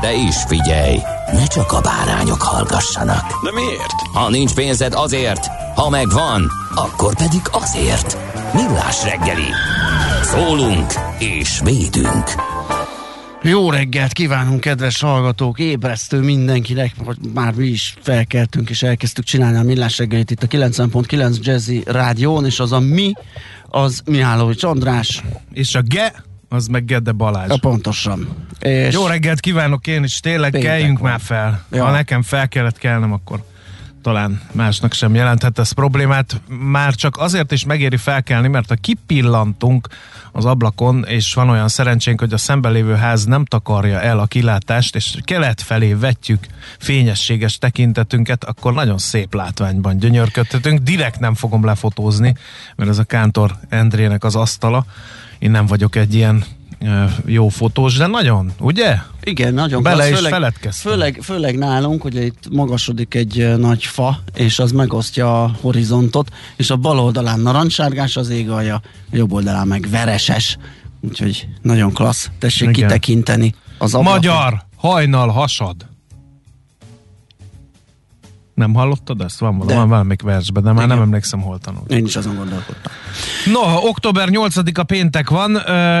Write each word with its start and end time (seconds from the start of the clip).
De 0.00 0.12
is 0.12 0.36
figyelj, 0.46 0.96
ne 1.32 1.46
csak 1.46 1.72
a 1.72 1.80
bárányok 1.80 2.42
hallgassanak. 2.42 3.44
De 3.44 3.52
miért? 3.52 3.92
Ha 4.12 4.30
nincs 4.30 4.54
pénzed 4.54 4.92
azért, 4.94 5.46
ha 5.74 5.88
megvan, 5.88 6.50
akkor 6.74 7.16
pedig 7.16 7.40
azért. 7.50 8.16
Millás 8.54 9.04
reggeli. 9.04 9.48
Szólunk 10.22 10.92
és 11.18 11.60
védünk. 11.64 12.24
Jó 13.42 13.70
reggelt 13.70 14.12
kívánunk, 14.12 14.60
kedves 14.60 15.00
hallgatók! 15.00 15.58
Ébresztő 15.58 16.20
mindenkinek, 16.20 16.92
hogy 17.04 17.16
már 17.34 17.54
mi 17.54 17.66
is 17.66 17.94
felkeltünk 18.00 18.70
és 18.70 18.82
elkezdtük 18.82 19.24
csinálni 19.24 19.58
a 19.58 19.62
millás 19.62 19.98
reggelit 19.98 20.30
itt 20.30 20.42
a 20.42 20.46
90.9 20.46 21.40
Jazzy 21.40 21.82
Rádión, 21.86 22.44
és 22.44 22.60
az 22.60 22.72
a 22.72 22.80
mi, 22.80 23.12
az 23.68 24.02
Mihálovics 24.04 24.62
András. 24.62 25.22
És 25.52 25.74
a 25.74 25.80
ge, 25.82 26.12
az 26.52 26.66
meg 26.66 26.84
Gede 26.84 27.12
Balázs. 27.12 27.48
Ja, 27.48 27.56
pontosan. 27.60 28.28
És 28.58 28.94
Jó 28.94 29.06
reggelt 29.06 29.40
kívánok 29.40 29.86
én 29.86 30.04
is, 30.04 30.20
tényleg 30.20 30.50
Péntek 30.50 30.70
keljünk 30.70 30.98
van. 30.98 31.10
már 31.10 31.20
fel. 31.20 31.64
Ja. 31.70 31.84
Ha 31.84 31.90
nekem 31.90 32.22
fel 32.22 32.48
kellett 32.48 32.78
kelnem, 32.78 33.12
akkor 33.12 33.42
talán 34.02 34.40
másnak 34.52 34.92
sem 34.92 35.14
jelenthet 35.14 35.58
ez 35.58 35.72
problémát. 35.72 36.40
Már 36.48 36.94
csak 36.94 37.16
azért 37.16 37.52
is 37.52 37.64
megéri 37.64 37.96
felkelni, 37.96 38.48
mert 38.48 38.68
ha 38.68 38.74
kipillantunk 38.74 39.88
az 40.32 40.44
ablakon, 40.44 41.04
és 41.08 41.34
van 41.34 41.48
olyan 41.48 41.68
szerencsénk, 41.68 42.20
hogy 42.20 42.32
a 42.32 42.38
szemben 42.38 42.72
lévő 42.72 42.94
ház 42.94 43.24
nem 43.24 43.44
takarja 43.44 44.00
el 44.00 44.18
a 44.18 44.26
kilátást, 44.26 44.96
és 44.96 45.16
kelet 45.24 45.60
felé 45.60 45.92
vetjük 45.92 46.46
fényességes 46.78 47.58
tekintetünket, 47.58 48.44
akkor 48.44 48.74
nagyon 48.74 48.98
szép 48.98 49.34
látványban 49.34 49.98
gyönyörködhetünk. 49.98 50.78
Direkt 50.78 51.20
nem 51.20 51.34
fogom 51.34 51.64
lefotózni, 51.64 52.34
mert 52.76 52.90
ez 52.90 52.98
a 52.98 53.04
Kántor 53.04 53.56
Endrének 53.68 54.24
az 54.24 54.36
asztala. 54.36 54.84
Én 55.40 55.50
nem 55.50 55.66
vagyok 55.66 55.96
egy 55.96 56.14
ilyen 56.14 56.44
jó 57.24 57.48
fotós, 57.48 57.96
de 57.96 58.06
nagyon, 58.06 58.52
ugye? 58.58 58.96
Igen, 59.22 59.54
nagyon 59.54 59.82
Bele 59.82 60.06
klassz, 60.06 60.22
is 60.22 60.28
feledkeztem. 60.28 60.92
Főleg, 60.92 61.18
főleg 61.22 61.58
nálunk, 61.58 62.04
ugye 62.04 62.24
itt 62.24 62.48
magasodik 62.50 63.14
egy 63.14 63.58
nagy 63.58 63.84
fa, 63.84 64.22
és 64.34 64.58
az 64.58 64.72
megosztja 64.72 65.42
a 65.42 65.50
horizontot, 65.60 66.30
és 66.56 66.70
a 66.70 66.76
bal 66.76 66.98
oldalán 66.98 67.40
narancssárgás 67.40 68.16
az 68.16 68.28
ég 68.28 68.50
alja, 68.50 68.74
a 69.12 69.16
jobb 69.16 69.32
oldalán 69.32 69.66
meg 69.66 69.86
vereses. 69.90 70.58
Úgyhogy 71.00 71.48
nagyon 71.62 71.92
klassz. 71.92 72.30
Tessék 72.38 72.68
Igen. 72.68 72.72
kitekinteni 72.72 73.54
az 73.78 73.94
ablakon. 73.94 74.16
Magyar, 74.16 74.64
hajnal, 74.76 75.28
hasad. 75.28 75.88
Nem 78.60 78.74
hallottad 78.74 79.20
ezt? 79.20 79.38
Van, 79.38 79.58
van 79.58 79.88
valamelyik 79.88 80.22
versben, 80.22 80.62
de 80.62 80.72
már 80.72 80.84
Igen. 80.84 80.96
nem 80.96 81.06
emlékszem, 81.06 81.40
hol 81.40 81.58
tanult. 81.58 81.92
Én 81.92 82.04
is 82.04 82.16
azon 82.16 82.36
gondolkodtam. 82.36 82.92
No, 83.52 83.88
október 83.88 84.28
8-a 84.30 84.82
péntek 84.82 85.30
van, 85.30 85.58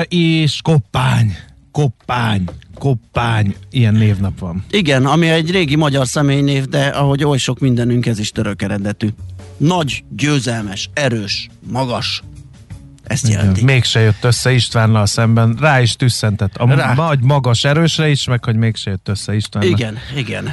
és 0.08 0.60
koppány, 0.62 1.36
koppány, 1.72 2.44
koppány, 2.78 3.54
ilyen 3.70 3.94
névnap 3.94 4.38
van. 4.38 4.64
Igen, 4.70 5.06
ami 5.06 5.28
egy 5.28 5.50
régi 5.50 5.76
magyar 5.76 6.06
személynév, 6.06 6.64
de 6.64 6.86
ahogy 6.86 7.24
oly 7.24 7.38
sok 7.38 7.58
mindenünk, 7.58 8.06
ez 8.06 8.18
is 8.18 8.30
török 8.30 8.62
eredetű. 8.62 9.08
Nagy, 9.56 10.04
győzelmes, 10.16 10.90
erős, 10.92 11.48
magas. 11.70 12.22
Ezt 13.04 13.28
jelenti. 13.28 13.64
Mégse 13.64 14.00
jött 14.00 14.24
össze 14.24 14.52
Istvánnal 14.52 15.06
szemben, 15.06 15.56
rá 15.60 15.80
is 15.80 15.94
tüsszentett. 15.94 16.56
A 16.56 16.74
Rá. 16.74 17.14
magas, 17.20 17.64
erősre 17.64 18.08
is, 18.08 18.26
meg 18.26 18.44
hogy 18.44 18.56
mégse 18.56 18.90
jött 18.90 19.08
össze 19.08 19.34
Istvánnal. 19.34 19.70
Igen, 19.70 19.96
igen. 20.16 20.48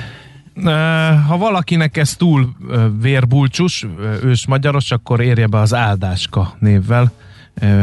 Ha 1.27 1.37
valakinek 1.37 1.97
ez 1.97 2.15
túl 2.15 2.55
vérbulcsus, 3.01 3.85
ős 4.23 4.47
magyaros, 4.47 4.91
akkor 4.91 5.21
érje 5.21 5.47
be 5.47 5.59
az 5.59 5.73
Áldáska 5.73 6.55
névvel. 6.59 7.11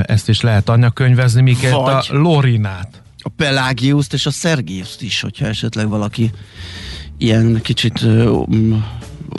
Ezt 0.03 0.29
is 0.29 0.41
lehet 0.41 0.69
anyakönyvezni, 0.69 1.43
miként 1.43 1.75
a 1.75 2.05
Lorinát. 2.09 3.03
A 3.19 3.29
Pelágiuszt 3.37 4.13
és 4.13 4.27
a 4.27 4.31
Szergiuszt 4.31 5.03
is, 5.03 5.21
hogyha 5.21 5.47
esetleg 5.47 5.89
valaki 5.89 6.31
ilyen 7.19 7.61
kicsit 7.63 8.07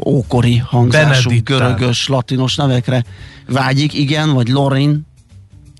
ókori 0.06 0.57
hangzású, 0.57 1.29
Benediktál. 1.29 1.57
görögös, 1.59 2.07
latinos 2.07 2.56
nevekre 2.56 3.03
vágyik, 3.47 3.94
igen, 3.94 4.34
vagy 4.34 4.47
Lorin, 4.47 5.06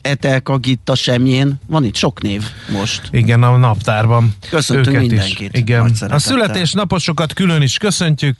Etelka, 0.05 0.57
Gitta, 0.57 0.95
Semjén, 0.95 1.59
van 1.67 1.83
itt 1.83 1.95
sok 1.95 2.21
név 2.21 2.43
most. 2.71 3.07
Igen, 3.11 3.43
a 3.43 3.57
naptárban. 3.57 4.35
Köszöntünk 4.49 4.88
őket 4.88 5.07
mindenkit. 5.07 5.53
Is. 5.53 5.59
Igen. 5.59 5.91
A 6.09 6.19
születésnaposokat 6.19 7.33
külön 7.33 7.61
is 7.61 7.77
köszöntjük. 7.77 8.38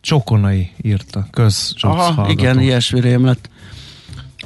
Csokonai 0.00 0.70
írta, 0.82 1.26
köz 1.30 1.74
Aha, 1.80 2.30
igen, 2.30 2.60
ilyesmi 2.60 3.00
rém 3.00 3.24
lett. 3.24 3.50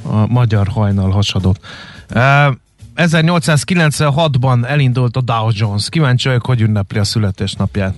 a 0.03 0.27
magyar 0.27 0.67
hajnal 0.67 1.11
hasadott. 1.11 1.59
Ö, 2.07 2.47
1896-ban 2.95 4.65
elindult 4.65 5.17
a 5.17 5.21
Dow 5.21 5.49
Jones. 5.53 5.89
Kíváncsi 5.89 6.27
vagyok, 6.27 6.45
hogy 6.45 6.61
ünnepli 6.61 6.99
a 6.99 7.03
születésnapját. 7.03 7.95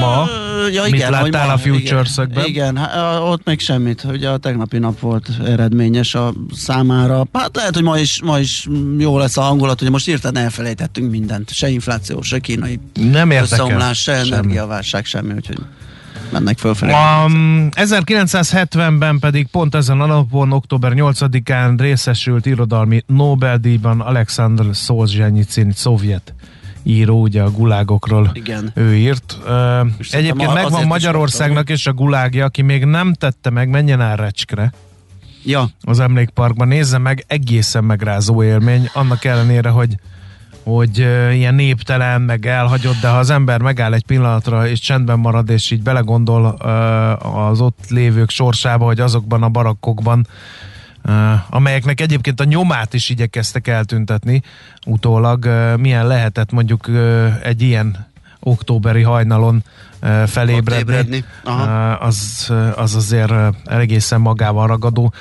Ma, 0.00 0.28
ja, 0.72 0.82
Mit 0.82 0.94
igen, 0.94 1.14
hogy 1.14 1.32
láttál 1.32 1.46
ma- 1.46 1.52
a 1.52 1.58
Futures-ökben? 1.58 2.44
Igen, 2.44 2.72
igen 2.72 2.76
hát, 2.76 3.20
ott 3.20 3.44
még 3.44 3.60
semmit. 3.60 4.04
Ugye 4.04 4.28
a 4.28 4.36
tegnapi 4.36 4.78
nap 4.78 5.00
volt 5.00 5.28
eredményes 5.44 6.14
a 6.14 6.32
számára. 6.52 7.26
Hát 7.32 7.56
lehet, 7.56 7.74
hogy 7.74 7.82
ma 7.82 7.98
is, 7.98 8.22
ma 8.22 8.38
is 8.38 8.68
jó 8.98 9.18
lesz 9.18 9.36
a 9.36 9.40
hangulat, 9.40 9.78
hogy 9.78 9.90
most 9.90 10.08
írtán 10.08 10.36
elfelejtettünk 10.36 11.10
mindent. 11.10 11.50
Se 11.50 11.68
infláció, 11.68 12.22
se 12.22 12.38
kínai 12.38 12.80
nem 12.94 13.30
összeomlás, 13.30 13.98
se 13.98 14.12
energiaválság, 14.12 15.04
semmi, 15.04 15.32
úgyhogy 15.32 15.58
mennek 16.32 16.58
fölfelé. 16.58 16.92
Um, 16.92 17.68
1970-ben 17.70 19.18
pedig 19.18 19.46
pont 19.46 19.74
ezen 19.74 20.00
a 20.00 20.06
napon, 20.06 20.52
október 20.52 20.92
8-án 20.94 21.74
részesült 21.78 22.46
irodalmi 22.46 23.02
Nobel-díjban 23.06 24.00
Alexander 24.00 24.66
Szolzsenyicin, 24.72 25.72
szovjet 25.72 26.34
író, 26.82 27.20
ugye 27.20 27.42
a 27.42 27.50
gulágokról 27.50 28.30
Igen. 28.32 28.70
ő 28.74 28.96
írt. 28.96 29.38
Uh, 29.44 29.88
egyébként 30.10 30.52
megvan 30.52 30.64
azért 30.64 30.80
is 30.80 30.88
Magyarországnak 30.88 31.70
és 31.70 31.86
a 31.86 31.92
gulágja, 31.92 32.44
aki 32.44 32.62
még 32.62 32.84
nem 32.84 33.12
tette 33.12 33.50
meg, 33.50 33.68
menjen 33.68 34.00
el 34.00 34.16
Recskre 34.16 34.72
Ja, 35.44 35.68
az 35.80 36.00
emlékparkban, 36.00 36.68
nézze 36.68 36.98
meg, 36.98 37.24
egészen 37.26 37.84
megrázó 37.84 38.42
élmény, 38.42 38.90
annak 38.92 39.24
ellenére, 39.24 39.68
hogy 39.68 39.96
hogy 40.62 40.98
ilyen 41.32 41.54
néptelen, 41.54 42.22
meg 42.22 42.46
elhagyott, 42.46 43.00
de 43.00 43.08
ha 43.08 43.18
az 43.18 43.30
ember 43.30 43.60
megáll 43.60 43.94
egy 43.94 44.04
pillanatra, 44.04 44.68
és 44.68 44.80
csendben 44.80 45.18
marad, 45.18 45.50
és 45.50 45.70
így 45.70 45.82
belegondol 45.82 46.46
az 47.22 47.60
ott 47.60 47.88
lévők 47.88 48.30
sorsába, 48.30 48.84
hogy 48.84 49.00
azokban 49.00 49.42
a 49.42 49.48
barakkokban, 49.48 50.26
amelyeknek 51.50 52.00
egyébként 52.00 52.40
a 52.40 52.44
nyomát 52.44 52.94
is 52.94 53.08
igyekeztek 53.08 53.68
eltüntetni 53.68 54.42
utólag, 54.86 55.44
uh, 55.44 55.76
milyen 55.76 56.06
lehetett 56.06 56.52
mondjuk 56.52 56.88
uh, 56.88 57.32
egy 57.42 57.62
ilyen 57.62 58.08
októberi 58.40 59.02
hajnalon 59.02 59.62
felébredni, 60.26 61.24
az, 61.98 62.50
az 62.76 62.94
azért 62.94 63.32
egészen 63.64 64.20
magával 64.20 64.66
ragadó. 64.66 65.12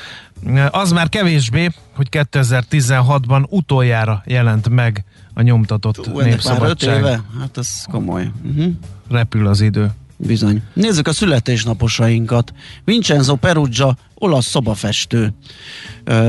Az 0.71 0.91
már 0.91 1.09
kevésbé, 1.09 1.69
hogy 1.95 2.07
2016-ban 2.11 3.49
utoljára 3.49 4.21
jelent 4.25 4.69
meg 4.69 5.03
a 5.33 5.41
nyomtatott 5.41 5.97
Ú, 5.97 6.01
ennek 6.01 6.15
már 6.15 6.23
öt 6.23 6.29
népszabadság. 6.29 6.97
éve? 6.97 7.21
Hát 7.39 7.57
ez 7.57 7.83
komoly. 7.91 8.31
Uh-huh. 8.43 8.73
Repül 9.09 9.47
az 9.47 9.61
idő. 9.61 9.91
Bizony. 10.21 10.61
Nézzük 10.73 11.07
a 11.07 11.13
születésnaposainkat. 11.13 12.53
Vincenzo 12.83 13.35
Perugia, 13.35 13.97
olasz 14.15 14.45
szobafestő. 14.45 15.33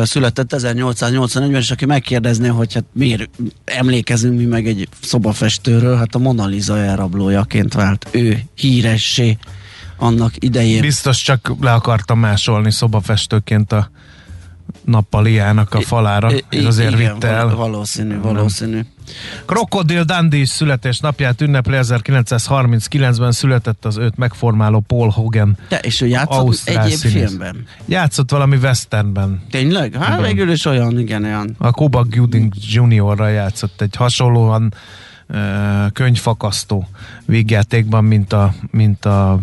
Született 0.02 0.52
1881-ben, 0.56 1.60
és 1.60 1.70
aki 1.70 1.84
megkérdezné, 1.84 2.48
hogy 2.48 2.74
hát 2.74 2.84
miért 2.92 3.30
emlékezünk 3.64 4.38
mi 4.38 4.44
meg 4.44 4.66
egy 4.66 4.88
szobafestőről, 5.00 5.96
hát 5.96 6.14
a 6.14 6.18
Mona 6.18 6.46
Lisa 6.46 6.78
elrablójaként 6.78 7.74
vált 7.74 8.08
ő 8.10 8.42
híressé 8.54 9.38
annak 9.96 10.32
idején. 10.38 10.80
Biztos 10.80 11.22
csak 11.22 11.54
le 11.60 11.72
akartam 11.72 12.18
másolni 12.18 12.72
szobafestőként 12.72 13.72
a 13.72 13.90
nappaliának 14.84 15.74
a 15.74 15.80
falára, 15.80 16.32
I- 16.32 16.44
és 16.50 16.64
azért 16.64 16.98
igen, 16.98 17.12
vitte 17.14 17.28
el. 17.28 17.44
val- 17.44 17.56
Valószínű, 17.56 18.20
valószínű. 18.20 18.80
Crocodile 19.46 20.02
Dundee 20.04 20.46
születésnapját 20.46 21.40
ünnepli, 21.40 21.76
1939-ben 21.80 23.32
született 23.32 23.84
az 23.84 23.96
őt 23.96 24.16
megformáló 24.16 24.80
Paul 24.80 25.08
Hogan. 25.08 25.56
De, 25.68 25.78
és 25.78 26.00
ő 26.00 26.06
játszott 26.06 26.60
egyéb 26.64 26.96
színész. 26.98 27.26
filmben. 27.26 27.66
Játszott 27.86 28.30
valami 28.30 28.56
westernben. 28.56 29.42
Tényleg? 29.50 29.94
Hát 29.94 30.20
végül 30.20 30.50
is 30.50 30.64
olyan, 30.64 30.98
igen, 30.98 31.24
olyan. 31.24 31.54
A 31.58 31.68
Cuba 31.68 32.04
Gooding 32.10 32.52
Jr.-ra 32.72 33.28
játszott 33.28 33.80
egy 33.80 33.96
hasonlóan 33.96 34.74
könyvfakasztó 35.92 36.88
végjátékban, 37.26 38.04
mint 38.04 38.32
a, 38.32 38.54
mint 38.70 39.04
a 39.04 39.40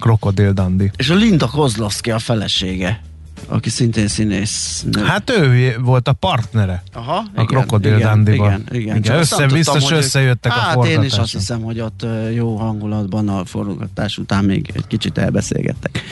Crocodile 0.00 0.52
Dundee. 0.52 0.90
És 0.96 1.10
a 1.10 1.14
Linda 1.14 1.46
Kozlovski 1.46 2.10
a 2.10 2.18
felesége, 2.18 3.00
aki 3.46 3.70
szintén 3.70 4.08
színész. 4.08 4.84
nő. 4.92 5.02
Hát 5.02 5.30
ő 5.30 5.76
volt 5.80 6.08
a 6.08 6.12
partnere. 6.12 6.82
Aha, 6.92 7.24
a 7.34 7.44
Crocodile 7.44 7.98
Dundee-ban. 7.98 8.46
Igen, 8.46 8.66
igen. 8.82 8.96
Igen, 8.96 9.18
azt 9.18 9.32
össze- 9.32 9.46
biztos 9.46 9.84
hogy 9.84 9.96
összejöttek 9.98 10.52
a 10.52 10.54
hát 10.54 10.84
én 10.84 11.02
is 11.02 11.12
azt 11.12 11.32
hiszem, 11.32 11.60
hogy 11.62 11.80
ott 11.80 12.06
jó 12.34 12.56
hangulatban 12.56 13.28
a 13.28 13.44
forgatás 13.44 14.18
után 14.18 14.44
még 14.44 14.70
egy 14.74 14.86
kicsit 14.86 15.18
elbeszélgettek. 15.18 16.02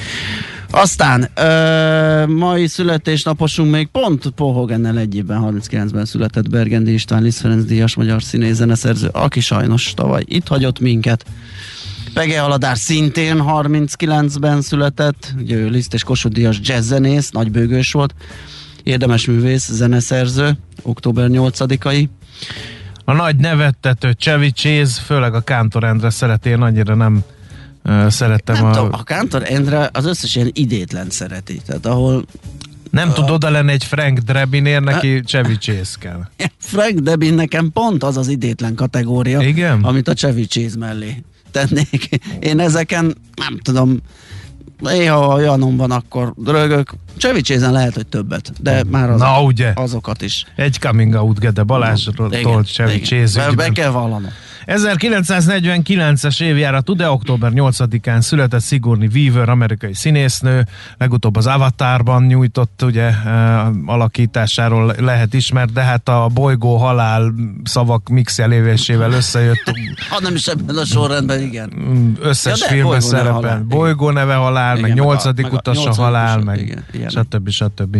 Aztán 0.70 1.28
ö, 1.34 2.26
mai 2.26 2.66
születésnaposunk 2.66 3.70
még 3.70 3.86
pont 3.86 4.30
Paul 4.30 4.52
Hogannel 4.52 4.98
egy 4.98 5.14
évben, 5.16 5.40
39-ben 5.44 6.04
született 6.04 6.50
Bergendi 6.50 6.92
István 6.92 7.22
Liszt 7.22 7.40
Ferenc 7.40 7.64
díjas 7.64 7.94
magyar 7.94 8.22
színész 8.22 8.54
zeneszerző, 8.54 9.08
aki 9.12 9.40
sajnos 9.40 9.94
tavaly 9.94 10.22
itt 10.26 10.48
hagyott 10.48 10.78
minket. 10.80 11.24
Pege 12.14 12.42
Aladár 12.42 12.76
szintén 12.76 13.42
39-ben 13.46 14.60
született, 14.60 15.34
ugye 15.38 15.56
ő 15.56 15.68
Liszt 15.68 15.94
és 15.94 16.02
Kossuth 16.02 16.34
díjas 16.34 16.58
jazzzenész, 16.62 17.30
nagybőgős 17.30 17.92
volt, 17.92 18.14
érdemes 18.82 19.26
művész, 19.26 19.70
zeneszerző, 19.70 20.58
október 20.82 21.28
8-ai. 21.32 22.06
A 23.04 23.12
nagy 23.12 23.36
nevettető 23.36 24.12
Chevy 24.12 24.52
Chase, 24.52 25.00
főleg 25.00 25.34
a 25.34 25.40
Kántor 25.40 25.84
Endre 25.84 26.10
szereti, 26.10 26.48
én 26.48 26.60
annyira 26.60 26.94
nem 26.94 27.24
uh, 27.84 28.08
szerettem 28.08 28.54
Nem 28.54 28.64
a... 28.64 28.70
tudom, 28.70 28.92
a 28.92 29.02
Kántor 29.02 29.42
Endre 29.44 29.88
az 29.92 30.06
összes 30.06 30.34
ilyen 30.34 30.50
idétlen 30.52 31.10
szereti, 31.10 31.60
tehát 31.66 31.86
ahol 31.86 32.24
Nem 32.90 33.12
tud 33.12 33.30
oda 33.30 33.50
lenni 33.50 33.72
egy 33.72 33.84
Frank 33.84 34.18
Drabinér, 34.18 34.80
neki 34.80 35.20
Chevy 35.20 35.56
Chase 35.58 35.96
kell. 35.98 36.20
Frank 36.58 36.98
Debin 36.98 37.34
nekem 37.34 37.70
pont 37.72 38.02
az 38.02 38.16
az 38.16 38.28
idétlen 38.28 38.74
kategória, 38.74 39.40
Igen? 39.40 39.82
amit 39.82 40.08
a 40.08 40.12
Chevy 40.12 40.46
Chase 40.46 40.78
mellé 40.78 41.22
tennék. 41.54 42.08
Én 42.40 42.60
ezeken 42.60 43.16
nem 43.34 43.58
tudom, 43.62 44.00
néha 44.78 45.26
olyanom 45.34 45.76
van, 45.76 45.90
akkor 45.90 46.34
rögök. 46.44 46.92
Chevy 47.18 47.40
Chase-en 47.40 47.72
lehet, 47.72 47.94
hogy 47.94 48.06
többet, 48.06 48.52
de 48.60 48.84
már 48.90 49.10
az, 49.10 49.20
Na 49.20 49.42
ugye, 49.42 49.72
azokat 49.74 50.22
is. 50.22 50.44
egy 50.56 50.78
coming 50.78 51.14
out 51.14 51.38
Gede 51.40 51.62
Balázsról 51.62 52.30
Chase 53.02 53.46
Be, 53.46 53.54
be 53.54 53.68
kell 53.68 53.90
vallanom. 53.90 54.30
1949-es 54.66 56.42
évjáratú, 56.42 56.94
de 56.94 57.10
október 57.10 57.50
8-án 57.54 58.20
született 58.20 58.62
Sigourney 58.62 59.08
Weaver, 59.14 59.48
amerikai 59.48 59.94
színésznő, 59.94 60.66
legutóbb 60.98 61.36
az 61.36 61.46
Avatarban 61.46 62.24
nyújtott 62.24 62.82
ugye 62.82 63.08
eh, 63.08 63.66
alakításáról 63.86 64.94
lehet 64.98 65.34
ismert, 65.34 65.72
de 65.72 65.82
hát 65.82 66.08
a 66.08 66.28
bolygó 66.34 66.76
halál 66.76 67.32
szavak 67.64 68.08
mixelévésével 68.08 69.12
összejött 69.12 69.62
Ha 70.08 70.20
nem 70.20 70.34
is 70.34 70.46
ebben 70.46 70.76
a 70.76 70.84
sorrendben, 70.84 71.40
igen. 71.40 71.72
mm, 71.80 72.12
összes 72.20 72.60
Ja, 72.60 72.66
filmben 72.66 73.00
szerepel. 73.00 73.64
Bolygó 73.68 74.10
neve 74.10 74.34
halál, 74.34 74.76
Igen, 74.78 74.88
meg 74.88 74.96
meg 74.96 75.04
nyolcadik 75.04 75.44
meg 75.44 75.52
a 75.52 75.56
utas 75.56 75.76
a 75.76 75.80
nyolcadik 75.80 76.04
halál, 76.04 76.38
meg 76.38 76.84
igen. 76.92 77.08
stb. 77.08 77.48
stb. 77.48 77.96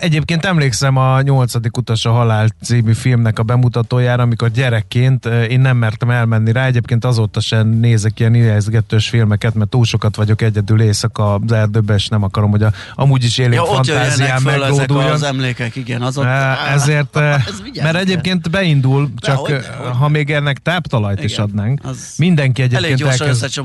Egyébként 0.00 0.44
emlékszem 0.44 0.96
a 0.96 1.20
nyolcadik 1.20 1.76
utas 1.76 2.04
a 2.04 2.10
halál 2.10 2.48
című 2.62 2.92
filmnek 2.92 3.38
a 3.38 3.42
bemutatójára, 3.42 4.22
amikor 4.22 4.50
gyerekként 4.50 5.26
én 5.26 5.60
nem 5.60 5.76
mertem 5.76 6.10
elmenni 6.10 6.52
rá, 6.52 6.66
egyébként 6.66 7.04
azóta 7.04 7.40
sem 7.40 7.68
nézek 7.68 8.20
ilyen 8.20 8.34
ijeszgetős 8.34 9.08
filmeket, 9.08 9.54
mert 9.54 9.70
túl 9.70 9.84
sokat 9.84 10.16
vagyok 10.16 10.42
egyedül 10.42 10.80
éjszaka 10.82 11.34
az 11.34 11.52
erdőben, 11.52 11.96
és 11.96 12.08
nem 12.08 12.22
akarom, 12.22 12.50
hogy 12.50 12.62
a, 12.62 12.72
amúgy 12.94 13.24
is 13.24 13.38
élénk 13.38 13.54
Ja, 13.54 13.64
fantáziám 13.64 14.42
meglóduljon. 14.42 15.10
az 15.10 15.22
emlékek, 15.22 15.76
igen. 15.76 16.02
Az 16.02 16.18
ott, 16.18 16.24
Eh, 16.24 16.72
Ezért, 16.72 17.16
Ez 17.16 17.62
mert 17.82 17.96
egyébként 17.96 18.50
beindul, 18.50 19.10
csak 19.16 19.36
hogyne, 19.36 19.56
eh, 19.56 19.64
hogyne. 19.78 19.92
ha 19.92 20.08
még 20.08 20.30
ennek 20.30 20.58
táptalajt 20.58 21.24
is 21.24 21.32
Igen, 21.32 21.44
adnánk, 21.44 21.80
az 21.84 22.14
mindenki 22.18 22.62
egyébként 22.62 23.00
elkezd. 23.00 23.60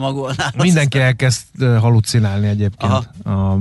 Mindenki 0.57 0.99
elkezd 0.99 1.41
halucinálni 1.79 2.47
egyébként 2.47 2.91
a, 3.25 3.57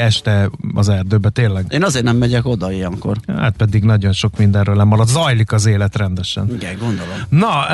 este 0.00 0.50
az 0.74 0.88
erdőbe, 0.88 1.28
tényleg. 1.46 1.66
Én 1.68 1.82
azért 1.82 2.04
nem 2.04 2.16
megyek 2.16 2.46
oda 2.46 2.72
ilyenkor. 2.72 3.16
Hát 3.36 3.56
pedig 3.56 3.84
nagyon 3.84 4.12
sok 4.12 4.38
mindenről 4.38 4.76
lemarad. 4.76 5.08
Zajlik 5.08 5.52
az 5.52 5.66
élet 5.66 5.96
rendesen. 5.96 6.54
Igen, 6.54 6.78
gondolom. 6.78 7.16
Na, 7.28 7.64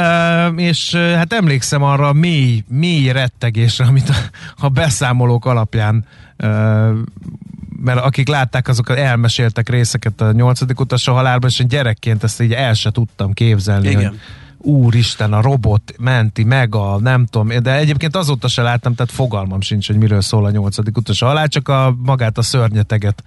és 0.57 0.95
hát 0.95 1.33
emlékszem 1.33 1.83
arra 1.83 2.09
a 2.09 2.13
mély, 2.13 2.65
mély 2.69 3.13
rettegésre, 3.13 3.85
amit 3.85 4.09
a, 4.09 4.15
a 4.57 4.69
beszámolók 4.69 5.47
alapján 5.47 6.05
mert 7.85 7.99
akik 7.99 8.29
látták, 8.29 8.69
azok 8.69 8.99
elmeséltek 8.99 9.69
részeket 9.69 10.21
a 10.21 10.33
nyolcadik 10.33 10.81
utas 10.81 11.09
a 11.09 11.13
halálban, 11.13 11.51
és 11.51 11.59
én 11.61 11.69
gyerekként 11.69 12.23
ezt 12.23 12.43
így 12.43 12.53
el 12.53 12.75
se 12.75 12.91
tudtam 12.91 13.33
képzelni. 13.33 13.89
Igen. 13.89 14.09
Hogy 14.09 14.19
úristen, 14.63 15.33
a 15.33 15.41
robot 15.41 15.93
menti 15.99 16.45
meg 16.45 16.75
a 16.75 16.99
nem 17.01 17.27
tudom, 17.27 17.63
de 17.63 17.77
egyébként 17.77 18.17
azóta 18.17 18.49
se 18.49 18.63
láttam, 18.63 18.95
tehát 18.95 19.13
fogalmam 19.13 19.61
sincs, 19.61 19.87
hogy 19.87 19.97
miről 19.97 20.21
szól 20.21 20.45
a 20.45 20.51
nyolcadik 20.51 20.97
utas 20.97 21.23
a 21.23 21.27
halál, 21.27 21.49
csak 21.49 21.69
a 21.69 21.95
magát 22.03 22.39
a 22.39 22.43
szörnyeteget, 22.43 23.23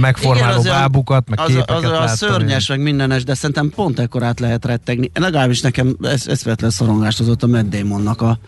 megformáló 0.00 0.58
az 0.58 0.64
olyan- 0.64 0.78
bábukat, 0.78 1.28
meg 1.28 1.40
az, 1.40 1.46
képeket 1.46 1.76
az, 1.76 1.84
az 1.84 1.90
láttam. 1.90 2.14
szörnyes, 2.16 2.68
meg 2.68 2.80
mindenes, 2.80 3.24
de 3.24 3.34
szerintem 3.34 3.70
pont 3.70 3.98
ekkorát 3.98 4.40
lehet 4.40 4.64
rettegni. 4.64 5.10
Legalábbis 5.14 5.60
nekem 5.60 5.96
ez, 6.02 6.26
ez 6.26 6.42
vetlen 6.42 6.70
szorongást 6.70 7.20
az 7.20 7.28
ott 7.28 7.42
a 7.42 7.46
Matt 7.46 7.68
Damonnak 7.68 8.20
a, 8.22 8.38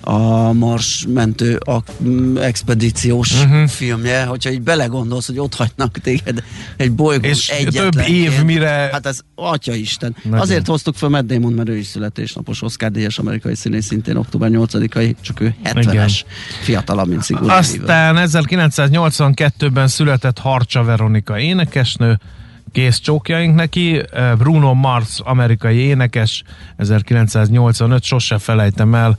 a 0.00 0.52
Mars 0.52 1.06
mentő 1.08 1.56
a, 1.56 1.82
m, 2.02 2.36
expedíciós 2.36 3.44
uh-huh. 3.44 3.66
filmje, 3.68 4.24
hogyha 4.24 4.50
így 4.50 4.62
belegondolsz, 4.62 5.26
hogy 5.26 5.38
ott 5.38 5.54
hagynak 5.54 5.98
téged 5.98 6.42
egy 6.76 6.92
bolygón 6.92 7.30
És 7.30 7.48
egyetlen. 7.48 7.90
több 7.90 8.02
év, 8.08 8.42
mire- 8.44 8.92
Hát 8.92 9.06
ez 9.06 9.20
atya 9.34 9.74
Isten. 9.74 10.16
Nagyon. 10.22 10.40
Azért 10.40 10.66
hoztuk 10.66 10.94
fel 10.94 11.08
Matt 11.08 11.26
Damon, 11.26 11.52
mert 11.52 11.67
ő 11.68 11.76
is 11.76 11.86
születésnapos 11.86 12.62
Oscar 12.62 12.90
díjas 12.90 13.18
amerikai 13.18 13.54
színész, 13.54 13.86
szintén 13.86 14.16
október 14.16 14.50
8-ai, 14.52 15.14
csak 15.20 15.40
ő 15.40 15.54
70-es, 15.64 16.20
fiatalabb, 16.62 17.08
mint 17.08 17.24
Sigourney. 17.24 17.56
Aztán 17.56 18.16
1982-ben 18.18 19.88
született 19.88 20.38
Harcsa 20.38 20.82
Veronika 20.82 21.38
énekesnő, 21.38 22.18
kész 22.78 22.98
csókjaink 22.98 23.54
neki, 23.54 24.02
Bruno 24.36 24.74
Mars 24.74 25.20
amerikai 25.24 25.76
énekes, 25.76 26.42
1985, 26.76 28.02
sose 28.02 28.38
felejtem 28.38 28.94
el, 28.94 29.18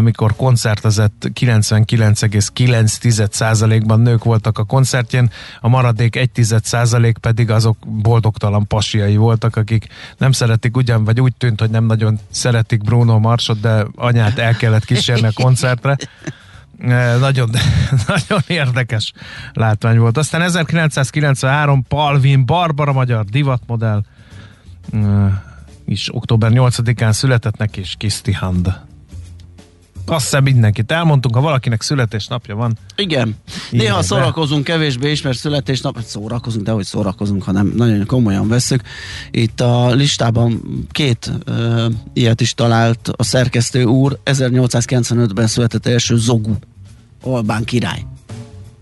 mikor 0.00 0.36
koncertezett 0.36 1.30
99,9%-ban 1.40 4.00
nők 4.00 4.24
voltak 4.24 4.58
a 4.58 4.64
koncertjén, 4.64 5.30
a 5.60 5.68
maradék 5.68 6.30
1,1% 6.34 7.14
pedig 7.20 7.50
azok 7.50 7.76
boldogtalan 7.86 8.66
pasiai 8.66 9.16
voltak, 9.16 9.56
akik 9.56 9.86
nem 10.18 10.32
szeretik 10.32 10.76
ugyan, 10.76 11.04
vagy 11.04 11.20
úgy 11.20 11.34
tűnt, 11.38 11.60
hogy 11.60 11.70
nem 11.70 11.84
nagyon 11.84 12.18
szeretik 12.30 12.82
Bruno 12.82 13.18
Marsot, 13.18 13.60
de 13.60 13.86
anyát 13.94 14.38
el 14.38 14.56
kellett 14.56 14.84
kísérni 14.84 15.26
a 15.26 15.32
koncertre. 15.34 15.96
Nagyon, 17.20 17.50
nagyon 18.06 18.40
érdekes 18.46 19.12
látvány 19.52 19.98
volt. 19.98 20.16
Aztán 20.16 20.42
1993 20.42 21.84
Palvin 21.88 22.46
Barbara, 22.46 22.92
magyar 22.92 23.24
divatmodell, 23.24 24.02
is 25.84 26.14
október 26.14 26.50
8-án 26.54 27.12
született 27.12 27.56
neki, 27.56 27.80
és 27.80 27.94
Kiszti 27.98 28.32
Hand. 28.32 28.80
Azt 30.06 30.24
hiszem 30.24 30.42
mindenkit 30.42 30.92
elmondtunk, 30.92 31.34
ha 31.34 31.40
valakinek 31.40 31.82
születésnapja 31.82 32.56
van, 32.56 32.78
Igen. 32.96 33.36
Néha 33.70 33.96
de- 33.96 34.02
szórakozunk 34.02 34.64
kevésbé 34.64 35.10
is, 35.10 35.22
mert 35.22 35.38
születésnap, 35.38 35.96
hát 35.96 36.06
szórakozunk, 36.06 36.64
de 36.64 36.70
hogy 36.70 36.84
szórakozunk, 36.84 37.42
hanem 37.42 37.72
nagyon 37.76 38.06
komolyan 38.06 38.48
veszük. 38.48 38.82
Itt 39.30 39.60
a 39.60 39.90
listában 39.90 40.62
két 40.90 41.32
ö, 41.44 41.86
ilyet 42.12 42.40
is 42.40 42.54
talált 42.54 43.08
a 43.16 43.22
szerkesztő 43.22 43.84
úr. 43.84 44.18
1895-ben 44.24 45.46
született 45.46 45.86
első 45.86 46.16
Zogu, 46.16 46.54
Albán 47.22 47.64
király. 47.64 48.04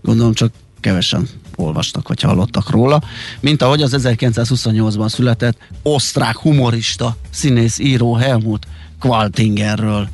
Gondolom 0.01 0.33
csak 0.33 0.51
kevesen 0.79 1.27
olvastak, 1.55 2.07
vagy 2.07 2.21
hallottak 2.21 2.69
róla. 2.69 3.01
Mint 3.39 3.61
ahogy 3.61 3.81
az 3.81 3.95
1928-ban 3.97 5.09
született 5.09 5.57
osztrák 5.83 6.37
humorista, 6.37 7.15
színész, 7.29 7.79
író 7.79 8.13
Helmut 8.13 8.65
Qualtingerről. 8.99 10.09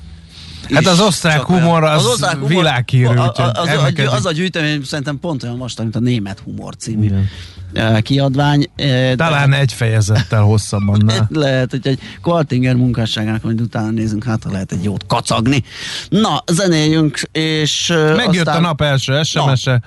Hát 0.73 0.85
az 0.87 0.99
osztrák 0.99 1.41
humor 1.41 1.83
az 1.83 2.25
világhírű, 2.47 3.05
a- 3.05 3.21
a- 3.23 3.27
úgyhogy 3.27 3.45
Az, 3.45 3.57
az, 3.61 3.67
elmekedik. 3.67 4.11
az 4.11 4.25
a 4.25 4.31
gyűjtemény 4.31 4.83
szerintem 4.83 5.19
pont 5.19 5.43
olyan 5.43 5.57
vastag, 5.57 5.83
mint 5.83 5.95
a 5.95 5.99
német 5.99 6.39
humor 6.39 6.75
című 6.75 7.11
eh, 7.73 8.01
kiadvány. 8.01 8.67
eh, 8.75 8.87
de- 8.87 9.15
Talán 9.15 9.53
egy 9.53 9.73
fejezettel 9.73 10.41
hosszabban. 10.41 11.01
Na. 11.05 11.27
lehet, 11.39 11.71
hogy 11.71 11.87
egy 11.87 11.99
Kaltinger 12.21 12.75
munkásságának, 12.75 13.43
amit 13.43 13.61
utána 13.61 13.89
nézünk, 13.89 14.23
hát 14.23 14.43
ha 14.43 14.51
lehet 14.51 14.71
egy 14.71 14.83
jót 14.83 15.05
kacagni. 15.07 15.63
Na, 16.09 16.43
zenéljünk, 16.51 17.19
és 17.31 17.93
Megjött 18.15 18.47
aztán... 18.47 18.63
a 18.63 18.67
nap 18.67 18.81
első 18.81 19.23
SMS-e. 19.23 19.81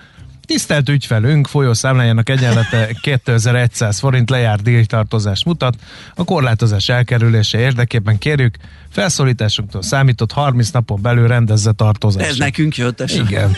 Tisztelt 0.45 0.89
ügyfelünk, 0.89 1.47
folyószámlájának 1.47 2.29
egyenlete 2.29 2.89
2100 3.01 3.99
forint 3.99 4.31
lejárt 4.31 4.63
díjtartozás 4.63 5.45
mutat. 5.45 5.77
A 6.15 6.25
korlátozás 6.25 6.89
elkerülése 6.89 7.59
érdekében 7.59 8.19
kérjük, 8.19 8.57
felszólításunktól 8.91 9.83
számított 9.83 10.33
30 10.33 10.71
napon 10.71 11.03
belül 11.03 11.27
rendezze 11.29 11.73
tartozást. 11.73 12.29
Ez 12.31 12.37
nekünk 12.37 12.77
jött, 12.77 13.01
ez, 13.01 13.15
Igen. 13.15 13.57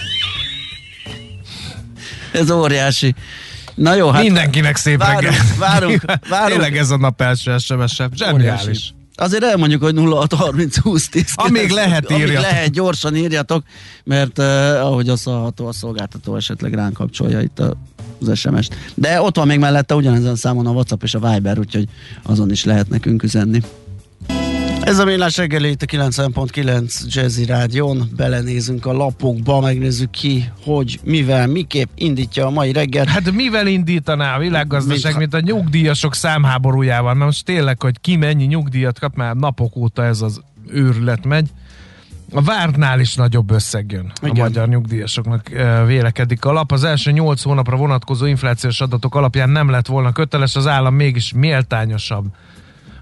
ez 2.32 2.50
óriási. 2.50 3.14
Na 3.74 3.94
jó, 3.94 4.10
hát 4.10 4.22
Mindenkinek 4.22 4.76
szép 4.76 4.98
várunk, 4.98 5.22
reggel. 5.22 5.40
várunk, 5.58 6.02
várunk. 6.28 6.50
Tényleg 6.50 6.76
ez 6.76 6.90
a 6.90 6.96
nap 6.96 7.20
első 7.20 7.58
SMS-e. 7.58 8.08
Zseniális. 8.14 8.94
Azért 9.16 9.44
elmondjuk, 9.44 9.82
hogy 9.82 9.96
0630 9.96 10.78
20 10.78 11.08
10 11.08 11.24
Amíg 11.34 11.70
lehet, 11.70 12.06
Amíg 12.06 12.20
írjatok. 12.20 12.42
lehet, 12.42 12.70
gyorsan 12.70 13.16
írjatok, 13.16 13.62
mert 14.04 14.38
uh, 14.38 14.44
ahogy 14.80 15.08
az 15.08 15.22
hallható, 15.22 15.66
a 15.66 15.72
szolgáltató 15.72 16.36
esetleg 16.36 16.74
ránk 16.74 16.92
kapcsolja 16.92 17.40
itt 17.40 17.58
a, 17.58 17.76
az 18.20 18.38
SMS-t. 18.38 18.74
De 18.94 19.20
ott 19.20 19.36
van 19.36 19.46
még 19.46 19.58
mellette 19.58 19.94
ugyanezen 19.94 20.32
a 20.32 20.36
számon 20.36 20.66
a 20.66 20.70
WhatsApp 20.70 21.02
és 21.02 21.14
a 21.14 21.32
Viber, 21.32 21.58
úgyhogy 21.58 21.88
azon 22.22 22.50
is 22.50 22.64
lehet 22.64 22.88
nekünk 22.88 23.22
üzenni. 23.22 23.60
Ez 24.86 24.98
a 24.98 25.04
Millás 25.04 25.36
reggeli 25.36 25.70
itt 25.70 25.82
a 25.82 25.86
90.9 25.86 27.06
Jazzy 27.06 27.44
Rádion. 27.44 28.08
Belenézünk 28.16 28.86
a 28.86 28.92
lapokba, 28.92 29.60
megnézzük 29.60 30.10
ki, 30.10 30.50
hogy, 30.64 31.00
mivel, 31.04 31.46
miképp 31.46 31.88
indítja 31.94 32.46
a 32.46 32.50
mai 32.50 32.72
reggelt. 32.72 33.08
Hát 33.08 33.32
mivel 33.32 33.66
indítaná 33.66 34.36
a 34.36 34.38
világgazdaság, 34.38 35.16
mint, 35.16 35.32
Mint- 35.32 35.48
a 35.48 35.52
nyugdíjasok 35.52 36.14
számháborújával? 36.14 37.14
Mert 37.14 37.24
most 37.24 37.44
tényleg, 37.44 37.82
hogy 37.82 38.00
ki 38.00 38.16
mennyi 38.16 38.44
nyugdíjat 38.44 38.98
kap, 38.98 39.14
már 39.14 39.34
napok 39.34 39.76
óta 39.76 40.04
ez 40.04 40.20
az 40.20 40.40
őrület 40.68 41.24
megy. 41.24 41.48
A 42.32 42.42
vártnál 42.42 43.00
is 43.00 43.14
nagyobb 43.14 43.50
összeg 43.50 43.92
jön 43.92 44.12
a 44.14 44.26
Igen. 44.26 44.44
magyar 44.44 44.68
nyugdíjasoknak 44.68 45.52
eh, 45.52 45.86
vélekedik 45.86 46.44
a 46.44 46.52
lap. 46.52 46.72
Az 46.72 46.84
első 46.84 47.10
8 47.10 47.42
hónapra 47.42 47.76
vonatkozó 47.76 48.26
inflációs 48.26 48.80
adatok 48.80 49.14
alapján 49.14 49.50
nem 49.50 49.70
lett 49.70 49.86
volna 49.86 50.12
köteles, 50.12 50.56
az 50.56 50.66
állam 50.66 50.94
mégis 50.94 51.32
méltányosabb. 51.32 52.26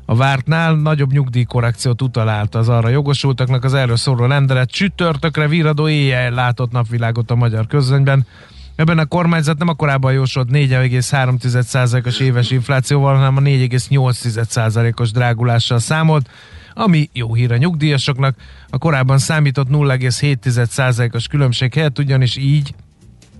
A 0.06 0.14
vártnál 0.14 0.74
nagyobb 0.74 1.12
nyugdíjkorrekciót 1.12 2.02
utalált 2.02 2.54
az 2.54 2.68
arra 2.68 2.88
jogosultaknak 2.88 3.64
az 3.64 3.74
erről 3.74 3.96
szóló 3.96 4.26
rendelet. 4.26 4.70
Csütörtökre 4.70 5.48
viradó 5.48 5.88
éjjel 5.88 6.30
látott 6.30 6.70
napvilágot 6.70 7.30
a 7.30 7.34
magyar 7.34 7.66
közönyben. 7.66 8.26
Ebben 8.76 8.98
a 8.98 9.06
kormányzat 9.06 9.58
nem 9.58 9.68
a 9.68 9.74
korábban 9.74 10.12
jósolt 10.12 10.48
4,3%-os 10.52 12.20
éves 12.20 12.50
inflációval, 12.50 13.14
hanem 13.14 13.36
a 13.36 13.40
4,8%-os 13.40 15.10
drágulással 15.10 15.78
számolt, 15.78 16.30
ami 16.74 17.08
jó 17.12 17.34
hír 17.34 17.52
a 17.52 17.56
nyugdíjasoknak. 17.56 18.36
A 18.70 18.78
korábban 18.78 19.18
számított 19.18 19.68
0,7%-os 19.70 21.26
különbség 21.26 21.74
helyett 21.74 21.98
ugyanis 21.98 22.36
így 22.36 22.74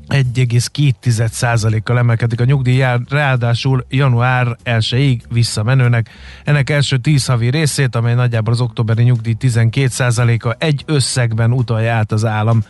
1,2%-kal 0.08 1.99
emelkedik 1.99 2.40
a 2.40 2.44
nyugdíj, 2.44 2.76
jár- 2.76 3.11
ráadásul 3.11 3.87
január 3.88 4.56
1-ig 4.64 5.20
visszamenőnek. 5.32 6.08
Ennek 6.44 6.70
első 6.70 6.99
10 6.99 7.26
havi 7.26 7.50
részét, 7.50 7.94
amely 7.94 8.14
nagyjából 8.14 8.52
az 8.52 8.61
októberi 8.61 9.02
nyugdíj 9.02 9.37
12%-a 9.40 10.54
egy 10.58 10.82
összegben 10.87 11.52
utalja 11.52 11.92
át 11.94 12.12
az 12.12 12.25
állam 12.25 12.64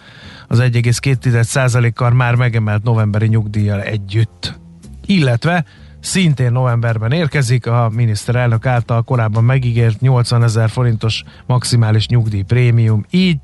az 0.49 0.59
1,2%-kal 0.59 2.11
már 2.11 2.35
megemelt 2.35 2.83
novemberi 2.83 3.26
nyugdíjjal 3.26 3.83
együtt. 3.83 4.59
Illetve 5.07 5.64
szintén 6.00 6.53
novemberben 6.53 7.12
érkezik 7.12 7.67
a 7.67 7.91
miniszterelnök 7.93 8.67
által 8.67 9.03
korábban 9.03 9.45
megígért 9.45 10.00
80 10.00 10.43
ezer 10.43 10.71
forintos 10.71 11.23
maximális 11.47 12.07
nyugdíjprémium. 12.07 13.05
Így 13.11 13.38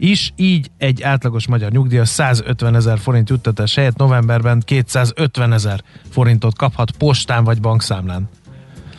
is, 0.00 0.32
így 0.36 0.70
egy 0.78 1.02
átlagos 1.02 1.46
magyar 1.46 1.70
nyugdíjas 1.70 2.08
150 2.08 2.74
ezer 2.74 2.98
forint 2.98 3.28
juttatás 3.28 3.74
helyett 3.74 3.96
novemberben 3.96 4.62
250 4.64 5.52
ezer 5.52 5.82
forintot 6.10 6.56
kaphat 6.56 6.90
postán 6.90 7.44
vagy 7.44 7.60
bankszámlán. 7.60 8.28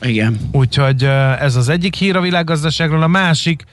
Igen. 0.02 0.38
Úgyhogy 0.52 1.04
ez 1.40 1.56
az 1.56 1.70
egyik 1.70 1.96
hír 1.96 2.16
a 2.16 2.22
világgazdaságról, 2.22 3.02
a 3.02 3.08
másik 3.08 3.64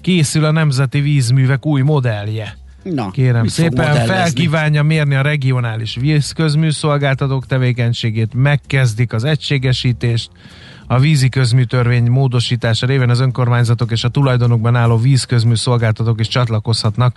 készül 0.00 0.44
a 0.44 0.50
Nemzeti 0.50 1.00
Vízművek 1.00 1.66
új 1.66 1.80
modellje. 1.80 2.56
Na, 2.82 3.10
Kérem 3.10 3.46
szépen, 3.46 4.06
felkívánja 4.06 4.82
mérni 4.82 5.14
a 5.14 5.22
regionális 5.22 5.96
vízközműszolgáltatók 6.00 7.46
tevékenységét, 7.46 8.34
megkezdik 8.34 9.12
az 9.12 9.24
egységesítést, 9.24 10.30
a 10.88 10.98
vízi 10.98 11.28
közműtörvény 11.28 12.10
módosítása 12.10 12.86
révén 12.86 13.10
az 13.10 13.20
önkormányzatok 13.20 13.90
és 13.90 14.04
a 14.04 14.08
tulajdonukban 14.08 14.76
álló 14.76 14.96
vízközmű 14.96 15.54
szolgáltatók 15.54 16.20
is 16.20 16.28
csatlakozhatnak 16.28 17.16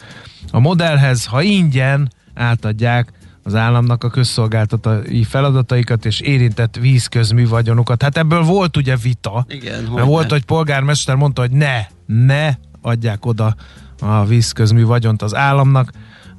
a 0.51 0.59
modellhez, 0.59 1.25
ha 1.25 1.41
ingyen 1.41 2.11
átadják 2.33 3.11
az 3.43 3.55
államnak 3.55 4.03
a 4.03 4.09
közszolgáltatói 4.09 5.23
feladataikat 5.23 6.05
és 6.05 6.19
érintett 6.19 6.75
vízközmű 6.75 7.47
vagyonukat. 7.47 8.01
Hát 8.01 8.17
ebből 8.17 8.43
volt 8.43 8.77
ugye 8.77 8.95
vita, 8.95 9.45
Igen, 9.47 9.81
mert 9.81 9.89
hogy 9.89 10.03
volt, 10.03 10.27
ne. 10.27 10.33
hogy 10.33 10.45
polgármester 10.45 11.15
mondta, 11.15 11.41
hogy 11.41 11.51
ne, 11.51 11.79
ne 12.05 12.53
adják 12.81 13.25
oda 13.25 13.55
a 13.99 14.25
vízközmű 14.25 14.85
vagyont 14.85 15.21
az 15.21 15.35
államnak. 15.35 15.91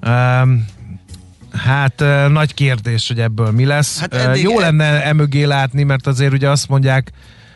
Um, 0.07 0.65
Hát 1.57 2.05
nagy 2.29 2.55
kérdés, 2.55 3.09
hogy 3.09 3.21
ebből 3.21 3.51
mi 3.51 3.65
lesz. 3.65 4.01
Hát 4.01 4.15
eddig- 4.15 4.43
Jó 4.43 4.59
lenne 4.59 5.05
emögé 5.07 5.43
látni, 5.45 5.83
mert 5.83 6.07
azért 6.07 6.33
ugye 6.33 6.51
azt 6.51 6.69
mondják, 6.69 7.13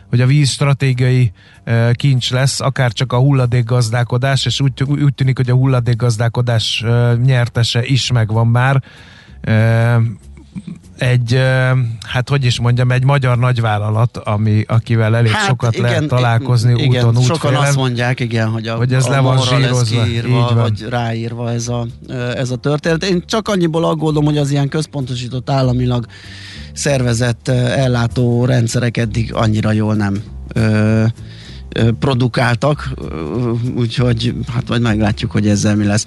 hogy 0.09 0.21
a 0.21 0.27
víz 0.27 0.51
stratégiai 0.51 1.33
kincs 1.93 2.31
lesz, 2.31 2.61
akár 2.61 2.93
csak 2.93 3.13
a 3.13 3.19
hulladékgazdálkodás, 3.19 4.47
és 4.47 4.61
úgy, 4.61 4.83
úgy 4.83 5.15
tűnik, 5.15 5.37
hogy 5.37 5.51
a 5.51 5.55
hulladékgazdálkodás 5.55 6.85
nyertese 7.25 7.85
is 7.85 8.11
megvan 8.13 8.47
már. 8.47 8.83
Egy, 10.99 11.41
hát 12.07 12.29
hogy 12.29 12.45
is 12.45 12.61
mondjam, 12.61 12.91
egy 12.91 13.05
magyar 13.05 13.39
nagyvállalat, 13.39 14.17
ami, 14.17 14.65
akivel 14.69 15.17
elég 15.17 15.31
hát, 15.31 15.47
sokat 15.47 15.75
igen, 15.75 15.91
lehet 15.91 16.07
találkozni 16.07 16.83
igen, 16.83 17.09
úton, 17.09 17.23
sokan 17.23 17.35
útfélen. 17.35 17.63
azt 17.63 17.77
mondják, 17.77 18.21
igen, 18.21 18.49
hogy, 18.49 18.67
a, 18.67 18.75
Hogy 18.75 18.93
ez 18.93 19.07
a 19.07 19.11
le 19.11 19.19
van 19.19 19.39
zsírozva, 19.41 20.03
kiírva, 20.03 20.55
vagy 20.55 20.87
ráírva 20.89 21.53
ez 21.53 21.69
a, 21.69 21.87
ez 22.35 22.51
a 22.51 22.57
történet. 22.57 23.05
Én 23.05 23.23
csak 23.27 23.49
annyiból 23.49 23.85
aggódom, 23.85 24.25
hogy 24.25 24.39
az 24.39 24.51
ilyen 24.51 24.69
központosított 24.69 25.51
államilag 25.51 26.07
szervezett 26.73 27.49
ellátó 27.49 28.45
rendszerek 28.45 28.97
eddig 28.97 29.35
annyira 29.35 29.73
jól 29.73 29.95
nem 29.95 30.23
ö, 30.53 31.05
produkáltak, 31.99 32.95
úgyhogy 33.77 34.35
hát 34.53 34.69
majd 34.69 34.81
meglátjuk, 34.81 35.31
hogy 35.31 35.49
ezzel 35.49 35.77
mi 35.77 35.85
lesz. 35.85 36.07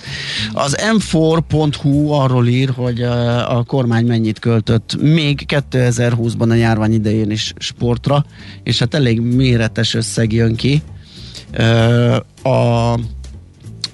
Az 0.54 0.78
m4.hu 0.94 2.12
arról 2.12 2.48
ír, 2.48 2.70
hogy 2.76 3.02
a 3.48 3.64
kormány 3.68 4.06
mennyit 4.06 4.40
költött 4.40 4.98
még 5.02 5.46
2020-ban 5.48 6.50
a 6.50 6.54
járvány 6.54 6.94
idején 6.94 7.32
is 7.32 7.54
sportra, 7.58 8.26
és 8.64 8.80
hát 8.80 8.94
elég 8.94 9.22
méretes 9.22 9.94
összeg 9.94 10.34
jön 10.34 10.56
ki. 10.56 10.82
A 12.44 12.96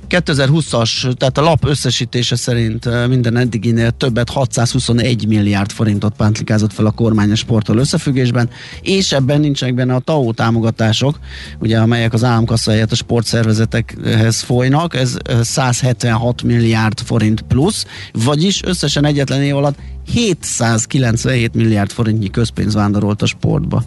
2020-as, 0.10 1.14
tehát 1.18 1.38
a 1.38 1.42
lap 1.42 1.66
összesítése 1.66 2.36
szerint 2.36 2.86
ö, 2.86 3.08
minden 3.08 3.38
eddiginél 3.38 3.92
többet 3.92 4.30
621 4.30 5.28
milliárd 5.28 5.72
forintot 5.72 6.16
pántlikázott 6.16 6.74
fel 6.74 6.86
a 6.86 6.92
kormány 6.92 7.32
a 7.32 7.36
sporttal 7.36 7.78
összefüggésben, 7.78 8.50
és 8.82 9.12
ebben 9.12 9.40
nincsenek 9.40 9.76
benne 9.76 9.96
a 9.96 10.00
TAO 10.00 10.34
támogatások, 10.34 11.20
ugye 11.60 11.80
amelyek 11.80 12.14
az 12.14 12.24
államkassa 12.24 12.72
helyett 12.72 12.92
a 12.92 12.96
sportszervezetekhez 12.96 14.42
folynak, 14.42 14.96
ez 14.96 15.18
ö, 15.30 15.44
176 15.44 16.44
milliárd 16.44 17.00
forint 17.00 17.42
plusz, 17.42 17.86
vagyis 18.12 18.64
összesen 18.64 19.06
egyetlen 19.06 19.42
év 19.42 19.56
alatt 19.56 19.78
797 20.06 21.54
milliárd 21.54 21.92
forintnyi 21.92 22.30
közpénz 22.30 22.74
vándorolt 22.74 23.22
a 23.22 23.26
sportba. 23.26 23.84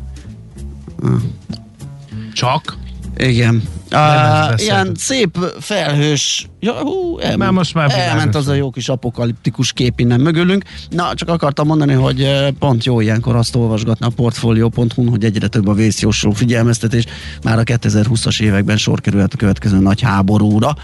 Csak? 2.32 2.76
Igen. 3.18 3.62
Ezt 3.90 4.48
beszéltük. 4.50 4.60
ilyen 4.60 4.92
szép 4.96 5.38
felhős, 5.60 6.48
ja, 6.60 6.72
hú, 6.72 7.18
elment, 7.18 7.38
Már 7.38 7.50
most 7.50 7.74
már 7.74 7.90
elment 7.90 8.34
az 8.34 8.48
a 8.48 8.54
jó 8.54 8.70
kis 8.70 8.88
apokaliptikus 8.88 9.72
kép 9.72 10.00
innen 10.00 10.20
mögülünk. 10.20 10.64
Na, 10.90 11.14
csak 11.14 11.28
akartam 11.28 11.66
mondani, 11.66 11.92
hogy 11.92 12.28
pont 12.58 12.84
jó 12.84 13.00
ilyenkor 13.00 13.36
azt 13.36 13.56
olvasgatni 13.56 14.06
a 14.06 14.08
portfolio.hu, 14.08 15.10
hogy 15.10 15.24
egyre 15.24 15.46
több 15.46 15.68
a 15.68 15.72
vészjósló 15.72 16.30
figyelmeztetés. 16.30 17.04
Már 17.42 17.58
a 17.58 17.62
2020-as 17.62 18.40
években 18.40 18.76
sor 18.76 19.00
kerülhet 19.00 19.34
a 19.34 19.36
következő 19.36 19.78
nagy 19.78 20.00
háborúra. 20.00 20.76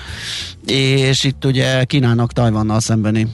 És 0.66 1.24
itt 1.24 1.44
ugye 1.44 1.84
Kínának 1.84 2.32
Tajvannal 2.32 2.80
szembeni 2.80 3.26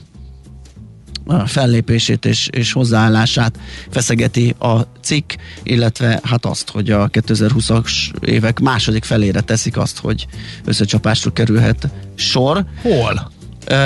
fellépését 1.47 2.25
és, 2.25 2.47
és 2.51 2.71
hozzáállását 2.71 3.59
feszegeti 3.89 4.55
a 4.59 4.81
cikk, 5.01 5.31
illetve 5.63 6.19
hát 6.23 6.45
azt, 6.45 6.69
hogy 6.69 6.89
a 6.89 7.09
2020-as 7.09 7.91
évek 8.21 8.59
második 8.59 9.03
felére 9.03 9.41
teszik 9.41 9.77
azt, 9.77 9.99
hogy 9.99 10.27
összecsapásra 10.65 11.31
kerülhet 11.31 11.87
sor. 12.15 12.65
Hol? 12.81 13.31
Uh, 13.69 13.77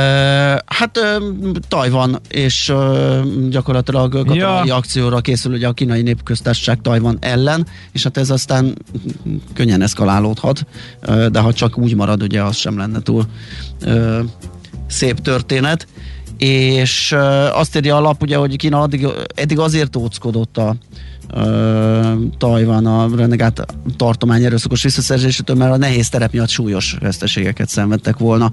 hát 0.65 0.97
uh, 0.97 1.51
Tajvan 1.67 2.19
és 2.29 2.69
uh, 2.69 3.49
gyakorlatilag 3.49 4.11
katonai 4.11 4.67
ja. 4.67 4.75
akcióra 4.75 5.19
készül 5.21 5.53
ugye 5.53 5.67
a 5.67 5.73
kínai 5.73 6.01
népköztársaság 6.01 6.81
Tajvan 6.81 7.17
ellen, 7.21 7.67
és 7.91 8.03
hát 8.03 8.17
ez 8.17 8.29
aztán 8.29 8.77
könnyen 9.53 9.81
eszkalálódhat, 9.81 10.65
uh, 11.07 11.25
de 11.25 11.39
ha 11.39 11.53
csak 11.53 11.77
úgy 11.77 11.95
marad, 11.95 12.23
ugye 12.23 12.43
az 12.43 12.55
sem 12.55 12.77
lenne 12.77 12.99
túl 12.99 13.25
uh, 13.85 14.19
szép 14.87 15.19
történet 15.19 15.87
és 16.37 17.15
azt 17.53 17.75
írja 17.75 17.95
a 17.95 17.99
lap, 17.99 18.21
ugye, 18.21 18.37
hogy 18.37 18.55
Kína 18.55 18.81
addig, 18.81 19.07
eddig 19.35 19.59
azért 19.59 19.95
óckodott 19.95 20.57
a 20.57 20.75
uh, 21.33 22.11
Tajvan 22.37 22.85
a 22.85 23.15
renegát 23.15 23.65
tartomány 23.97 24.43
erőszakos 24.43 24.83
visszaszerzésétől, 24.83 25.55
mert 25.55 25.71
a 25.71 25.77
nehéz 25.77 26.09
terep 26.09 26.31
miatt 26.31 26.49
súlyos 26.49 26.95
veszteségeket 26.99 27.69
szenvedtek 27.69 28.17
volna 28.17 28.51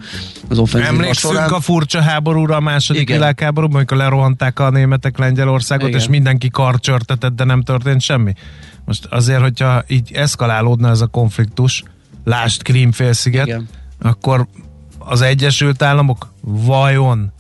az 0.49 0.59
offenzíva 0.59 0.93
Emlékszünk 0.93 1.35
során. 1.35 1.51
a 1.51 1.61
furcsa 1.61 2.01
háborúra 2.01 2.57
a 2.57 2.61
második 2.61 3.03
Igen. 3.03 3.17
világháborúban, 3.17 3.77
amikor 3.77 3.97
lerohanták 3.97 4.59
a 4.59 4.71
németek 4.71 5.19
Lengyelországot, 5.19 5.89
Igen. 5.89 6.01
és 6.01 6.09
mindenki 6.09 6.51
karcsörtetett, 6.51 7.35
de 7.37 7.45
nem 7.45 7.63
történt 7.63 8.01
semmi. 8.01 8.33
Most 8.85 9.07
azért, 9.11 9.41
hogyha 9.41 9.83
így 9.89 10.11
eszkalálódna 10.13 10.89
ez 10.89 11.01
a 11.01 11.07
konfliktus, 11.07 11.83
lásd 12.25 12.63
Krímfélsziget, 12.63 13.63
akkor 14.01 14.47
az 14.99 15.21
Egyesült 15.21 15.83
Államok 15.83 16.33
vajon 16.41 17.33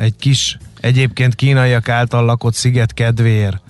egy 0.00 0.14
kis, 0.18 0.58
egyébként 0.80 1.34
kínaiak 1.34 1.88
által 1.88 2.24
lakott 2.24 2.54
sziget 2.54 2.94
kedvéért 2.94 3.60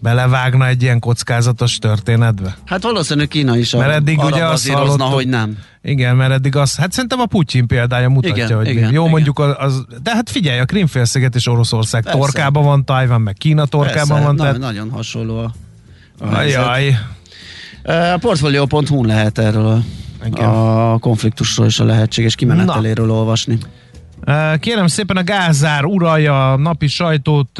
belevágna 0.00 0.66
egy 0.66 0.82
ilyen 0.82 0.98
kockázatos 0.98 1.78
történetbe? 1.78 2.56
Hát 2.64 2.82
valószínűleg 2.82 3.28
Kína 3.28 3.56
is 3.56 3.72
mert 3.72 3.92
eddig 3.92 4.18
ugye 4.18 4.44
azt 4.44 4.68
hallott, 4.68 5.00
hogy 5.00 5.28
nem. 5.28 5.58
Igen, 5.82 6.16
mert 6.16 6.32
eddig 6.32 6.56
az, 6.56 6.76
hát 6.76 6.92
szerintem 6.92 7.20
a 7.20 7.26
Putyin 7.26 7.66
példája 7.66 8.08
mutatja, 8.08 8.44
igen, 8.44 8.56
hogy 8.56 8.68
igen, 8.68 8.92
jó 8.92 9.00
igen. 9.00 9.10
mondjuk 9.10 9.38
az, 9.38 9.54
az, 9.58 9.84
de 10.02 10.14
hát 10.14 10.30
figyelj, 10.30 10.58
a 10.58 10.64
Krimfélsziget 10.64 11.34
és 11.34 11.46
Oroszország 11.46 12.02
Persze. 12.02 12.18
torkában 12.18 12.64
van, 12.64 12.84
Tajvan 12.84 13.20
meg 13.20 13.34
Kína 13.34 13.66
torkában 13.66 14.08
Persze, 14.08 14.24
van. 14.24 14.34
Na, 14.34 14.42
tehát... 14.42 14.58
Nagyon 14.58 14.90
hasonló 14.90 15.38
a, 15.38 15.52
a 16.18 16.34
Ajaj. 16.34 16.98
A 17.82 18.18
portfolio.hu 18.18 19.04
lehet 19.04 19.38
erről 19.38 19.82
a, 20.32 20.92
a 20.92 20.98
konfliktusról 20.98 21.66
és 21.66 21.80
a 21.80 21.84
lehetséges 21.84 22.34
kimeneteléről 22.34 23.10
olvasni. 23.10 23.58
Kérem 24.60 24.86
szépen 24.86 25.16
a 25.16 25.22
gázár 25.22 25.84
uralja 25.84 26.52
a 26.52 26.56
napi 26.56 26.86
sajtót, 26.86 27.58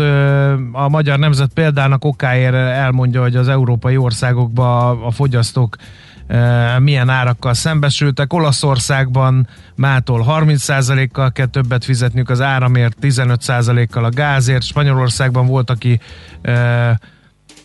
a 0.72 0.88
Magyar 0.88 1.18
Nemzet 1.18 1.50
példának 1.54 2.04
okáért 2.04 2.54
elmondja, 2.54 3.20
hogy 3.20 3.36
az 3.36 3.48
európai 3.48 3.96
országokban 3.96 5.02
a 5.02 5.10
fogyasztók 5.10 5.76
milyen 6.78 7.08
árakkal 7.08 7.54
szembesültek. 7.54 8.32
Olaszországban 8.32 9.48
mától 9.74 10.24
30%-kal 10.28 11.32
kell 11.32 11.46
többet 11.46 11.84
fizetniük 11.84 12.30
az 12.30 12.40
áramért, 12.40 12.96
15%-kal 13.00 14.04
a 14.04 14.10
gázért. 14.10 14.62
Spanyolországban 14.62 15.46
volt, 15.46 15.70
aki, 15.70 16.00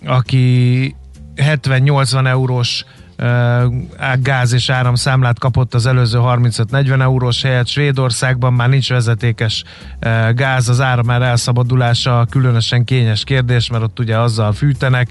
aki 0.05 0.95
70-80 1.35 2.27
eurós 2.27 2.85
gáz 4.21 4.53
és 4.53 4.69
áram 4.69 4.95
számlát 4.95 5.39
kapott 5.39 5.73
az 5.73 5.85
előző 5.85 6.19
35-40 6.21 7.01
eurós 7.01 7.41
helyet. 7.41 7.67
Svédországban 7.67 8.53
már 8.53 8.69
nincs 8.69 8.89
vezetékes 8.89 9.63
gáz, 10.33 10.69
az 10.69 10.81
áram 10.81 11.05
már 11.05 11.21
elszabadulása 11.21 12.27
különösen 12.29 12.83
kényes 12.83 13.23
kérdés, 13.23 13.69
mert 13.69 13.83
ott 13.83 13.99
ugye 13.99 14.17
azzal 14.17 14.53
fűtenek. 14.53 15.09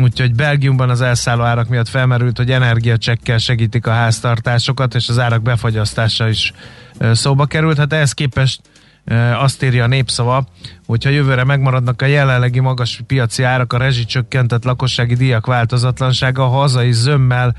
Úgyhogy 0.00 0.34
Belgiumban 0.34 0.90
az 0.90 1.00
elszálló 1.00 1.42
árak 1.42 1.68
miatt 1.68 1.88
felmerült, 1.88 2.36
hogy 2.36 2.50
energiacsekkel 2.50 3.38
segítik 3.38 3.86
a 3.86 3.92
háztartásokat, 3.92 4.94
és 4.94 5.08
az 5.08 5.18
árak 5.18 5.42
befagyasztása 5.42 6.28
is 6.28 6.52
szóba 7.12 7.46
került. 7.46 7.78
Hát 7.78 7.92
ehhez 7.92 8.12
képest 8.12 8.60
azt 9.38 9.62
írja 9.62 9.84
a 9.84 9.86
népszava, 9.86 10.46
hogyha 10.86 11.10
jövőre 11.10 11.44
megmaradnak 11.44 12.02
a 12.02 12.06
jelenlegi 12.06 12.60
magas 12.60 13.00
piaci 13.06 13.42
árak, 13.42 13.72
a 13.72 13.78
rezsicsökkentett 13.78 14.64
lakossági 14.64 15.14
díjak 15.14 15.46
változatlansága, 15.46 16.44
a 16.44 16.48
hazai 16.48 16.92
zömmel 16.92 17.54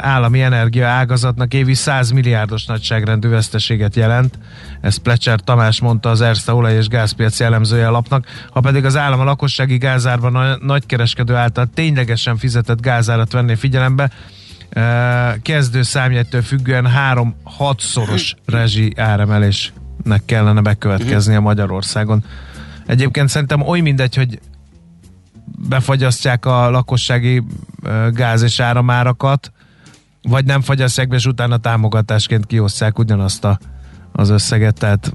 állami 0.00 0.42
energia 0.42 0.86
ágazatnak 0.86 1.54
évi 1.54 1.74
100 1.74 2.10
milliárdos 2.10 2.66
nagyságrendű 2.66 3.28
veszteséget 3.28 3.96
jelent. 3.96 4.38
Ezt 4.80 4.98
Plecser 4.98 5.40
Tamás 5.40 5.80
mondta 5.80 6.10
az 6.10 6.20
Erste 6.20 6.52
olaj- 6.52 6.76
és 6.76 6.88
gázpiaci 6.88 7.44
elemzője 7.44 7.88
lapnak. 7.88 8.26
Ha 8.50 8.60
pedig 8.60 8.84
az 8.84 8.96
állam 8.96 9.20
a 9.20 9.24
lakossági 9.24 9.76
gázárban 9.76 10.36
a 10.36 10.56
nagykereskedő 10.60 11.34
által 11.34 11.66
ténylegesen 11.74 12.36
fizetett 12.36 12.80
gázárat 12.80 13.32
venné 13.32 13.54
figyelembe, 13.54 14.10
kezdő 15.42 15.82
számjegytől 15.82 16.42
függően 16.42 16.88
3-6 17.12 17.78
szoros 17.78 18.34
rezsi 18.46 18.92
áremelés 18.96 19.72
nek 20.06 20.24
kellene 20.24 20.60
bekövetkeznie 20.60 21.36
uh-huh. 21.36 21.48
Magyarországon. 21.48 22.24
Egyébként 22.86 23.28
szerintem 23.28 23.60
oly 23.60 23.80
mindegy, 23.80 24.14
hogy 24.14 24.40
befagyasztják 25.68 26.46
a 26.46 26.70
lakossági 26.70 27.42
gáz 28.10 28.42
és 28.42 28.60
áramárakat, 28.60 29.52
vagy 30.22 30.44
nem 30.44 30.60
fagyasztják 30.60 31.08
be, 31.08 31.16
és 31.16 31.26
utána 31.26 31.56
támogatásként 31.56 32.46
kiosztják 32.46 32.98
ugyanazt 32.98 33.44
a, 33.44 33.58
az 34.12 34.28
összeget, 34.28 34.78
tehát 34.78 35.12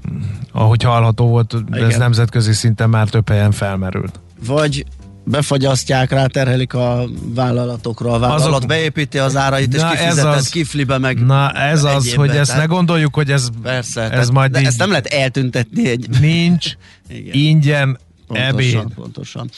ahogy 0.52 0.82
hallható 0.82 1.28
volt, 1.28 1.56
Igen. 1.72 1.90
ez 1.90 1.96
nemzetközi 1.96 2.52
szinten 2.52 2.90
már 2.90 3.08
több 3.08 3.28
helyen 3.28 3.50
felmerült. 3.50 4.20
Vagy 4.46 4.84
befagyasztják, 5.24 6.10
ráterhelik 6.10 6.74
a 6.74 7.04
vállalatokra, 7.34 8.12
a 8.12 8.18
vállalat 8.18 8.46
Azok, 8.46 8.66
beépíti 8.66 9.18
az 9.18 9.36
árait, 9.36 9.74
és 9.74 9.82
kifizetett 9.90 10.34
az, 10.34 10.48
kiflibe 10.48 10.98
meg 10.98 11.24
Na 11.24 11.50
ez 11.50 11.84
az, 11.84 12.14
hogy 12.14 12.30
ezt 12.30 12.56
ne 12.56 12.64
gondoljuk, 12.64 13.14
hogy 13.14 13.30
ez, 13.30 13.48
persze, 13.62 14.02
ez 14.02 14.08
tehát, 14.10 14.32
majd 14.32 14.50
de 14.50 14.60
így, 14.60 14.66
ezt 14.66 14.78
nem 14.78 14.88
lehet 14.90 15.06
eltüntetni 15.06 15.88
egy... 15.88 16.08
Nincs, 16.20 16.66
Igen. 17.08 17.34
ingyen, 17.34 17.98
pontosan, 18.26 18.48
ebéd. 18.48 18.94
Pontosan. 18.94 19.50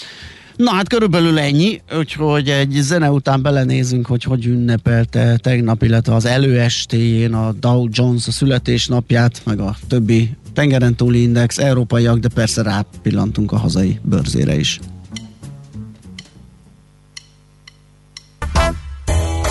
Na 0.57 0.71
hát 0.71 0.89
körülbelül 0.89 1.39
ennyi, 1.39 1.81
úgyhogy 1.99 2.49
egy 2.49 2.71
zene 2.81 3.11
után 3.11 3.43
belenézünk, 3.43 4.07
hogy 4.07 4.23
hogy 4.23 4.47
ünnepelte 4.47 5.37
tegnap, 5.37 5.83
illetve 5.83 6.15
az 6.15 6.25
előestéjén 6.25 7.35
a 7.35 7.53
Dow 7.53 7.89
Jones 7.91 8.27
a 8.27 8.31
születésnapját, 8.31 9.41
meg 9.45 9.61
a 9.61 9.77
többi 9.89 10.37
tengeren 10.53 10.95
túli 10.95 11.23
index, 11.23 11.59
európaiak, 11.59 12.19
de 12.19 12.29
persze 12.29 12.63
rápillantunk 12.63 13.53
a 13.53 13.57
hazai 13.57 13.99
bőrzére 14.03 14.57
is. 14.57 14.81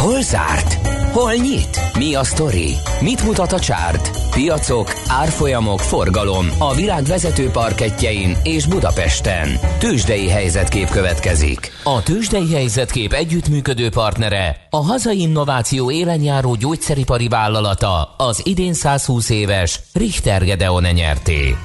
Hol 0.03 0.21
zárt? 0.21 0.87
Hol 1.11 1.33
nyit? 1.33 1.79
Mi 1.97 2.15
a 2.15 2.23
sztori? 2.23 2.73
Mit 3.01 3.23
mutat 3.23 3.51
a 3.51 3.59
csárt? 3.59 4.31
Piacok, 4.31 4.93
árfolyamok, 5.07 5.79
forgalom 5.79 6.45
a 6.59 6.75
világ 6.75 7.03
vezető 7.03 7.49
parketjein 7.49 8.37
és 8.43 8.65
Budapesten. 8.65 9.49
Tősdei 9.79 10.29
helyzetkép 10.29 10.89
következik. 10.89 11.71
A 11.83 12.03
Tősdei 12.03 12.53
helyzetkép 12.53 13.13
együttműködő 13.13 13.89
partnere, 13.89 14.67
a 14.69 14.83
hazai 14.83 15.19
innováció 15.19 15.91
élenjáró 15.91 16.55
gyógyszeripari 16.55 17.27
vállalata, 17.27 18.15
az 18.17 18.41
idén 18.45 18.73
120 18.73 19.29
éves 19.29 19.79
Richter 19.93 20.43
Gedeon 20.43 20.83
nyerté. 20.83 21.55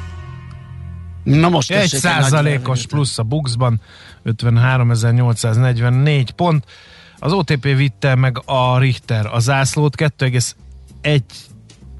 Na 1.22 1.48
most 1.48 1.70
egy 1.70 1.88
százalékos 1.88 2.86
plusz 2.86 3.18
a 3.18 3.22
Buxban, 3.22 3.80
53.844 4.24 6.28
pont. 6.36 6.64
Az 7.18 7.32
OTP 7.32 7.62
vitte 7.62 8.14
meg 8.14 8.42
a 8.44 8.78
Richter 8.78 9.26
a 9.26 9.38
zászlót, 9.38 9.94
2,1 9.96 11.20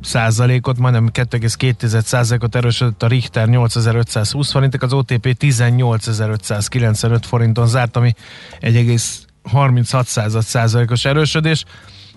százalékot, 0.02 0.78
majdnem 0.78 1.11
2,2 1.12 2.00
százalékot 2.00 2.54
erősödött 2.54 3.02
a 3.02 3.07
Richter 3.07 3.48
8520 3.48 4.50
forintok, 4.50 4.83
az 4.83 4.92
OTP 4.92 5.37
18595 5.38 7.26
forinton 7.26 7.66
zárt, 7.66 7.96
ami 7.96 8.14
1,36 8.61 10.40
százalékos 10.42 11.04
erősödés. 11.04 11.64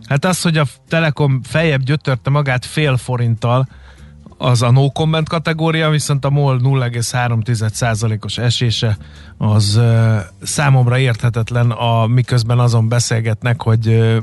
Hát 0.08 0.26
az, 0.26 0.42
hogy 0.42 0.58
a 0.58 0.66
Telekom 0.88 1.42
feljebb 1.44 1.84
gyötörte 1.84 2.30
magát 2.30 2.66
fél 2.66 2.98
forinttal, 2.98 3.68
az 4.42 4.62
a 4.62 4.72
no 4.72 4.90
comment 4.90 5.30
kategória, 5.30 5.90
viszont 5.90 6.26
a 6.26 6.30
MOL 6.30 6.60
0,3%-os 6.64 8.38
esése 8.38 8.98
az 9.38 9.82
számomra 10.42 10.98
érthetetlen, 10.98 11.72
a, 11.72 12.08
miközben 12.08 12.60
azon 12.60 12.88
beszélgetnek, 12.88 13.62
hogy 13.62 13.88
uh, 13.88 14.18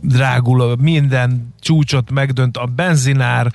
drágul, 0.00 0.76
minden 0.80 1.54
csúcsot 1.60 2.10
megdönt 2.10 2.56
a 2.56 2.66
benzinár, 2.66 3.46
ö, 3.46 3.48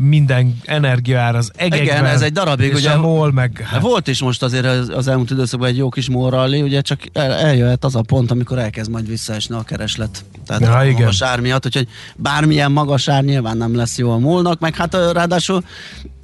minden 0.00 0.60
energiaár 0.64 1.36
az 1.36 1.50
egekben. 1.56 1.82
Igen, 1.82 2.04
ez 2.04 2.20
egy 2.20 2.32
darabig, 2.32 2.74
ugye- 2.74 2.90
a 2.90 3.00
MOL 3.00 3.32
meg... 3.32 3.66
Hát 3.70 3.80
volt 3.80 4.08
is 4.08 4.22
most 4.22 4.42
azért 4.42 4.66
az, 4.66 4.88
az 4.88 5.08
elmúlt 5.08 5.30
időszakban 5.30 5.68
egy 5.68 5.76
jó 5.76 5.88
kis 5.88 6.08
morralli, 6.08 6.62
ugye 6.62 6.80
csak 6.80 7.00
el, 7.12 7.32
eljöhet 7.32 7.84
az 7.84 7.94
a 7.94 8.02
pont, 8.02 8.30
amikor 8.30 8.58
elkezd 8.58 8.90
majd 8.90 9.08
visszaesni 9.08 9.54
a 9.54 9.62
kereslet. 9.62 10.24
Tehát 10.46 10.62
Ja, 10.62 10.76
a 10.76 10.84
igen. 10.84 10.98
magas 11.00 11.22
ár 11.22 11.40
miatt, 11.40 11.66
úgyhogy 11.66 11.88
bármilyen 12.16 12.72
magas 12.72 13.08
ár 13.08 13.24
nyilván 13.24 13.56
nem 13.56 13.76
lesz 13.76 13.98
jó 13.98 14.10
a 14.10 14.18
múlnak, 14.18 14.60
meg 14.60 14.74
hát 14.74 14.94
ráadásul 15.12 15.62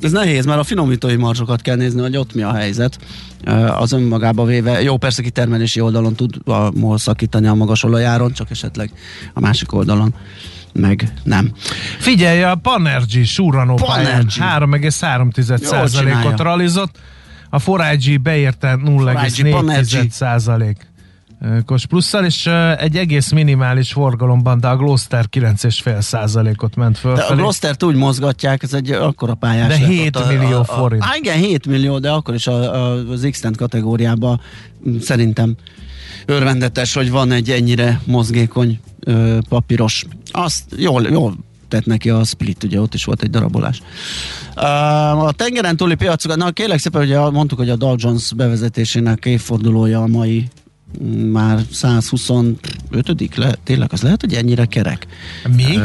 ez 0.00 0.12
nehéz, 0.12 0.44
mert 0.44 0.60
a 0.60 0.64
finomítói 0.64 1.16
marzsokat 1.16 1.62
kell 1.62 1.76
nézni, 1.76 2.00
hogy 2.00 2.16
ott 2.16 2.34
mi 2.34 2.42
a 2.42 2.52
helyzet. 2.52 2.98
Az 3.78 3.92
önmagába 3.92 4.44
véve, 4.44 4.82
jó 4.82 4.96
persze 4.96 5.22
kitermelési 5.22 5.80
oldalon 5.80 6.14
tud 6.14 6.36
a 6.44 6.70
MOL 6.78 6.98
szakítani 6.98 7.46
a 7.46 7.54
magas 7.54 7.82
olajáron, 7.82 8.32
csak 8.32 8.50
esetleg 8.50 8.92
a 9.34 9.40
másik 9.40 9.72
oldalon 9.72 10.14
meg 10.74 11.08
nem. 11.22 11.52
Figyelj, 11.98 12.42
a 12.42 12.54
Panergy 12.54 13.24
Suranó 13.24 13.74
pályán 13.74 14.04
Panergy. 14.04 14.40
3,3%-ot 14.40 15.90
csinálja. 15.90 16.34
realizott, 16.36 16.98
a 17.50 17.58
Forage 17.58 18.18
beérte 18.18 18.76
Panergy. 18.76 19.42
0,4% 19.42 20.74
kos 21.66 21.86
plusszal, 21.86 22.24
és 22.24 22.46
egy 22.78 22.96
egész 22.96 23.30
minimális 23.30 23.92
forgalomban, 23.92 24.60
de 24.60 24.68
a 24.68 24.76
Gloucester 24.76 25.24
9,5%-ot 25.30 26.76
ment 26.76 27.00
De 27.02 27.08
a. 27.22 27.34
Gloucester-t 27.34 27.82
úgy 27.82 27.96
mozgatják, 27.96 28.62
ez 28.62 28.74
egy 28.74 28.90
akkora 28.90 29.34
pályás. 29.34 29.68
De 29.68 29.78
lett 29.78 29.88
7 29.88 30.16
ott 30.16 30.22
a- 30.22 30.26
millió 30.26 30.56
a, 30.56 30.60
a, 30.60 30.64
forint. 30.64 31.02
Á, 31.02 31.16
igen, 31.16 31.36
7 31.36 31.66
millió, 31.66 31.98
de 31.98 32.10
akkor 32.10 32.34
is 32.34 32.46
a, 32.46 32.74
a, 32.74 33.10
az 33.10 33.26
x 33.30 33.42
kategóriában 33.56 34.40
mm, 34.88 34.98
szerintem 34.98 35.54
örvendetes, 36.26 36.94
hogy 36.94 37.10
van 37.10 37.32
egy 37.32 37.50
ennyire 37.50 38.00
mozgékony 38.04 38.80
ö, 39.00 39.38
papíros. 39.48 40.04
Azt 40.30 40.62
jól, 40.76 41.02
jól 41.02 41.36
tett 41.68 41.84
neki 41.84 42.10
a 42.10 42.24
split, 42.24 42.64
ugye 42.64 42.80
ott 42.80 42.94
is 42.94 43.04
volt 43.04 43.22
egy 43.22 43.30
darabolás. 43.30 43.82
A 45.18 45.32
tengeren 45.32 45.76
túli 45.76 45.94
piacokat, 45.94 46.36
na 46.36 46.50
kérlek 46.50 46.78
szépen, 46.78 47.02
ugye 47.02 47.30
mondtuk, 47.30 47.58
hogy 47.58 47.70
a 47.70 47.76
Dow 47.76 47.94
Jones 47.98 48.32
bevezetésének 48.36 49.24
évfordulója 49.24 50.02
a 50.02 50.06
mai 50.06 50.48
már 51.32 51.60
120 51.70 52.30
ötödik, 52.94 53.34
le, 53.34 53.54
tényleg 53.64 53.88
az 53.92 54.02
lehet, 54.02 54.20
hogy 54.20 54.34
ennyire 54.34 54.64
kerek? 54.64 55.06
Mi? 55.56 55.76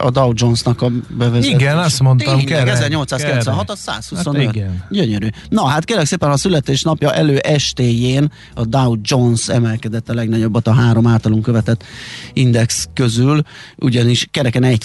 A 0.00 0.10
Dow 0.10 0.32
Jonesnak 0.34 0.82
a 0.82 0.90
bevezetés. 1.08 1.54
Igen, 1.54 1.78
azt 1.78 2.00
mondtam. 2.00 2.38
Tényleg, 2.38 2.64
kerek, 2.64 2.74
1896, 2.74 3.66
kerek. 3.66 3.70
az 3.70 3.78
125. 3.78 4.44
Hát 4.44 4.54
igen. 4.54 4.84
Gyönyörű. 4.90 5.28
Na 5.48 5.66
hát 5.66 5.84
kérlek 5.84 6.06
szépen 6.06 6.30
a 6.30 6.36
születésnapja 6.36 7.14
elő 7.14 7.36
estéjén 7.36 8.32
a 8.54 8.64
Dow 8.64 8.94
Jones 9.02 9.48
emelkedett 9.48 10.08
a 10.08 10.14
legnagyobbat 10.14 10.66
a 10.66 10.72
három 10.72 11.06
általunk 11.06 11.42
követett 11.42 11.84
index 12.32 12.88
közül, 12.94 13.42
ugyanis 13.76 14.28
kereken 14.30 14.64
1 14.64 14.82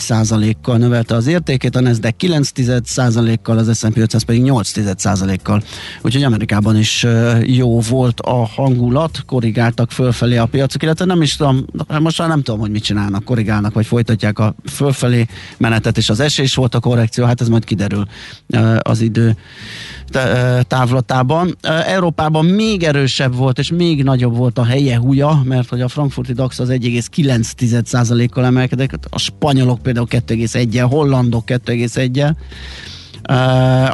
kal 0.61 0.77
növelte 0.77 1.15
az 1.15 1.27
értékét, 1.27 1.75
a 1.75 1.81
Nasdaq 1.81 2.15
9 2.17 2.51
kal 3.41 3.57
az 3.57 3.77
S&P 3.77 3.97
500 3.97 4.23
pedig 4.23 4.41
8 4.41 4.71
kal 5.41 5.63
Úgyhogy 6.01 6.23
Amerikában 6.23 6.77
is 6.77 7.05
jó 7.41 7.79
volt 7.79 8.19
a 8.19 8.45
hangulat, 8.45 9.23
korrigáltak 9.25 9.91
fölfelé 9.91 10.37
a 10.37 10.45
piacok, 10.45 10.83
illetve 10.83 11.05
nem 11.05 11.21
is 11.21 11.35
tudom, 11.35 11.64
most 11.99 12.19
már 12.19 12.27
nem 12.27 12.41
tudom, 12.41 12.59
hogy 12.59 12.71
mit 12.71 12.83
csinálnak, 12.83 13.23
korrigálnak, 13.23 13.73
vagy 13.73 13.85
folytatják 13.85 14.39
a 14.39 14.55
fölfelé 14.71 15.25
menetet, 15.57 15.97
és 15.97 16.09
az 16.09 16.19
esés 16.19 16.55
volt 16.55 16.75
a 16.75 16.79
korrekció, 16.79 17.25
hát 17.25 17.41
ez 17.41 17.47
majd 17.47 17.65
kiderül 17.65 18.05
az 18.79 19.01
idő 19.01 19.35
távlatában. 20.67 21.57
Európában 21.85 22.45
még 22.45 22.83
erősebb 22.83 23.35
volt, 23.35 23.59
és 23.59 23.71
még 23.71 24.03
nagyobb 24.03 24.35
volt 24.35 24.57
a 24.57 24.65
helye 24.65 24.97
húja, 24.97 25.41
mert 25.43 25.69
hogy 25.69 25.81
a 25.81 25.87
frankfurti 25.87 26.33
DAX 26.33 26.59
az 26.59 26.69
1,9%-kal 26.69 28.45
emelkedett, 28.45 29.07
a 29.09 29.19
spanyolok 29.19 29.81
például 29.81 30.07
2,1-el, 30.09 30.87
hollandok 30.89 31.43
2,1-el, 31.47 32.35
Ö, 33.29 33.33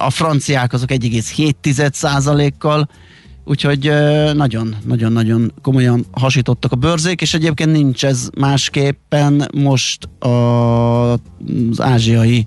a 0.05 0.10
franciák 0.10 0.73
azok 0.73 0.89
1,7%-kal, 0.89 2.89
úgyhogy 3.45 3.91
nagyon-nagyon-nagyon 4.34 5.54
komolyan 5.62 6.06
hasítottak 6.12 6.71
a 6.71 6.75
bőrzék, 6.75 7.21
és 7.21 7.34
egyébként 7.34 7.71
nincs 7.71 8.06
ez 8.06 8.30
másképpen 8.39 9.47
most 9.54 10.06
a, 10.19 11.12
az 11.12 11.19
ázsiai 11.77 12.45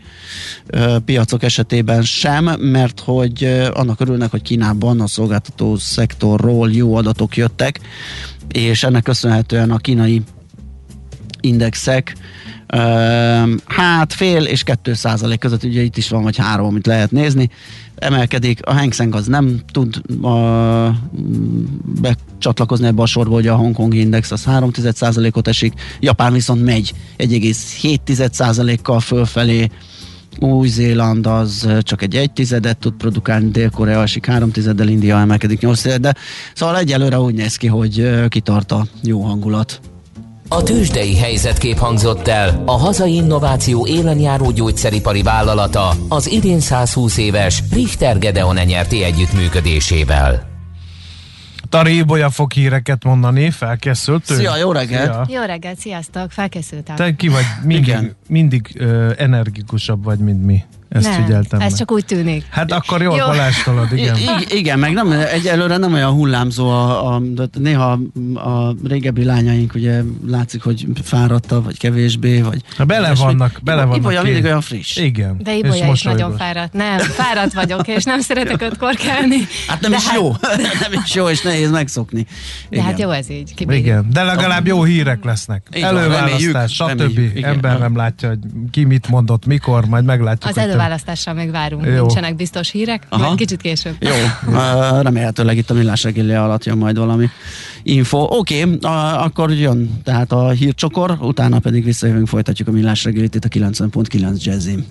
piacok 1.05 1.43
esetében 1.43 2.03
sem, 2.03 2.45
mert 2.61 3.01
hogy 3.01 3.45
annak 3.73 4.01
örülnek, 4.01 4.31
hogy 4.31 4.43
Kínában 4.43 5.01
a 5.01 5.07
szolgáltató 5.07 5.77
szektorról 5.77 6.71
jó 6.71 6.95
adatok 6.95 7.37
jöttek, 7.37 7.81
és 8.49 8.83
ennek 8.83 9.03
köszönhetően 9.03 9.71
a 9.71 9.77
kínai 9.77 10.23
indexek 11.41 12.17
hát 13.67 14.13
fél 14.13 14.45
és 14.45 14.63
kettő 14.63 14.95
százalék 14.95 15.39
között, 15.39 15.65
ugye 15.65 15.83
itt 15.83 15.97
is 15.97 16.09
van 16.09 16.23
vagy 16.23 16.37
három, 16.37 16.67
amit 16.67 16.87
lehet 16.87 17.11
nézni, 17.11 17.51
emelkedik, 17.97 18.67
a 18.67 18.73
Hang 18.73 18.93
Seng 18.93 19.15
az 19.15 19.27
nem 19.27 19.61
tud 19.73 20.01
uh, 20.21 20.89
becsatlakozni 22.01 22.87
ebbe 22.87 23.03
a 23.03 23.07
sorba, 23.07 23.35
hogy 23.35 23.47
a 23.47 23.57
Hongkongi 23.57 23.99
Index 23.99 24.31
az 24.31 24.45
3 24.45 24.71
ot 25.33 25.49
esik, 25.49 25.73
Japán 26.01 26.33
viszont 26.33 26.65
megy 26.65 26.95
1,7 27.19 28.33
százalékkal 28.33 29.01
fölfelé, 29.01 29.71
új-Zéland 30.39 31.27
az 31.27 31.69
csak 31.81 32.03
egy 32.03 32.17
egy 32.17 32.33
tizedet 32.33 32.79
tud 32.79 32.93
produkálni, 32.93 33.51
Dél-Korea 33.51 34.03
esik 34.03 34.27
három 34.27 34.51
tizeddel, 34.51 34.89
India 34.89 35.19
emelkedik 35.19 35.61
nyolc 35.61 35.83
tizeddel. 35.83 36.17
Szóval 36.55 36.79
egyelőre 36.79 37.21
úgy 37.21 37.35
néz 37.35 37.57
ki, 37.57 37.67
hogy 37.67 38.11
kitart 38.29 38.73
a 38.73 38.87
jó 39.03 39.21
hangulat. 39.21 39.81
A 40.49 40.63
tőzsdei 40.63 41.17
helyzetkép 41.17 41.79
hangzott 41.79 42.29
el 42.29 42.63
a 42.67 42.73
hazai 42.77 43.15
innováció 43.15 43.87
élenjáró 43.87 44.51
gyógyszeripari 44.51 45.23
vállalata 45.23 45.95
az 46.09 46.31
idén 46.31 46.61
120 46.61 47.17
éves 47.17 47.63
Richter 47.73 48.19
Gedeon 48.19 48.55
nyerti 48.55 49.03
együttműködésével. 49.03 50.53
Tari 51.69 51.97
Ibolya 51.97 52.31
fog 52.31 52.53
híreket 52.53 53.05
mondani, 53.05 53.51
felkészült 53.51 54.31
ő? 54.31 54.35
Szia, 54.35 54.57
jó 54.57 54.73
reggelt! 54.73 55.27
Szia. 55.27 55.41
Jó 55.41 55.47
reggelt, 55.47 55.79
sziasztok, 55.79 56.31
felkészültem. 56.31 56.97
Te 56.97 57.15
ki 57.15 57.29
vagy, 57.29 57.45
mindig, 57.63 57.89
Igen. 57.89 58.17
mindig 58.29 58.75
ö, 58.79 59.13
energikusabb 59.17 60.05
vagy, 60.05 60.19
mint 60.19 60.45
mi. 60.45 60.65
Ezt 60.95 61.09
Nem, 61.11 61.25
figyeltem 61.25 61.61
ez 61.61 61.71
meg. 61.71 61.79
csak 61.79 61.93
úgy 61.93 62.05
tűnik. 62.05 62.45
Hát 62.51 62.73
akkor 62.73 63.03
jól 63.03 63.17
Jó. 63.17 63.25
palástolod, 63.25 63.89
igen. 63.93 64.17
I- 64.17 64.21
ig- 64.41 64.53
igen, 64.53 64.79
meg 64.79 64.93
nem, 64.93 65.11
egyelőre 65.11 65.77
nem 65.77 65.93
olyan 65.93 66.11
hullámzó 66.11 66.69
a, 66.69 67.15
a 67.15 67.19
de 67.21 67.45
néha 67.59 67.99
a 68.35 68.75
régebbi 68.85 69.25
lányaink 69.25 69.75
ugye 69.75 70.01
látszik, 70.27 70.63
hogy 70.63 70.87
fáradtabb, 71.03 71.65
vagy 71.65 71.79
kevésbé, 71.79 72.41
vagy 72.41 72.61
Ha 72.77 72.85
bele 72.85 73.07
ilyesmi. 73.07 73.25
vannak, 73.25 73.61
bele 73.63 73.77
Ibo- 73.83 73.89
vannak. 73.89 74.01
Ibolya 74.03 74.21
ki- 74.21 74.27
mindig 74.27 74.45
olyan 74.45 74.61
friss. 74.61 74.97
Igen. 74.97 75.37
De 75.43 75.53
és 75.53 75.59
Ibolya 75.59 75.93
is 75.93 76.03
nagyon 76.03 76.37
fáradt. 76.37 76.73
Nem, 76.73 76.99
fáradt 76.99 77.53
vagyok, 77.53 77.89
és 77.89 78.05
nem 78.05 78.21
szeretek 78.21 78.63
ötkor 78.63 78.95
kelni. 78.95 79.37
Hát 79.67 79.81
nem 79.81 79.91
de 79.91 79.97
is 79.97 80.05
jó, 80.15 80.33
nem 80.91 80.93
is 81.05 81.15
jó, 81.15 81.29
és 81.29 81.43
nehéz 81.43 81.71
megszokni. 81.71 82.27
De 82.71 82.83
hát 82.83 82.99
jó 82.99 83.11
ez 83.11 83.31
így. 83.31 83.55
kibírjuk. 83.55 83.87
Igen, 83.87 84.07
de 84.13 84.23
legalább 84.23 84.67
jó 84.67 84.83
hírek 84.85 85.25
lesznek. 85.25 85.67
Van, 85.73 85.83
Előválasztás, 85.85 86.31
reméljük, 86.43 86.69
stb. 86.69 86.89
reméljük, 87.01 87.37
igen. 87.37 87.51
Ember 87.53 87.79
nem 87.79 87.97
látja, 87.97 88.29
hogy 88.29 88.39
ki 88.71 88.85
mit 88.85 89.09
mondott, 89.09 89.47
mikor, 89.47 89.85
majd 89.85 90.05
meglátjuk. 90.05 90.57
Az 90.57 90.63
hogy 90.63 90.71
előválasztással 90.85 91.35
még 91.35 91.51
várunk, 91.51 91.85
Jó. 91.85 91.93
nincsenek 91.93 92.37
biztos 92.37 92.71
hírek, 92.71 93.07
Aha. 93.09 93.25
majd 93.25 93.39
kicsit 93.39 93.61
később. 93.61 93.95
Jó, 93.99 94.11
uh, 94.47 95.03
remélhetőleg 95.03 95.57
itt 95.57 95.71
a 95.71 95.75
millás 95.75 96.03
reggeli 96.03 96.33
alatt 96.33 96.65
jön 96.65 96.77
majd 96.77 96.99
valami 96.99 97.29
info. 97.83 98.19
Oké, 98.19 98.63
okay, 98.63 98.79
uh, 98.83 99.25
akkor 99.25 99.53
jön 99.53 100.01
tehát 100.05 100.33
a 100.33 100.51
hírcsokor, 100.51 101.17
utána 101.21 101.59
pedig 101.59 101.85
visszajövünk, 101.85 102.29
folytatjuk 102.29 102.69
a 102.69 102.71
millás 102.71 103.05
reggelit 103.05 103.35
itt 103.35 103.45
a 103.45 103.49
90.9 103.49 104.43
Jazzin. 104.43 104.87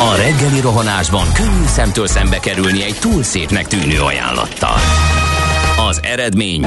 A 0.00 0.16
reggeli 0.16 0.60
rohanásban 0.60 1.32
könnyű 1.34 1.66
szemtől 1.66 2.06
szembe 2.06 2.38
kerülni 2.38 2.82
egy 2.82 2.96
túl 3.00 3.22
szépnek 3.22 3.66
tűnő 3.66 4.00
ajánlattal. 4.00 4.76
Az 5.88 6.00
eredmény 6.02 6.66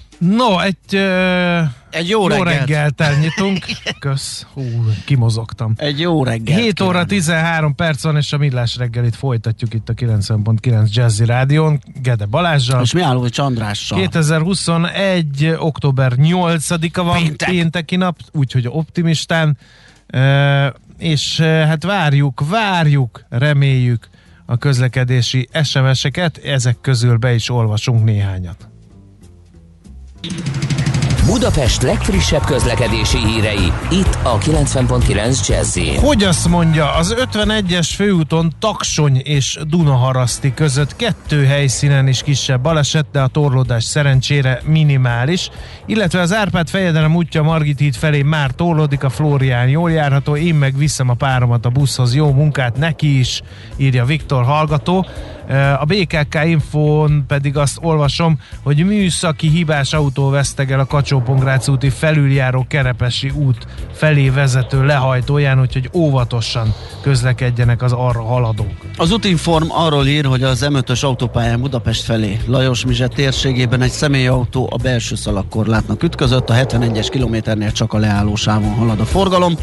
No, 0.29 0.59
egy, 0.59 0.75
ö, 0.91 1.61
Egy 1.89 2.09
jó, 2.09 2.21
jó 2.21 2.27
reggelt. 2.27 2.57
reggelt 2.57 3.01
elnyitunk. 3.01 3.65
Kösz. 3.99 4.45
Hú, 4.53 4.63
kimozogtam. 5.05 5.73
Egy 5.77 5.99
jó 5.99 6.23
reggelt. 6.23 6.59
7 6.59 6.79
óra 6.81 6.89
kívánok. 6.89 7.07
13 7.09 7.75
perc 7.75 8.03
van, 8.03 8.17
és 8.17 8.33
a 8.33 8.37
Millás 8.37 8.75
reggelit 8.77 9.15
folytatjuk 9.15 9.73
itt 9.73 9.89
a 9.89 9.93
90.9 9.93 10.89
Jazzy 10.93 11.25
Rádión, 11.25 11.79
Gede 12.01 12.25
Balázsral. 12.25 12.81
És 12.81 12.93
mi 12.93 13.01
álló, 13.01 13.19
hogy 13.19 13.31
Csandrással. 13.31 13.99
2021. 13.99 15.55
október 15.57 16.13
8-a 16.17 17.03
van 17.03 17.23
Péntek. 17.23 17.49
pénteki 17.49 17.95
nap, 17.95 18.17
úgyhogy 18.31 18.67
optimistán, 18.69 19.57
E, 20.07 20.73
és 20.97 21.39
e, 21.39 21.45
hát 21.45 21.83
várjuk, 21.83 22.43
várjuk, 22.49 23.25
reméljük 23.29 24.09
a 24.45 24.57
közlekedési 24.57 25.49
SMS-eket, 25.63 26.37
ezek 26.37 26.77
közül 26.81 27.17
be 27.17 27.33
is 27.33 27.49
olvasunk 27.49 28.03
néhányat. 28.03 28.69
Budapest 31.25 31.81
legfrissebb 31.81 32.43
közlekedési 32.45 33.17
hírei, 33.17 33.71
itt 33.91 34.17
a 34.23 34.37
90.9 34.37 35.47
jazz 35.47 35.79
Hogy 35.99 36.23
azt 36.23 36.47
mondja, 36.47 36.93
az 36.93 37.15
51-es 37.17 37.89
főúton 37.95 38.51
Taksony 38.59 39.17
és 39.17 39.59
Dunaharaszti 39.67 40.53
között 40.53 40.95
kettő 40.95 41.45
helyszínen 41.45 42.07
is 42.07 42.23
kisebb 42.23 42.61
baleset, 42.61 43.05
de 43.11 43.21
a 43.21 43.27
torlódás 43.27 43.83
szerencsére 43.83 44.61
minimális, 44.65 45.49
illetve 45.85 46.19
az 46.19 46.33
Árpád 46.33 46.69
fejedelem 46.69 47.15
útja 47.15 47.43
Margit 47.43 47.79
híd 47.79 47.95
felé 47.95 48.21
már 48.21 48.51
torlódik, 48.51 49.03
a 49.03 49.09
Flórián 49.09 49.67
jól 49.67 49.91
járható, 49.91 50.35
én 50.35 50.55
meg 50.55 50.77
viszem 50.77 51.09
a 51.09 51.13
páromat 51.13 51.65
a 51.65 51.69
buszhoz, 51.69 52.15
jó 52.15 52.31
munkát 52.33 52.77
neki 52.77 53.19
is, 53.19 53.41
írja 53.77 54.05
Viktor 54.05 54.43
hallgató. 54.43 55.05
A 55.79 55.85
BKK 55.85 56.39
infón 56.45 57.23
pedig 57.27 57.57
azt 57.57 57.77
olvasom, 57.81 58.39
hogy 58.63 58.85
műszaki 58.85 59.49
hibás 59.49 59.93
autó 59.93 60.29
vesztegel 60.29 60.79
a 60.79 60.85
kacsó 60.85 61.23
úti 61.67 61.89
felüljáró 61.89 62.65
Kerepesi 62.67 63.29
út 63.29 63.67
felé 63.93 64.29
vezető 64.29 64.85
lehajtóján, 64.85 65.59
úgyhogy 65.59 65.89
óvatosan 65.93 66.73
közlekedjenek 67.01 67.81
az 67.81 67.91
arra 67.91 68.23
haladók. 68.23 68.73
Az 68.97 69.11
Utinform 69.11 69.67
arról 69.69 70.07
ír, 70.07 70.25
hogy 70.25 70.43
az 70.43 70.65
M5-ös 70.69 71.03
autópályán 71.03 71.61
Budapest 71.61 72.03
felé 72.03 72.39
Lajos 72.47 72.85
Mizse 72.85 73.07
térségében 73.07 73.81
egy 73.81 73.91
személyautó 73.91 74.69
a 74.71 74.75
belső 74.75 75.15
szalagkorlátnak 75.15 76.03
ütközött, 76.03 76.49
a 76.49 76.53
71-es 76.53 77.07
kilométernél 77.11 77.71
csak 77.71 77.93
a 77.93 77.97
leálló 77.97 78.35
sávon 78.35 78.73
halad 78.73 78.99
a 78.99 79.05
forgalom. 79.05 79.55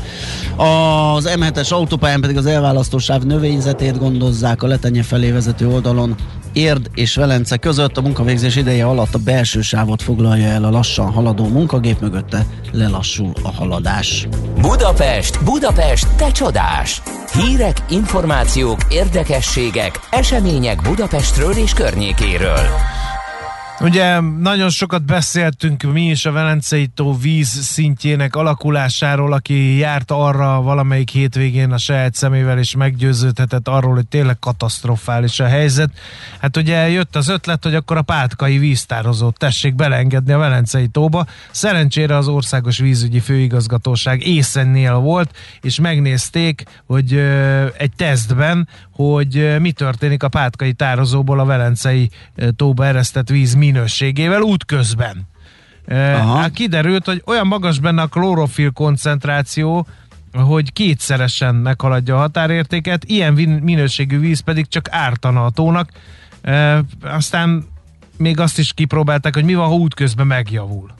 Az 0.57 1.31
M7-es 1.41 1.73
autópályán 1.73 2.21
pedig 2.21 2.37
az 2.37 2.47
elválasztósáv 2.47 3.23
növényzetét 3.23 3.99
gondozzák 3.99 4.63
a 4.63 4.67
letenye 4.67 5.03
felé 5.03 5.31
vezető 5.31 5.67
oldalon. 5.79 6.15
Érd 6.53 6.91
és 6.95 7.17
Velence 7.17 7.57
között 7.57 7.97
a 7.97 8.01
munkavégzés 8.01 8.57
ideje 8.57 8.87
alatt 8.87 9.15
a 9.15 9.19
belső 9.25 9.61
sávot 9.61 10.03
foglalja 10.03 10.47
el 10.47 10.65
a 10.65 10.71
lassan 10.71 11.13
haladó 11.13 11.49
munkagép 11.49 12.01
mögötte 12.01 12.47
lelassul 12.73 13.33
a 13.43 13.53
haladás. 13.53 14.29
Budapest, 14.61 15.45
Budapest, 15.45 16.09
te 16.17 16.31
csodás! 16.31 17.03
Hírek, 17.33 17.83
információk, 17.89 18.79
érdekességek, 18.89 20.01
események 20.11 20.83
Budapestről 20.83 21.53
és 21.53 21.73
környékéről. 21.73 22.67
Ugye 23.81 24.21
nagyon 24.21 24.71
sokat 24.71 25.03
beszéltünk 25.03 25.83
mi 25.83 26.11
is 26.11 26.27
a 26.27 26.33
Velencei 26.33 26.87
tó 26.87 27.17
víz 27.17 27.49
szintjének 27.49 28.37
alakulásáról, 28.37 29.33
aki 29.33 29.77
járt 29.77 30.11
arra 30.11 30.63
valamelyik 30.63 31.11
hétvégén 31.11 31.73
a 31.73 31.79
saját 31.79 32.15
szemével 32.15 32.59
és 32.59 32.75
meggyőződhetett 32.75 33.69
arról, 33.69 33.95
hogy 33.95 34.07
tényleg 34.07 34.39
katasztrofális 34.39 35.41
a 35.41 35.47
helyzet. 35.47 35.91
Hát 36.41 36.57
ugye 36.57 36.89
jött 36.89 37.17
az 37.17 37.29
ötlet, 37.29 37.65
hogy 37.65 37.75
akkor 37.75 37.97
a 37.97 38.03
pátkai 38.03 38.59
víztározót 38.59 39.39
tessék 39.39 39.75
beleengedni 39.75 40.33
a 40.33 40.39
Velencei 40.39 40.89
tóba. 40.89 41.27
Szerencsére 41.51 42.17
az 42.17 42.29
Országos 42.29 42.79
Vízügyi 42.79 43.21
Főigazgatóság 43.21 44.27
észennél 44.27 44.95
volt, 44.95 45.37
és 45.61 45.81
megnézték, 45.81 46.63
hogy 46.87 47.13
egy 47.77 47.93
tesztben, 47.97 48.69
hogy 48.99 49.61
mi 49.61 49.73
történik 49.73 50.23
a 50.23 50.29
pátkai 50.29 50.73
tározóból 50.73 51.41
a 51.41 51.45
Velencei 51.45 52.11
tóba 52.57 52.87
eresztett 52.87 53.29
víz 53.29 53.55
minőségével 53.55 54.41
útközben. 54.41 55.29
Aha. 55.89 56.37
Hát 56.37 56.51
kiderült, 56.51 57.05
hogy 57.05 57.23
olyan 57.27 57.47
magas 57.47 57.79
benne 57.79 58.03
a 58.03 58.07
klorofil 58.07 58.71
koncentráció, 58.71 59.87
hogy 60.33 60.73
kétszeresen 60.73 61.55
meghaladja 61.55 62.15
a 62.15 62.19
határértéket, 62.19 63.05
ilyen 63.05 63.33
minőségű 63.63 64.19
víz 64.19 64.41
pedig 64.41 64.69
csak 64.69 64.89
ártana 64.91 65.45
a 65.45 65.51
tónak. 65.51 65.91
E, 66.41 66.85
aztán 67.03 67.65
még 68.17 68.41
azt 68.41 68.59
is 68.59 68.73
kipróbálták, 68.73 69.35
hogy 69.35 69.45
mi 69.45 69.55
van, 69.55 69.67
ha 69.67 69.75
útközben 69.75 70.27
megjavul. 70.27 70.91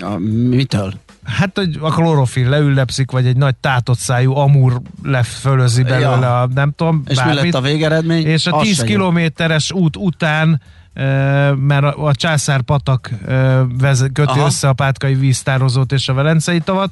A, 0.00 0.16
mitől? 0.48 0.92
Hát, 1.24 1.56
hogy 1.58 1.78
a 1.80 1.90
klorofil 1.90 2.48
leüllepszik, 2.48 3.10
vagy 3.10 3.26
egy 3.26 3.36
nagy 3.36 3.54
tátott 3.54 3.98
szájú 3.98 4.36
amúr 4.36 4.80
lefölözi 5.02 5.82
belőle 5.82 6.06
Ja. 6.26 6.40
a 6.40 6.48
nem 6.54 6.72
tudom, 6.76 7.02
És 7.06 7.22
mi 7.24 7.34
lett 7.34 7.54
a 7.54 7.60
végeredmény? 7.60 8.26
és 8.26 8.46
a 8.46 8.56
Az 8.56 8.62
10 8.62 8.76
se 8.76 8.82
jó. 8.82 8.88
kilométeres 8.88 9.72
út 9.72 9.96
után 9.96 10.60
mert 11.56 11.82
a, 11.84 12.04
a 12.06 12.14
Császárpatak 12.14 13.10
e, 13.28 13.62
veze, 13.78 14.08
köti 14.08 14.38
Aha. 14.38 14.46
össze 14.46 14.68
a 14.68 14.72
Pátkai 14.72 15.14
víztározót 15.14 15.92
és 15.92 16.08
a 16.08 16.14
Velencei 16.14 16.60
tavat, 16.60 16.90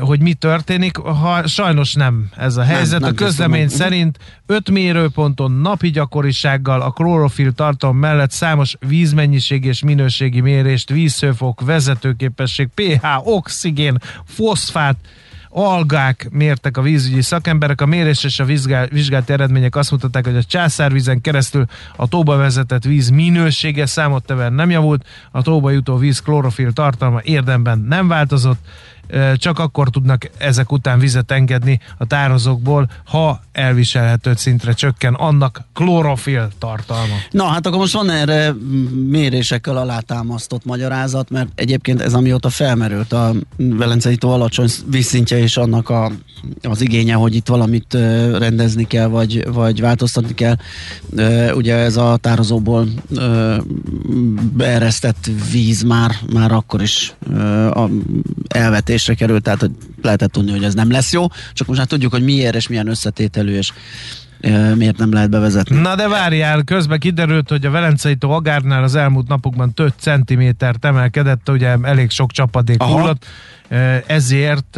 hogy 0.00 0.20
mi 0.20 0.34
történik, 0.34 0.96
ha 0.96 1.46
sajnos 1.46 1.94
nem 1.94 2.30
ez 2.36 2.56
a 2.56 2.62
helyzet. 2.62 3.00
nem 3.00 3.10
a 3.10 3.12
közlemény 3.12 3.66
tiszta 3.66 3.84
meg. 3.84 3.90
szerint 3.90 4.18
5 4.46 4.70
mérőponton 4.70 5.52
napi 5.52 5.90
gyakorisággal 5.90 6.80
a 6.80 6.90
klorofil 6.90 7.52
tartalom 7.52 7.96
mellett 7.96 8.30
számos 8.30 8.76
vízmennyiség 8.88 9.64
és 9.64 9.82
minőségi 9.82 10.40
mérést, 10.40 10.88
vízhőfok, 10.88 11.60
vezetőképesség, 11.60 12.68
pH, 12.74 13.26
oxigén, 13.26 13.98
foszfát, 14.24 14.96
algák 15.56 16.28
mértek 16.30 16.76
a 16.76 16.82
vízügyi 16.82 17.22
szakemberek. 17.22 17.80
A 17.80 17.86
mérés 17.86 18.24
és 18.24 18.40
a 18.40 18.44
vizsgál, 18.44 18.86
vizsgált 18.86 19.30
eredmények 19.30 19.76
azt 19.76 19.90
mutatták, 19.90 20.24
hogy 20.24 20.36
a 20.36 20.42
császárvízen 20.42 21.20
keresztül 21.20 21.66
a 21.96 22.08
tóba 22.08 22.36
vezetett 22.36 22.84
víz 22.84 23.08
minősége 23.08 23.86
számottevően 23.86 24.52
nem 24.52 24.70
javult, 24.70 25.06
a 25.30 25.42
tóba 25.42 25.70
jutó 25.70 25.96
víz 25.96 26.18
klorofil 26.18 26.72
tartalma 26.72 27.20
érdemben 27.22 27.78
nem 27.78 28.08
változott, 28.08 28.58
csak 29.36 29.58
akkor 29.58 29.88
tudnak 29.88 30.30
ezek 30.38 30.72
után 30.72 30.98
vizet 30.98 31.30
engedni 31.30 31.80
a 31.98 32.06
tározókból, 32.06 32.90
ha 33.04 33.40
elviselhető 33.52 34.32
szintre 34.36 34.72
csökken 34.72 35.14
annak 35.14 35.64
klorofil 35.74 36.48
tartalma. 36.58 37.14
Na, 37.30 37.44
hát 37.44 37.66
akkor 37.66 37.78
most 37.78 37.94
van 37.94 38.10
erre 38.10 38.54
mérésekkel 39.08 39.76
alátámasztott 39.76 40.64
magyarázat, 40.64 41.30
mert 41.30 41.48
egyébként 41.54 42.00
ez 42.00 42.14
amióta 42.14 42.48
felmerült 42.48 43.12
a 43.12 43.34
Velencei 43.56 44.16
tó 44.16 44.30
alacsony 44.30 44.68
vízszintje 44.86 45.38
és 45.38 45.56
annak 45.56 45.88
a, 45.88 46.12
az 46.62 46.80
igénye, 46.80 47.14
hogy 47.14 47.34
itt 47.34 47.48
valamit 47.48 47.94
rendezni 48.38 48.86
kell, 48.86 49.06
vagy, 49.06 49.52
vagy 49.52 49.80
változtatni 49.80 50.34
kell. 50.34 50.56
Ugye 51.54 51.74
ez 51.74 51.96
a 51.96 52.16
tározóból 52.16 52.88
beeresztett 54.52 55.30
víz 55.50 55.82
már, 55.82 56.14
már 56.32 56.52
akkor 56.52 56.82
is 56.82 57.14
ö, 57.32 57.70
a 58.94 58.96
elvetésre 58.96 59.14
került, 59.14 59.42
tehát 59.42 59.60
hogy 59.60 59.70
lehetett 60.02 60.32
tudni, 60.32 60.50
hogy 60.50 60.64
ez 60.64 60.74
nem 60.74 60.90
lesz 60.90 61.12
jó, 61.12 61.26
csak 61.52 61.66
most 61.66 61.78
már 61.78 61.88
tudjuk, 61.88 62.12
hogy 62.12 62.24
miért 62.24 62.54
és 62.54 62.68
milyen 62.68 62.88
összetételű, 62.88 63.56
és 63.56 63.72
miért 64.74 64.98
nem 64.98 65.12
lehet 65.12 65.30
bevezetni. 65.30 65.80
Na 65.80 65.94
de 65.94 66.08
várjál, 66.08 66.62
közben 66.62 66.98
kiderült, 66.98 67.48
hogy 67.48 67.66
a 67.66 67.70
Velencei 67.70 68.16
tó 68.16 68.30
Agárnál 68.30 68.82
az 68.82 68.94
elmúlt 68.94 69.28
napokban 69.28 69.74
több 69.74 69.92
centimétert 69.98 70.84
emelkedett, 70.84 71.48
ugye 71.48 71.76
elég 71.82 72.10
sok 72.10 72.32
csapadék 72.32 72.80
Aha. 72.80 72.92
hullott, 72.92 73.26
ezért 74.06 74.76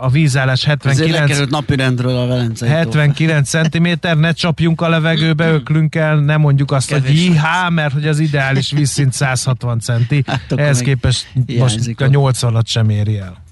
a 0.00 0.08
vízállás 0.10 0.66
Ezért 0.66 0.82
79 0.88 1.20
lekerült 1.20 1.50
napirendről 1.50 2.16
a 2.16 2.26
Velencei 2.26 2.68
tó. 2.68 2.74
79 2.74 3.48
cm, 3.48 3.88
ne 4.00 4.32
csapjunk 4.32 4.80
a 4.80 4.88
levegőbe, 4.88 5.50
öklünk 5.50 5.94
el, 5.94 6.16
ne 6.16 6.36
mondjuk 6.36 6.72
azt, 6.72 6.92
hogy 6.92 7.02
Kevés. 7.02 7.24
jihá, 7.24 7.68
mert 7.68 7.92
hogy 7.92 8.06
az 8.06 8.18
ideális 8.18 8.70
vízszint 8.70 9.12
160 9.12 9.78
centi, 9.80 10.22
Hát 10.26 10.52
ehhez 10.56 10.80
képest 10.80 11.26
most 11.58 11.78
a 11.96 12.04
ott. 12.04 12.34
80-at 12.36 12.66
sem 12.66 12.88
éri 12.90 13.18
el. 13.18 13.43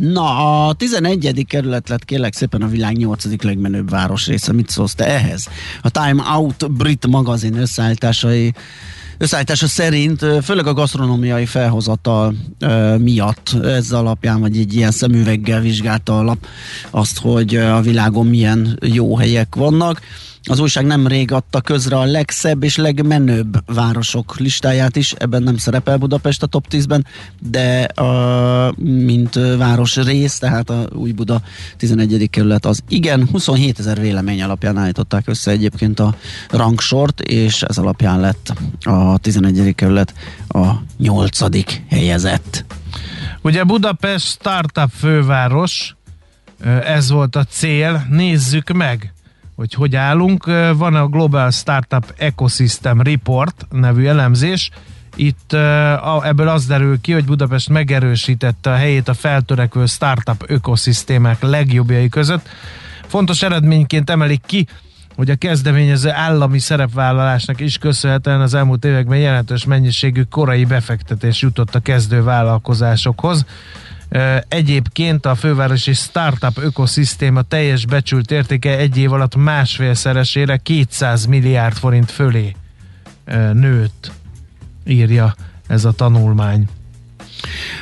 Na, 0.00 0.66
a 0.66 0.72
11. 0.72 1.44
kerület 1.48 1.88
lett 1.88 2.04
kérlek 2.04 2.34
szépen 2.34 2.62
a 2.62 2.68
világ 2.68 2.96
8. 2.96 3.42
legmenőbb 3.42 3.90
városrésze. 3.90 4.52
Mit 4.52 4.70
szólsz 4.70 4.94
te 4.94 5.06
ehhez? 5.06 5.46
A 5.82 5.90
Time 5.90 6.22
Out 6.22 6.72
brit 6.72 7.06
magazin 7.06 7.56
összeállításai 7.56 8.54
Összeállítása 9.20 9.66
szerint 9.66 10.24
főleg 10.42 10.66
a 10.66 10.72
gasztronómiai 10.72 11.46
felhozatal 11.46 12.34
ö, 12.58 12.96
miatt 12.96 13.56
ez 13.62 13.92
alapján, 13.92 14.40
vagy 14.40 14.56
egy 14.56 14.74
ilyen 14.74 14.90
szemüveggel 14.90 15.60
vizsgálta 15.60 16.18
a 16.18 16.22
lap 16.22 16.46
azt, 16.90 17.18
hogy 17.18 17.56
a 17.56 17.80
világon 17.80 18.26
milyen 18.26 18.78
jó 18.86 19.16
helyek 19.16 19.54
vannak. 19.54 20.00
Az 20.48 20.58
újság 20.58 20.86
nem 20.86 21.06
rég 21.06 21.32
adta 21.32 21.60
közre 21.60 21.96
a 21.96 22.04
legszebb 22.04 22.62
és 22.62 22.76
legmenőbb 22.76 23.74
városok 23.74 24.38
listáját 24.38 24.96
is, 24.96 25.12
ebben 25.12 25.42
nem 25.42 25.56
szerepel 25.56 25.96
Budapest 25.96 26.42
a 26.42 26.46
top 26.46 26.66
10-ben, 26.70 27.06
de 27.40 27.82
a, 27.82 28.74
mint 28.76 29.34
város 29.56 29.96
rész, 29.96 30.38
tehát 30.38 30.70
a 30.70 30.88
Új 30.92 31.12
Buda 31.12 31.42
11. 31.76 32.30
kerület 32.30 32.66
az 32.66 32.80
igen, 32.88 33.28
27 33.32 33.78
ezer 33.78 34.00
vélemény 34.00 34.42
alapján 34.42 34.76
állították 34.76 35.28
össze 35.28 35.50
egyébként 35.50 36.00
a 36.00 36.14
rangsort, 36.50 37.20
és 37.20 37.62
ez 37.62 37.78
alapján 37.78 38.20
lett 38.20 38.52
a 38.80 39.18
11. 39.18 39.74
kerület 39.74 40.14
a 40.48 40.70
8. 40.98 41.38
helyezett. 41.88 42.64
Ugye 43.42 43.64
Budapest 43.64 44.26
startup 44.26 44.90
főváros, 44.98 45.96
ez 46.84 47.10
volt 47.10 47.36
a 47.36 47.44
cél, 47.44 48.06
nézzük 48.10 48.72
meg, 48.72 49.12
hogy 49.58 49.74
hogy 49.74 49.96
állunk. 49.96 50.44
Van 50.76 50.94
a 50.94 51.06
Global 51.06 51.50
Startup 51.50 52.14
Ecosystem 52.16 53.00
Report 53.00 53.66
nevű 53.70 54.06
elemzés, 54.06 54.70
itt 55.16 55.52
ebből 56.22 56.48
az 56.48 56.66
derül 56.66 57.00
ki, 57.00 57.12
hogy 57.12 57.24
Budapest 57.24 57.68
megerősítette 57.68 58.70
a 58.70 58.76
helyét 58.76 59.08
a 59.08 59.14
feltörekvő 59.14 59.86
startup 59.86 60.44
ökoszisztémák 60.46 61.42
legjobbjai 61.42 62.08
között. 62.08 62.48
Fontos 63.06 63.42
eredményként 63.42 64.10
emelik 64.10 64.42
ki, 64.46 64.66
hogy 65.16 65.30
a 65.30 65.36
kezdeményező 65.36 66.10
állami 66.10 66.58
szerepvállalásnak 66.58 67.60
is 67.60 67.78
köszönhetően 67.78 68.40
az 68.40 68.54
elmúlt 68.54 68.84
években 68.84 69.18
jelentős 69.18 69.64
mennyiségű 69.64 70.22
korai 70.22 70.64
befektetés 70.64 71.42
jutott 71.42 71.74
a 71.74 71.80
kezdő 71.80 72.22
vállalkozásokhoz. 72.22 73.44
Egyébként 74.48 75.26
a 75.26 75.34
fővárosi 75.34 75.92
startup 75.92 76.58
ökoszisztéma 76.58 77.42
teljes 77.42 77.86
becsült 77.86 78.30
értéke 78.30 78.76
egy 78.76 78.96
év 78.96 79.12
alatt 79.12 79.36
másfélszeresére 79.36 80.56
200 80.56 81.26
milliárd 81.26 81.76
forint 81.76 82.10
fölé 82.10 82.56
nőtt, 83.52 84.12
írja 84.86 85.34
ez 85.66 85.84
a 85.84 85.92
tanulmány. 85.92 86.68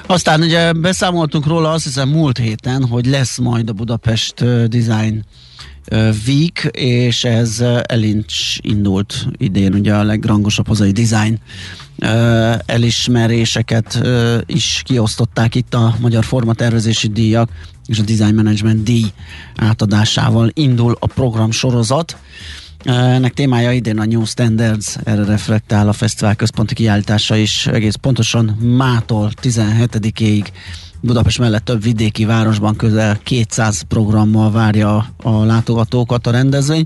Aztán 0.06 0.40
ugye 0.40 0.72
beszámoltunk 0.72 1.46
róla 1.46 1.70
azt 1.70 1.84
hiszem 1.84 2.08
múlt 2.08 2.38
héten, 2.38 2.86
hogy 2.86 3.06
lesz 3.06 3.38
majd 3.38 3.68
a 3.68 3.72
Budapest 3.72 4.34
Design 4.68 5.24
Week, 6.26 6.68
és 6.72 7.24
ez 7.24 7.64
elincs 7.82 8.56
indult 8.60 9.26
idén, 9.36 9.74
ugye 9.74 9.94
a 9.94 10.02
legrangosabb 10.02 10.66
hazai 10.66 10.92
design 10.92 11.38
elismeréseket 12.66 14.00
is 14.46 14.82
kiosztották 14.84 15.54
itt 15.54 15.74
a 15.74 15.94
Magyar 16.00 16.24
Formatervezési 16.24 17.08
Díjak 17.08 17.50
és 17.86 17.98
a 17.98 18.02
Design 18.02 18.34
Management 18.34 18.82
díj 18.82 19.06
átadásával 19.56 20.50
indul 20.52 20.96
a 21.00 21.06
program 21.06 21.50
sorozat. 21.50 22.16
Ennek 22.84 23.34
témája 23.34 23.72
idén 23.72 23.98
a 23.98 24.04
New 24.04 24.24
Standards, 24.24 24.96
erre 25.04 25.24
reflektál 25.24 25.88
a 25.88 25.92
fesztivál 25.92 26.36
központi 26.36 26.74
kiállítása 26.74 27.36
is 27.36 27.66
egész 27.66 27.94
pontosan 27.94 28.44
mától 28.76 29.30
17-ig 29.42 30.46
Budapest 31.06 31.38
mellett 31.38 31.64
több 31.64 31.82
vidéki 31.82 32.24
városban 32.24 32.76
közel 32.76 33.18
200 33.22 33.82
programmal 33.82 34.50
várja 34.50 35.08
a 35.22 35.44
látogatókat 35.44 36.26
a 36.26 36.30
rendezvény. 36.30 36.84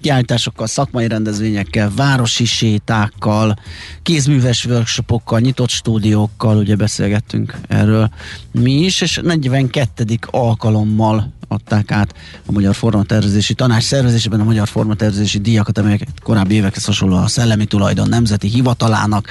Kiállításokkal, 0.00 0.66
szakmai 0.66 1.08
rendezvényekkel, 1.08 1.92
városi 1.96 2.44
sétákkal, 2.44 3.58
kézműves 4.02 4.64
workshopokkal, 4.64 5.40
nyitott 5.40 5.68
stúdiókkal, 5.68 6.56
ugye 6.56 6.76
beszélgettünk 6.76 7.58
erről 7.68 8.10
mi 8.52 8.72
is, 8.72 9.00
és 9.00 9.20
42. 9.22 10.04
alkalommal 10.30 11.32
adták 11.48 11.90
át 11.90 12.14
a 12.46 12.52
Magyar 12.52 12.74
Formatervezési 12.74 13.54
Tanács 13.54 13.84
szervezésében 13.84 14.40
a 14.40 14.44
Magyar 14.44 14.68
Formatervezési 14.68 15.38
díjakat, 15.38 15.78
amelyeket 15.78 16.20
korábbi 16.22 16.54
évekhez 16.54 16.84
hasonló 16.84 17.16
a 17.16 17.26
Szellemi 17.26 17.64
Tulajdon 17.64 18.08
Nemzeti 18.08 18.48
Hivatalának 18.48 19.28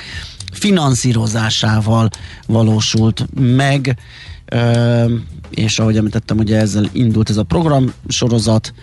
finanszírozásával 0.51 2.09
valósult 2.47 3.25
meg, 3.35 3.97
és 5.49 5.79
ahogy 5.79 5.97
említettem, 5.97 6.37
ugye 6.37 6.59
ezzel 6.59 6.89
indult 6.91 7.29
ez 7.29 7.37
a 7.37 7.43
program 7.43 7.93
sorozat, 8.07 8.73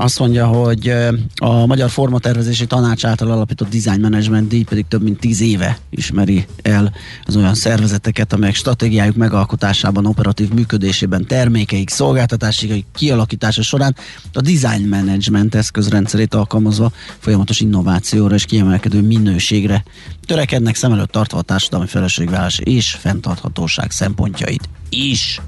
azt 0.00 0.18
mondja, 0.18 0.46
hogy 0.46 0.94
a 1.34 1.66
Magyar 1.66 1.90
Formatervezési 1.90 2.66
Tanács 2.66 3.04
által 3.04 3.30
alapított 3.30 3.68
Design 3.68 4.00
Management 4.00 4.48
díj 4.48 4.62
pedig 4.62 4.84
több 4.88 5.02
mint 5.02 5.20
tíz 5.20 5.40
éve 5.40 5.78
ismeri 5.90 6.46
el 6.62 6.92
az 7.24 7.36
olyan 7.36 7.54
szervezeteket, 7.54 8.32
amelyek 8.32 8.54
stratégiájuk 8.54 9.16
megalkotásában, 9.16 10.06
operatív 10.06 10.52
működésében, 10.52 11.26
termékeik, 11.26 11.90
szolgáltatásaik 11.90 12.86
kialakítása 12.94 13.62
során 13.62 13.96
a 14.32 14.40
design 14.40 14.88
management 14.88 15.54
eszközrendszerét 15.54 16.34
alkalmazva 16.34 16.92
folyamatos 17.18 17.60
innovációra 17.60 18.34
és 18.34 18.44
kiemelkedő 18.44 19.00
minőségre 19.02 19.84
törekednek 20.26 20.74
szem 20.74 20.92
előtt 20.92 21.10
tartva 21.10 21.38
a 21.38 21.42
társadalmi 21.42 21.86
felelősségvállás 21.86 22.58
és 22.58 22.90
fenntarthatóság 22.90 23.90
szempontjait 23.90 24.68
is. 24.88 25.40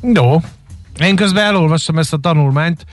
Jó, 0.00 0.40
én 1.00 1.16
közben 1.16 1.44
elolvastam 1.44 1.98
ezt 1.98 2.12
a 2.12 2.16
tanulmányt. 2.16 2.86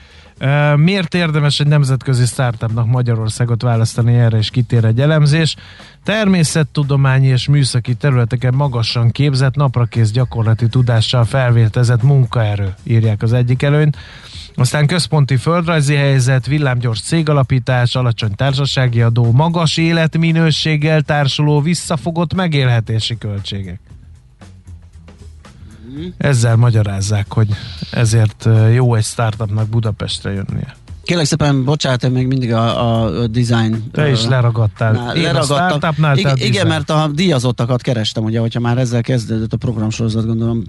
Miért 0.76 1.14
érdemes 1.14 1.60
egy 1.60 1.66
nemzetközi 1.66 2.24
startupnak 2.24 2.86
Magyarországot 2.86 3.62
választani 3.62 4.14
erre 4.14 4.38
is 4.38 4.50
kitér 4.50 4.84
egy 4.84 5.00
elemzés? 5.00 5.56
Természettudományi 6.04 7.26
és 7.26 7.48
műszaki 7.48 7.94
területeken 7.94 8.54
magasan 8.54 9.10
képzett, 9.10 9.54
naprakész 9.54 10.10
gyakorlati 10.10 10.68
tudással 10.68 11.24
felvértezett 11.24 12.02
munkaerő, 12.02 12.74
írják 12.82 13.22
az 13.22 13.32
egyik 13.32 13.62
előnyt. 13.62 13.96
Aztán 14.54 14.86
központi 14.86 15.36
földrajzi 15.36 15.94
helyzet, 15.94 16.46
villámgyors 16.46 17.00
cégalapítás, 17.00 17.94
alacsony 17.94 18.34
társasági 18.34 19.02
adó, 19.02 19.32
magas 19.32 19.76
életminőséggel 19.76 21.02
társuló 21.02 21.60
visszafogott 21.60 22.34
megélhetési 22.34 23.18
költségek. 23.18 23.80
Ezzel 26.16 26.56
magyarázzák, 26.56 27.32
hogy 27.32 27.48
ezért 27.90 28.48
jó 28.74 28.94
egy 28.94 29.04
startupnak 29.04 29.68
Budapestre 29.68 30.30
jönnie. 30.30 30.76
Kérlek 31.04 31.26
szépen, 31.26 31.64
bocsánat, 31.64 32.04
én 32.04 32.10
még 32.10 32.26
mindig 32.26 32.52
a, 32.52 33.02
a 33.02 33.26
design... 33.26 33.84
Te 33.92 34.10
is 34.10 34.24
leragadtál. 34.24 34.92
Nál, 34.92 35.36
a 35.36 36.12
igen, 36.14 36.36
igen, 36.36 36.66
mert 36.66 36.90
a 36.90 37.10
díjazottakat 37.14 37.82
kerestem, 37.82 38.24
ugye, 38.24 38.40
hogyha 38.40 38.60
már 38.60 38.78
ezzel 38.78 39.02
kezdődött 39.02 39.52
a 39.52 39.56
programsorozat, 39.56 40.26
gondolom, 40.26 40.62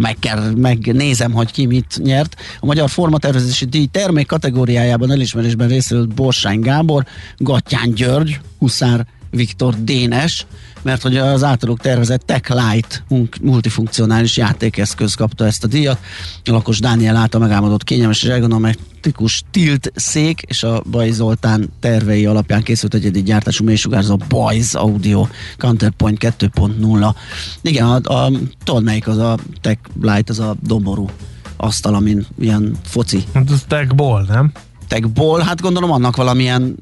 meg 0.00 0.16
kell, 0.18 0.50
megnézem, 0.56 1.32
hogy 1.32 1.50
ki 1.50 1.66
mit 1.66 1.98
nyert. 2.02 2.36
A 2.60 2.66
Magyar 2.66 2.90
Formatervezési 2.90 3.64
Díj 3.64 3.86
termék 3.86 4.26
kategóriájában 4.26 5.10
elismerésben 5.10 5.68
részült 5.68 6.14
Borsány 6.14 6.60
Gábor, 6.60 7.06
Gattyán 7.36 7.94
György, 7.94 8.40
Huszár 8.58 9.06
Viktor 9.30 9.74
Dénes, 9.74 10.46
mert 10.84 11.02
hogy 11.02 11.16
az 11.16 11.42
általuk 11.44 11.80
tervezett 11.80 12.22
Tech 12.26 12.54
Light 12.54 13.04
multifunkcionális 13.42 14.36
játékeszköz 14.36 15.14
kapta 15.14 15.46
ezt 15.46 15.64
a 15.64 15.66
díjat. 15.66 15.98
A 16.44 16.50
lakos 16.50 16.80
Dániel 16.80 17.16
által 17.16 17.40
megálmodott 17.40 17.84
kényelmes 17.84 18.22
és 18.22 18.28
ergonomikus 18.28 19.42
tilt 19.50 19.92
szék 19.94 20.40
és 20.40 20.62
a 20.62 20.82
Baj 20.90 21.10
Zoltán 21.10 21.68
tervei 21.80 22.26
alapján 22.26 22.62
készült 22.62 22.94
egyedi 22.94 23.22
gyártású 23.22 23.64
mélysugárzó 23.64 24.16
Bajz 24.28 24.74
Audio 24.74 25.26
Counterpoint 25.58 26.18
2.0. 26.38 27.14
Igen, 27.62 27.86
a, 27.86 28.24
a, 28.24 28.30
tudod 28.64 28.82
melyik 28.82 29.08
az 29.08 29.18
a 29.18 29.38
Tech 29.60 29.78
Light, 30.00 30.28
az 30.28 30.38
a 30.38 30.56
doború 30.60 31.08
asztal, 31.56 31.94
amin 31.94 32.26
ilyen 32.38 32.76
foci. 32.84 33.24
Hát 33.34 33.50
az 33.50 33.64
Tech 33.68 33.94
Ball, 33.94 34.24
nem? 34.28 34.52
Techból, 34.94 35.40
hát 35.40 35.60
gondolom 35.60 35.90
annak 35.90 36.16
valamilyen 36.16 36.76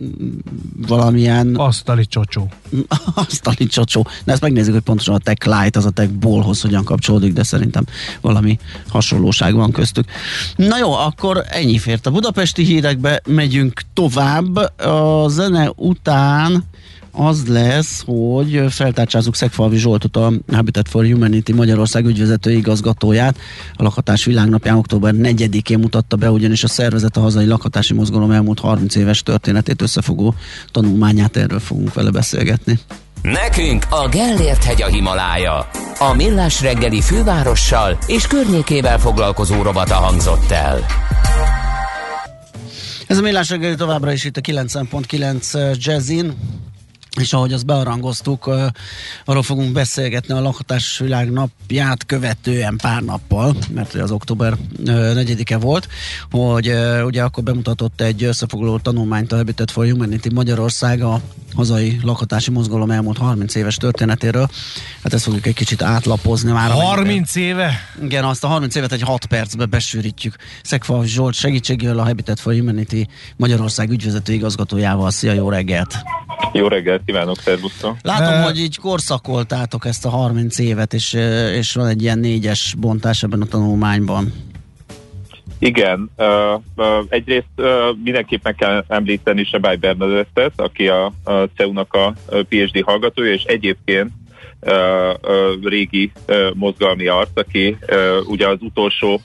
valamilyen... 0.86 1.54
Asztali 1.54 2.06
csocsó. 2.06 2.48
Asztali 3.14 3.66
csocsó. 3.66 4.06
De 4.24 4.32
ezt 4.32 4.40
megnézzük, 4.40 4.72
hogy 4.72 4.82
pontosan 4.82 5.14
a 5.14 5.18
Tech 5.18 5.46
Light 5.46 5.76
az 5.76 5.84
a 5.84 5.90
Tech 5.90 6.10
Ballhoz 6.10 6.60
hogyan 6.60 6.84
kapcsolódik, 6.84 7.32
de 7.32 7.42
szerintem 7.42 7.84
valami 8.20 8.58
hasonlóság 8.88 9.54
van 9.54 9.70
köztük. 9.70 10.04
Na 10.56 10.78
jó, 10.78 10.92
akkor 10.92 11.44
ennyi 11.48 11.78
fért 11.78 12.06
a 12.06 12.10
budapesti 12.10 12.64
hírekbe, 12.64 13.22
megyünk 13.26 13.82
tovább. 13.94 14.56
A 14.80 15.28
zene 15.28 15.72
után 15.76 16.64
az 17.12 17.46
lesz, 17.46 18.02
hogy 18.06 18.64
feltárcsázunk 18.68 19.34
Szegfalvi 19.34 19.76
Zsoltot, 19.76 20.16
a 20.16 20.32
Habitat 20.52 20.88
for 20.88 21.04
Humanity 21.04 21.52
Magyarország 21.52 22.06
ügyvezető 22.06 22.50
igazgatóját. 22.50 23.36
A 23.74 23.82
lakhatás 23.82 24.24
világnapján 24.24 24.76
október 24.76 25.14
4-én 25.16 25.78
mutatta 25.78 26.16
be, 26.16 26.30
ugyanis 26.30 26.64
a 26.64 26.68
szervezet 26.68 27.16
a 27.16 27.20
hazai 27.20 27.46
lakhatási 27.46 27.94
mozgalom 27.94 28.30
elmúlt 28.30 28.60
30 28.60 28.94
éves 28.94 29.22
történetét 29.22 29.82
összefogó 29.82 30.34
tanulmányát, 30.70 31.36
erről 31.36 31.60
fogunk 31.60 31.94
vele 31.94 32.10
beszélgetni. 32.10 32.78
Nekünk 33.22 33.86
a 33.90 34.08
Gellért 34.08 34.64
hegy 34.64 34.82
a 34.82 34.86
Himalája. 34.86 35.68
A 35.98 36.14
Millás 36.14 36.60
reggeli 36.60 37.00
fővárossal 37.00 37.98
és 38.06 38.26
környékével 38.26 38.98
foglalkozó 38.98 39.62
robata 39.62 39.94
hangzott 39.94 40.50
el. 40.50 40.86
Ez 43.06 43.18
a 43.18 43.20
Millás 43.20 43.50
reggeli 43.50 43.74
továbbra 43.74 44.12
is 44.12 44.24
itt 44.24 44.36
a 44.36 44.40
9.9 44.40 45.76
Jazzin 45.84 46.32
és 47.20 47.32
ahogy 47.32 47.52
azt 47.52 47.66
bearangoztuk, 47.66 48.50
arról 49.24 49.42
fogunk 49.42 49.72
beszélgetni 49.72 50.34
a 50.34 50.40
lakhatás 50.40 50.98
világ 50.98 51.30
napját 51.30 52.06
követően 52.06 52.76
pár 52.76 53.02
nappal, 53.02 53.56
mert 53.74 53.94
az 53.94 54.10
október 54.10 54.52
uh, 54.52 54.58
4-e 54.86 55.56
volt, 55.56 55.88
hogy 56.30 56.72
ugye 57.04 57.22
akkor 57.22 57.42
bemutatott 57.42 58.00
egy 58.00 58.24
összefoglaló 58.24 58.78
tanulmányt 58.78 59.32
a 59.32 59.36
Habitat 59.36 59.70
for 59.70 59.90
Humanity 59.90 60.28
Magyarország 60.32 61.02
a 61.02 61.20
hazai 61.56 62.00
lakhatási 62.02 62.50
mozgalom 62.50 62.90
elmúlt 62.90 63.18
30 63.18 63.54
éves 63.54 63.76
történetéről. 63.76 64.48
Hát 65.02 65.12
ezt 65.12 65.24
fogjuk 65.24 65.46
egy 65.46 65.54
kicsit 65.54 65.82
átlapozni 65.82 66.52
már. 66.52 66.70
30 66.70 67.34
éve? 67.34 67.72
Igen, 68.02 68.24
azt 68.24 68.44
a 68.44 68.46
30 68.46 68.74
évet 68.74 68.92
egy 68.92 69.02
6 69.02 69.26
percbe 69.26 69.66
besűrítjük. 69.66 70.36
Szekfa 70.62 71.04
Zsolt 71.04 71.34
segítségével 71.34 71.98
a 71.98 72.04
Habitat 72.04 72.40
for 72.40 72.54
Humanity 72.54 73.06
Magyarország 73.36 73.90
ügyvezető 73.90 74.32
igazgatójával. 74.32 75.10
Szia, 75.10 75.32
jó 75.32 75.48
reggelt! 75.48 75.94
Jó 76.52 76.68
reggelt 76.68 77.02
kívánok, 77.06 77.40
szervusztok! 77.40 77.96
Látom, 78.02 78.38
uh, 78.38 78.44
hogy 78.44 78.58
így 78.58 78.78
korszakoltátok 78.78 79.86
ezt 79.86 80.04
a 80.04 80.08
30 80.08 80.58
évet, 80.58 80.94
és, 80.94 81.12
és 81.54 81.72
van 81.72 81.86
egy 81.86 82.02
ilyen 82.02 82.18
négyes 82.18 82.74
bontás 82.78 83.22
ebben 83.22 83.40
a 83.40 83.46
tanulmányban. 83.46 84.32
Igen, 85.64 86.10
egyrészt 87.08 87.46
uh, 87.56 87.66
mindenképp 88.04 88.48
kell 88.48 88.84
említeni 88.88 89.44
Sebály 89.44 89.76
Bernadettet, 89.76 90.52
aki 90.56 90.88
a, 90.88 91.04
a 91.24 91.32
CEU-nak 91.56 91.94
a 91.94 92.14
PhD 92.48 92.82
hallgatója, 92.84 93.32
és 93.32 93.42
egyébként 93.42 94.10
régi 95.62 96.12
mozgalmi 96.54 97.06
arc, 97.06 97.30
aki 97.34 97.76
uh, 97.88 98.28
ugye 98.28 98.48
az 98.48 98.58
utolsó 98.60 99.20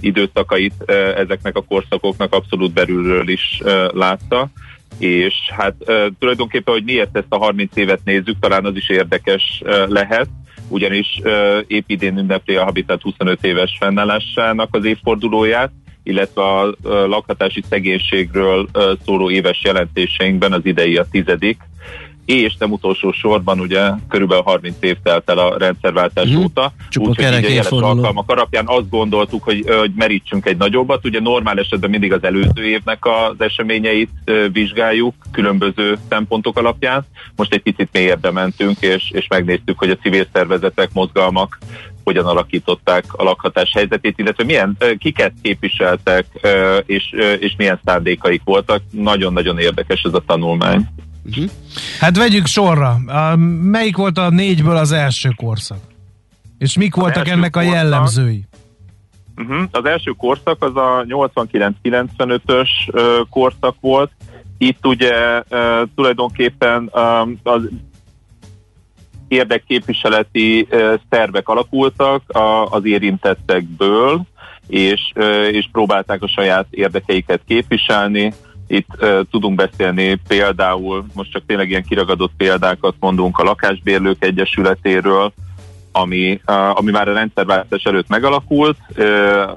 időszakait 0.00 0.74
ezeknek 1.16 1.56
a 1.56 1.64
korszakoknak 1.68 2.34
abszolút 2.34 2.72
belülről 2.72 3.28
is 3.28 3.60
uh, 3.64 3.92
látta. 3.92 4.48
És 4.98 5.34
hát 5.56 5.74
tulajdonképpen, 6.18 6.74
hogy 6.74 6.84
miért 6.84 7.16
ezt 7.16 7.26
a 7.28 7.38
30 7.38 7.76
évet 7.76 8.00
nézzük, 8.04 8.38
talán 8.40 8.64
az 8.64 8.76
is 8.76 8.88
érdekes 8.88 9.62
lehet, 9.86 10.28
ugyanis 10.70 11.20
épp 11.66 11.84
idén 11.86 12.18
ünnepli 12.18 12.56
a 12.56 12.64
Habitat 12.64 13.02
25 13.02 13.44
éves 13.44 13.76
fennállásának 13.80 14.68
az 14.74 14.84
évfordulóját, 14.84 15.70
illetve 16.02 16.42
a 16.42 16.74
lakhatási 16.86 17.62
szegénységről 17.68 18.68
szóló 19.04 19.30
éves 19.30 19.62
jelentéseinkben 19.64 20.52
az 20.52 20.64
idei 20.64 20.96
a 20.96 21.06
tizedik, 21.10 21.58
és 22.34 22.56
nem 22.58 22.72
utolsó 22.72 23.12
sorban 23.12 23.60
ugye 23.60 23.90
körülbelül 24.08 24.42
30 24.42 24.74
év 24.80 24.96
telt 25.02 25.30
el 25.30 25.38
a 25.38 25.58
rendszerváltás 25.58 26.28
uh-huh. 26.28 26.42
óta. 26.42 26.72
Úgyhogy 26.98 27.50
így 27.50 27.58
a 27.58 27.76
alkalmak 27.84 28.30
alapján 28.30 28.64
azt 28.66 28.88
gondoltuk, 28.88 29.42
hogy, 29.42 29.64
hogy 29.78 29.92
merítsünk 29.96 30.46
egy 30.46 30.56
nagyobbat. 30.56 31.04
Ugye 31.04 31.20
normál 31.20 31.58
esetben 31.58 31.90
mindig 31.90 32.12
az 32.12 32.24
előző 32.24 32.64
évnek 32.64 33.06
az 33.06 33.34
eseményeit 33.38 34.10
vizsgáljuk 34.52 35.14
különböző 35.30 35.98
szempontok 36.08 36.58
alapján. 36.58 37.06
Most 37.36 37.54
egy 37.54 37.62
picit 37.62 37.88
mélyebbre 37.92 38.30
mentünk, 38.30 38.80
és, 38.80 39.10
és 39.10 39.26
megnéztük, 39.28 39.78
hogy 39.78 39.90
a 39.90 39.96
civil 39.96 40.26
szervezetek, 40.32 40.90
mozgalmak 40.92 41.58
hogyan 42.04 42.26
alakították 42.26 43.04
a 43.10 43.22
lakhatás 43.22 43.72
helyzetét, 43.72 44.18
illetve 44.18 44.44
milyen 44.44 44.76
kiket 44.98 45.32
képviseltek, 45.42 46.26
és, 46.86 47.14
és 47.38 47.54
milyen 47.56 47.80
szándékaik 47.84 48.42
voltak. 48.44 48.82
Nagyon-nagyon 48.90 49.58
érdekes 49.58 50.02
ez 50.02 50.14
a 50.14 50.22
tanulmány. 50.26 50.88
Uh-huh. 51.28 51.50
Hát 52.00 52.16
vegyük 52.16 52.46
sorra. 52.46 52.96
Melyik 53.62 53.96
volt 53.96 54.18
a 54.18 54.30
négyből 54.30 54.76
az 54.76 54.92
első 54.92 55.28
korszak? 55.36 55.80
És 56.58 56.76
mik 56.76 56.96
az 56.96 57.02
voltak 57.02 57.28
ennek 57.28 57.56
a 57.56 57.60
jellemzői? 57.60 58.44
Uh-huh. 59.36 59.62
Az 59.70 59.84
első 59.84 60.10
korszak 60.10 60.64
az 60.64 60.76
a 60.76 61.04
89-95-ös 61.08 62.68
uh, 62.86 63.28
korszak 63.30 63.76
volt. 63.80 64.10
Itt 64.58 64.86
ugye 64.86 65.42
uh, 65.50 65.88
tulajdonképpen 65.94 66.90
uh, 66.92 67.28
az 67.42 67.68
érdekképviseleti 69.28 70.66
uh, 70.70 70.94
szervek 71.10 71.48
alakultak 71.48 72.28
a, 72.30 72.66
az 72.66 72.84
érintettekből, 72.84 74.22
és, 74.66 75.12
uh, 75.14 75.48
és 75.52 75.68
próbálták 75.72 76.22
a 76.22 76.28
saját 76.28 76.66
érdekeiket 76.70 77.40
képviselni 77.46 78.32
itt 78.70 78.88
uh, 79.00 79.20
tudunk 79.30 79.54
beszélni 79.54 80.18
például, 80.28 81.06
most 81.14 81.30
csak 81.30 81.42
tényleg 81.46 81.68
ilyen 81.68 81.84
kiragadott 81.84 82.32
példákat 82.36 82.94
mondunk 83.00 83.38
a 83.38 83.42
Lakásbérlők 83.42 84.24
Egyesületéről, 84.24 85.32
ami, 85.92 86.40
uh, 86.46 86.78
ami 86.78 86.90
már 86.90 87.08
a 87.08 87.12
rendszerváltás 87.12 87.82
előtt 87.82 88.08
megalakult, 88.08 88.76
uh, 88.96 89.50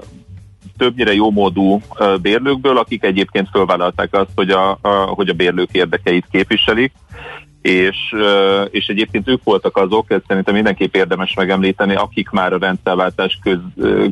többnyire 0.76 1.14
jómódú 1.14 1.80
uh, 1.98 2.18
bérlőkből, 2.18 2.78
akik 2.78 3.04
egyébként 3.04 3.48
fölvállalták 3.52 4.14
azt, 4.14 4.30
hogy 4.34 4.50
a, 4.50 4.78
a, 4.80 4.88
hogy 4.88 5.28
a 5.28 5.34
bérlők 5.34 5.70
érdekeit 5.72 6.26
képviselik, 6.30 6.92
és, 7.62 7.96
uh, 8.12 8.68
és 8.70 8.86
egyébként 8.86 9.28
ők 9.28 9.42
voltak 9.44 9.76
azok, 9.76 10.10
ezt 10.10 10.24
szerintem 10.28 10.54
mindenképp 10.54 10.96
érdemes 10.96 11.34
megemlíteni, 11.34 11.94
akik 11.94 12.30
már 12.30 12.52
a 12.52 12.58
rendszerváltás 12.58 13.38
köz, 13.42 13.58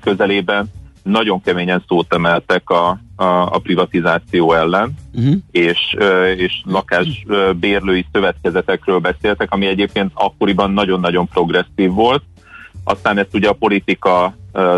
közelében 0.00 0.70
nagyon 1.02 1.42
keményen 1.42 1.84
szót 1.88 2.14
emeltek 2.14 2.70
a, 2.70 2.88
a, 3.16 3.24
a 3.24 3.58
privatizáció 3.58 4.52
ellen, 4.52 4.94
uh-huh. 5.14 5.34
és, 5.50 5.96
és 6.36 6.62
lakásbérlői 6.64 8.06
szövetkezetekről 8.12 8.98
beszéltek, 8.98 9.52
ami 9.52 9.66
egyébként 9.66 10.10
akkoriban 10.14 10.70
nagyon-nagyon 10.70 11.28
progresszív 11.28 11.90
volt. 11.90 12.22
Aztán 12.84 13.18
ezt 13.18 13.34
ugye 13.34 13.48
a 13.48 13.52
politika 13.52 14.34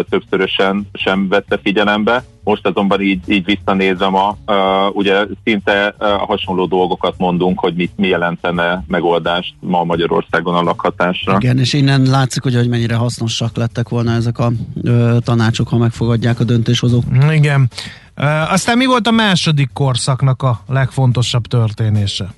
többszörösen 0.09 0.89
sem 0.93 1.29
vette 1.29 1.59
figyelembe. 1.63 2.25
Most 2.45 2.67
azonban 2.67 3.01
így, 3.01 3.21
így 3.27 3.45
visszanézve 3.45 4.09
ma, 4.09 4.37
uh, 4.47 4.97
ugye 4.97 5.27
szinte 5.45 5.95
uh, 5.99 6.09
hasonló 6.09 6.67
dolgokat 6.67 7.15
mondunk, 7.19 7.59
hogy 7.59 7.75
mit, 7.75 7.93
mi 7.97 8.07
jelentene 8.07 8.85
megoldást 8.87 9.55
ma 9.61 9.85
Magyarországon 9.85 10.55
a 10.55 10.63
lakhatásra. 10.63 11.37
Igen, 11.41 11.59
és 11.59 11.73
innen 11.73 12.03
látszik, 12.03 12.43
hogy, 12.43 12.55
hogy 12.55 12.69
mennyire 12.69 12.95
hasznosak 12.95 13.57
lettek 13.57 13.89
volna 13.89 14.13
ezek 14.13 14.39
a 14.39 14.53
uh, 14.75 15.17
tanácsok, 15.19 15.69
ha 15.69 15.77
megfogadják 15.77 16.41
a 16.41 16.45
döntéshozók. 16.45 17.05
Igen. 17.31 17.71
Uh, 18.17 18.53
aztán 18.53 18.77
mi 18.77 18.87
volt 18.87 19.07
a 19.07 19.11
második 19.11 19.71
korszaknak 19.73 20.43
a 20.43 20.61
legfontosabb 20.69 21.47
történése? 21.47 22.35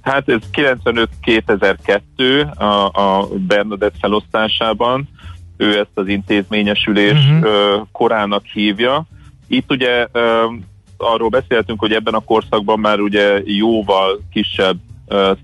Hát 0.00 0.28
ez 0.28 0.40
95-2002 0.52 2.56
a, 2.56 3.00
a 3.00 3.28
Bernadett 3.46 3.94
felosztásában 4.00 5.08
ő 5.60 5.78
ezt 5.78 5.90
az 5.94 6.08
intézményesülés 6.08 7.12
uh-huh. 7.12 7.86
korának 7.92 8.44
hívja. 8.44 9.06
Itt 9.50 9.70
ugye 9.70 10.06
arról 10.96 11.28
beszéltünk, 11.28 11.80
hogy 11.80 11.92
ebben 11.92 12.14
a 12.14 12.20
korszakban 12.20 12.78
már 12.78 13.00
ugye 13.00 13.40
jóval 13.44 14.20
kisebb 14.32 14.76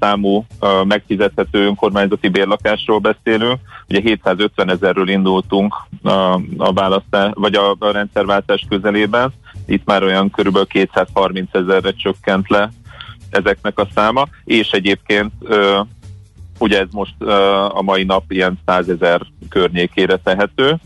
számú 0.00 0.46
megfizethető 0.84 1.64
önkormányzati 1.64 2.28
bérlakásról 2.28 2.98
beszélünk. 2.98 3.61
Ugye 3.88 4.00
750 4.00 4.70
ezerről 4.70 5.09
indultunk 5.09 5.74
a, 6.57 6.72
választás, 6.72 7.30
vagy 7.34 7.54
a, 7.54 7.76
a 7.78 7.90
rendszerváltás 7.90 8.66
közelében. 8.68 9.32
Itt 9.66 9.84
már 9.84 10.02
olyan 10.02 10.30
körülbelül 10.30 10.66
230 10.66 11.54
ezerre 11.54 11.92
csökkent 11.92 12.48
le 12.48 12.70
ezeknek 13.30 13.78
a 13.78 13.88
száma, 13.94 14.28
és 14.44 14.70
egyébként 14.70 15.32
Ugye 16.59 16.80
ez 16.80 16.88
most 16.90 17.22
a 17.68 17.82
mai 17.82 18.04
nap 18.04 18.32
ilyen 18.32 18.59
százezer 18.66 19.20
környékére 19.48 20.16
tehető. 20.16 20.76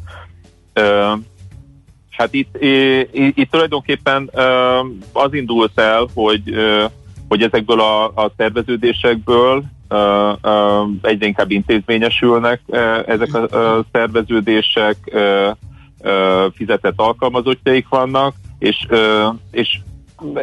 Hát 2.20 2.34
itt, 2.34 2.62
itt, 3.12 3.38
itt 3.38 3.50
tulajdonképpen 3.50 4.30
az 5.12 5.34
indult 5.34 5.80
el, 5.80 6.06
hogy, 6.14 6.42
hogy 7.28 7.42
ezekből 7.42 7.80
a, 7.80 8.04
a 8.04 8.32
szerveződésekből 8.36 9.64
egyre 11.02 11.26
inkább 11.26 11.50
intézményesülnek 11.50 12.60
ezek 13.06 13.34
a 13.34 13.84
szerveződések, 13.92 14.96
fizetett 16.54 16.94
alkalmazottjaik 16.96 17.88
vannak, 17.88 18.34
és, 18.58 18.86
és 19.50 19.78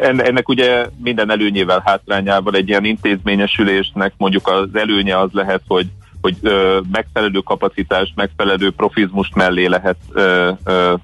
ennek 0.00 0.48
ugye 0.48 0.86
minden 1.02 1.30
előnyével, 1.30 1.82
hátrányával 1.84 2.54
egy 2.54 2.68
ilyen 2.68 2.84
intézményesülésnek 2.84 4.12
mondjuk 4.16 4.48
az 4.48 4.68
előnye 4.72 5.18
az 5.18 5.30
lehet, 5.32 5.62
hogy 5.66 5.86
hogy 6.20 6.36
ö, 6.42 6.80
megfelelő 6.92 7.38
kapacitást, 7.38 8.12
megfelelő 8.16 8.70
profizmust 8.70 9.34
mellé 9.34 9.66
lehet 9.66 9.96
ö, 10.12 10.50
ö, 10.64 10.94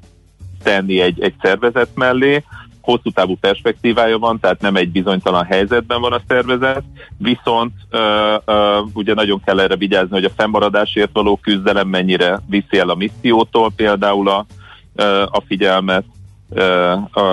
tenni 0.65 1.01
egy, 1.01 1.23
egy 1.23 1.35
szervezet 1.43 1.89
mellé, 1.95 2.45
hosszú 2.81 3.11
távú 3.11 3.37
perspektívája 3.41 4.19
van, 4.19 4.41
tehát 4.41 4.61
nem 4.61 4.77
egy 4.77 4.91
bizonytalan 4.91 5.45
helyzetben 5.45 6.01
van 6.01 6.13
a 6.13 6.21
szervezet, 6.29 6.83
viszont 7.19 7.73
ö, 7.91 8.35
ö, 8.45 8.81
ugye 8.93 9.15
nagyon 9.15 9.43
kell 9.45 9.61
erre 9.61 9.77
vigyázni, 9.77 10.15
hogy 10.15 10.25
a 10.25 10.33
fennmaradásért 10.37 11.11
való 11.13 11.39
küzdelem 11.43 11.89
mennyire 11.89 12.41
viszi 12.49 12.79
el 12.79 12.89
a 12.89 12.95
missziótól 12.95 13.73
például 13.77 14.29
a, 14.29 14.47
ö, 14.95 15.23
a 15.23 15.43
figyelmet, 15.47 16.05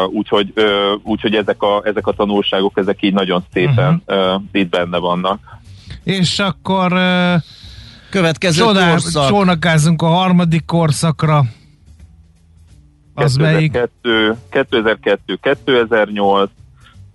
úgyhogy, 0.09 0.53
úgyhogy 1.03 1.35
ezek, 1.35 1.61
a, 1.61 1.81
ezek 1.85 2.07
a 2.07 2.11
tanulságok, 2.11 2.77
ezek 2.77 3.01
így 3.01 3.13
nagyon 3.13 3.43
szépen 3.53 4.03
uh-huh. 4.07 4.41
itt 4.51 4.69
benne 4.69 4.97
vannak. 4.97 5.39
És 6.03 6.39
akkor 6.39 6.93
következő 8.09 8.63
csodál, 8.63 8.89
korszak. 8.89 9.27
Csónakázunk 9.27 10.01
a 10.01 10.07
harmadik 10.07 10.65
korszakra. 10.65 11.43
Az 13.13 13.37
2002, 13.37 13.89
melyik? 14.01 14.35
2002, 14.49 15.39
2008, 15.41 16.49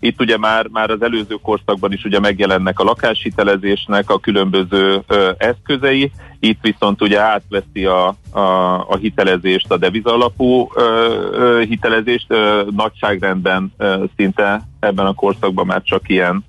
Itt 0.01 0.21
ugye 0.21 0.39
már, 0.39 0.67
már 0.67 0.91
az 0.91 1.03
előző 1.03 1.35
korszakban 1.43 1.93
is 1.93 2.05
ugye 2.05 2.21
megjelennek 2.21 2.81
a 2.81 2.85
lakáshitelezésnek 2.85 4.11
a 4.11 4.19
különböző 4.19 5.03
ö, 5.07 5.31
eszközei, 5.39 6.13
itt 6.41 6.59
viszont 6.63 7.03
ugye 7.03 7.21
átveszi 7.21 7.85
a, 7.85 8.07
a, 8.31 8.41
a 8.89 8.97
hitelezést, 8.97 9.71
a 9.71 9.77
devizalapú 9.77 10.69
ö, 10.75 10.83
ö, 11.33 11.63
hitelezést, 11.69 12.27
ö, 12.29 12.63
nagyságrendben 12.71 13.73
ö, 13.77 14.05
szinte 14.17 14.63
ebben 14.81 15.07
a 15.07 15.15
korszakban 15.15 15.67
már 15.67 15.83
csak 15.83 16.09
ilyen 16.09 16.45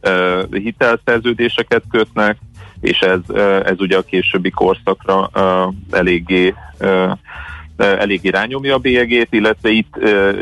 ö, 0.00 0.42
hitelszerződéseket 0.50 1.82
kötnek, 1.90 2.38
és 2.80 2.98
ez, 2.98 3.20
ö, 3.26 3.60
ez 3.64 3.80
ugye 3.80 3.96
a 3.96 4.02
későbbi 4.02 4.50
korszakra 4.50 5.30
ö, 5.32 5.64
eléggé 5.90 6.54
ö, 6.78 7.10
eléggé 7.76 8.28
rányomja 8.28 8.74
a 8.74 8.78
bélyegét, 8.78 9.28
illetve 9.30 9.70
itt 9.70 9.94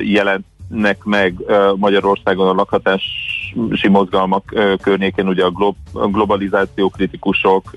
jelent 0.03 0.45
nek 0.69 1.05
meg 1.05 1.35
Magyarországon 1.77 2.49
a 2.49 2.53
lakhatási 2.53 3.89
mozgalmak 3.89 4.55
környékén 4.83 5.29
ugye 5.29 5.45
a, 5.45 5.51
glo- 5.51 5.77
globalizáció 5.93 6.89
kritikusok 6.89 7.71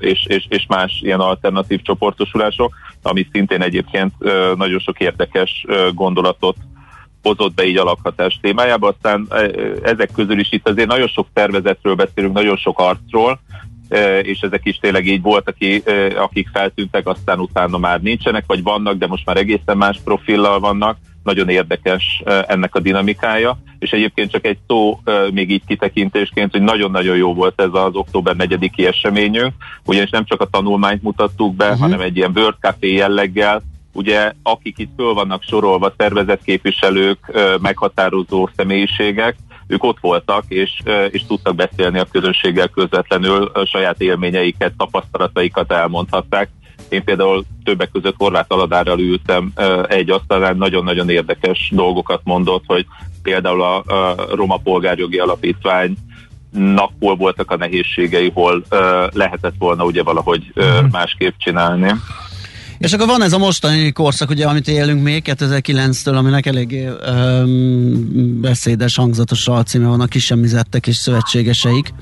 és, 0.00 0.26
és, 0.26 0.46
és 0.48 0.66
más 0.68 1.00
ilyen 1.02 1.20
alternatív 1.20 1.82
csoportosulások, 1.82 2.74
ami 3.02 3.26
szintén 3.32 3.62
egyébként 3.62 4.12
nagyon 4.56 4.78
sok 4.78 5.00
érdekes 5.00 5.66
gondolatot 5.94 6.56
hozott 7.22 7.54
be 7.54 7.64
így 7.64 7.76
a 7.76 7.84
lakhatás 7.84 8.38
témájába. 8.42 8.88
Aztán 8.88 9.28
ezek 9.82 10.10
közül 10.14 10.38
is 10.38 10.52
itt 10.52 10.68
azért 10.68 10.88
nagyon 10.88 11.08
sok 11.08 11.26
tervezetről 11.32 11.94
beszélünk, 11.94 12.34
nagyon 12.34 12.56
sok 12.56 12.78
arcról, 12.78 13.40
és 14.22 14.40
ezek 14.40 14.60
is 14.62 14.76
tényleg 14.76 15.06
így 15.06 15.22
voltak, 15.22 15.56
akik 16.16 16.48
feltűntek, 16.52 17.06
aztán 17.06 17.38
utána 17.40 17.78
már 17.78 18.00
nincsenek, 18.00 18.44
vagy 18.46 18.62
vannak, 18.62 18.98
de 18.98 19.06
most 19.06 19.26
már 19.26 19.36
egészen 19.36 19.76
más 19.76 20.00
profillal 20.04 20.60
vannak. 20.60 20.96
Nagyon 21.22 21.48
érdekes 21.48 22.22
ennek 22.46 22.74
a 22.74 22.80
dinamikája, 22.80 23.58
és 23.78 23.90
egyébként 23.90 24.30
csak 24.30 24.46
egy 24.46 24.58
szó 24.66 25.00
még 25.32 25.50
így 25.50 25.62
kitekintésként, 25.66 26.52
hogy 26.52 26.62
nagyon-nagyon 26.62 27.16
jó 27.16 27.34
volt 27.34 27.60
ez 27.60 27.68
az 27.72 27.94
október 27.94 28.34
4-i 28.38 28.86
eseményünk, 28.86 29.52
ugyanis 29.84 30.10
nem 30.10 30.24
csak 30.24 30.40
a 30.40 30.48
tanulmányt 30.50 31.02
mutattuk 31.02 31.54
be, 31.54 31.64
uh-huh. 31.64 31.80
hanem 31.80 32.00
egy 32.00 32.16
ilyen 32.16 32.32
World 32.34 32.56
Café 32.60 32.92
jelleggel, 32.92 33.62
ugye 33.92 34.32
akik 34.42 34.78
itt 34.78 34.90
föl 34.96 35.14
vannak 35.14 35.42
sorolva, 35.42 35.94
szervezetképviselők, 35.96 37.18
meghatározó 37.60 38.48
személyiségek, 38.56 39.36
ők 39.70 39.84
ott 39.84 39.98
voltak, 40.00 40.44
és, 40.48 40.70
és 41.10 41.26
tudtak 41.26 41.54
beszélni 41.54 41.98
a 41.98 42.06
közönséggel 42.12 42.68
közvetlenül, 42.68 43.50
a 43.52 43.64
saját 43.64 44.00
élményeiket, 44.00 44.72
tapasztalataikat 44.76 45.72
elmondhatták. 45.72 46.48
Én 46.88 47.04
például 47.04 47.44
többek 47.64 47.90
között 47.92 48.14
Horváth 48.16 48.52
Aladárral 48.52 48.98
ültem 48.98 49.52
egy 49.88 50.10
asztalán, 50.10 50.56
nagyon-nagyon 50.56 51.10
érdekes 51.10 51.70
dolgokat 51.72 52.20
mondott, 52.24 52.62
hogy 52.66 52.86
például 53.22 53.62
a, 53.62 53.76
a 53.76 54.14
Roma 54.34 54.56
Polgárjogi 54.56 55.18
Alapítvány 55.18 55.96
hol 57.00 57.16
voltak 57.16 57.50
a 57.50 57.56
nehézségei, 57.56 58.30
hol 58.34 58.56
uh, 58.70 58.78
lehetett 59.12 59.54
volna 59.58 59.84
ugye 59.84 60.02
valahogy 60.02 60.52
uh, 60.54 60.90
másképp 60.90 61.34
csinálni. 61.38 61.94
És 62.80 62.92
akkor 62.92 63.06
van 63.06 63.22
ez 63.22 63.32
a 63.32 63.38
mostani 63.38 63.92
korszak, 63.92 64.30
ugye, 64.30 64.46
amit 64.46 64.68
élünk 64.68 65.02
még 65.02 65.22
2009-től, 65.26 66.16
aminek 66.16 66.46
elég 66.46 66.88
um, 67.10 68.40
beszédes, 68.40 68.96
hangzatos 68.96 69.48
alcíme 69.48 69.88
van, 69.88 70.00
a 70.00 70.06
kisemmizettek 70.06 70.86
és 70.86 70.96
szövetségeseik. 70.96 71.92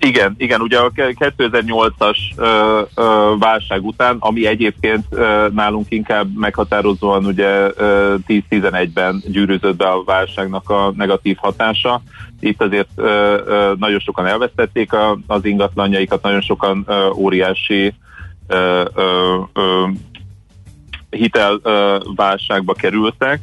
Igen, 0.00 0.34
igen, 0.36 0.60
ugye 0.60 0.78
a 0.78 0.90
2008-as 0.90 2.16
ö, 2.36 2.80
ö, 2.94 3.34
válság 3.38 3.84
után, 3.84 4.16
ami 4.18 4.46
egyébként 4.46 5.04
ö, 5.10 5.46
nálunk 5.54 5.86
inkább 5.88 6.28
meghatározóan 6.34 7.24
ugye 7.24 7.70
10-11-ben 8.28 9.22
gyűrűzött 9.26 9.76
be 9.76 9.88
a 9.88 10.02
válságnak 10.04 10.70
a 10.70 10.92
negatív 10.96 11.36
hatása. 11.36 12.02
Itt 12.40 12.62
azért 12.62 12.88
ö, 12.94 13.38
ö, 13.46 13.72
nagyon 13.78 13.98
sokan 13.98 14.26
elvesztették 14.26 14.92
a, 14.92 15.18
az 15.26 15.44
ingatlanjaikat, 15.44 16.22
nagyon 16.22 16.40
sokan 16.40 16.84
ö, 16.86 17.08
óriási 17.10 17.94
ö, 18.46 18.84
ö, 18.94 19.36
ö, 19.52 19.86
hitelválságba 21.10 22.72
kerültek, 22.72 23.40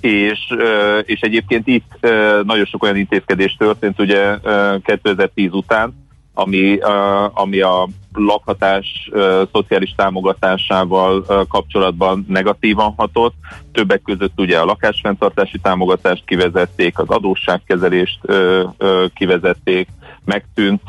és, 0.00 0.38
és 1.04 1.20
egyébként 1.20 1.66
itt 1.66 1.98
nagyon 2.42 2.64
sok 2.64 2.82
olyan 2.82 2.96
intézkedés 2.96 3.54
történt 3.58 4.00
ugye 4.00 4.36
2010 4.82 5.52
után, 5.52 6.01
ami, 6.34 6.78
ami 7.32 7.60
a 7.60 7.88
lakhatás 8.14 9.10
szociális 9.52 9.94
támogatásával 9.96 11.24
kapcsolatban 11.48 12.24
negatívan 12.28 12.94
hatott. 12.96 13.34
Többek 13.72 14.02
között 14.02 14.40
ugye 14.40 14.58
a 14.58 14.64
lakásfenntartási 14.64 15.58
támogatást 15.58 16.24
kivezették, 16.24 16.98
az 16.98 17.08
adósságkezelést 17.08 18.18
kivezették, 19.14 19.88
megtűnt 20.24 20.82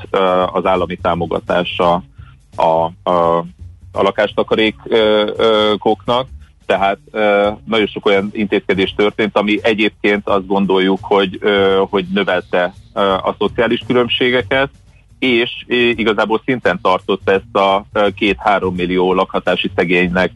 az 0.52 0.66
állami 0.66 0.96
támogatása 0.96 2.04
a, 2.56 2.92
a, 3.04 3.38
a 3.92 4.02
lakástakarékoknak, 4.02 6.28
tehát 6.66 6.98
nagyon 7.66 7.88
sok 7.88 8.06
olyan 8.06 8.30
intézkedés 8.32 8.94
történt, 8.98 9.38
ami 9.38 9.60
egyébként 9.62 10.28
azt 10.28 10.48
gondoljuk, 10.48 11.00
hogy, 11.02 11.40
hogy 11.90 12.06
növelte 12.14 12.74
a 13.24 13.36
szociális 13.38 13.84
különbségeket, 13.88 14.70
és 15.24 15.52
igazából 15.96 16.42
szinten 16.46 16.80
tartott 16.82 17.30
ezt 17.30 17.56
a 17.56 17.86
két-három 18.16 18.76
millió 18.76 19.14
lakhatási 19.14 19.72
szegénynek 19.76 20.32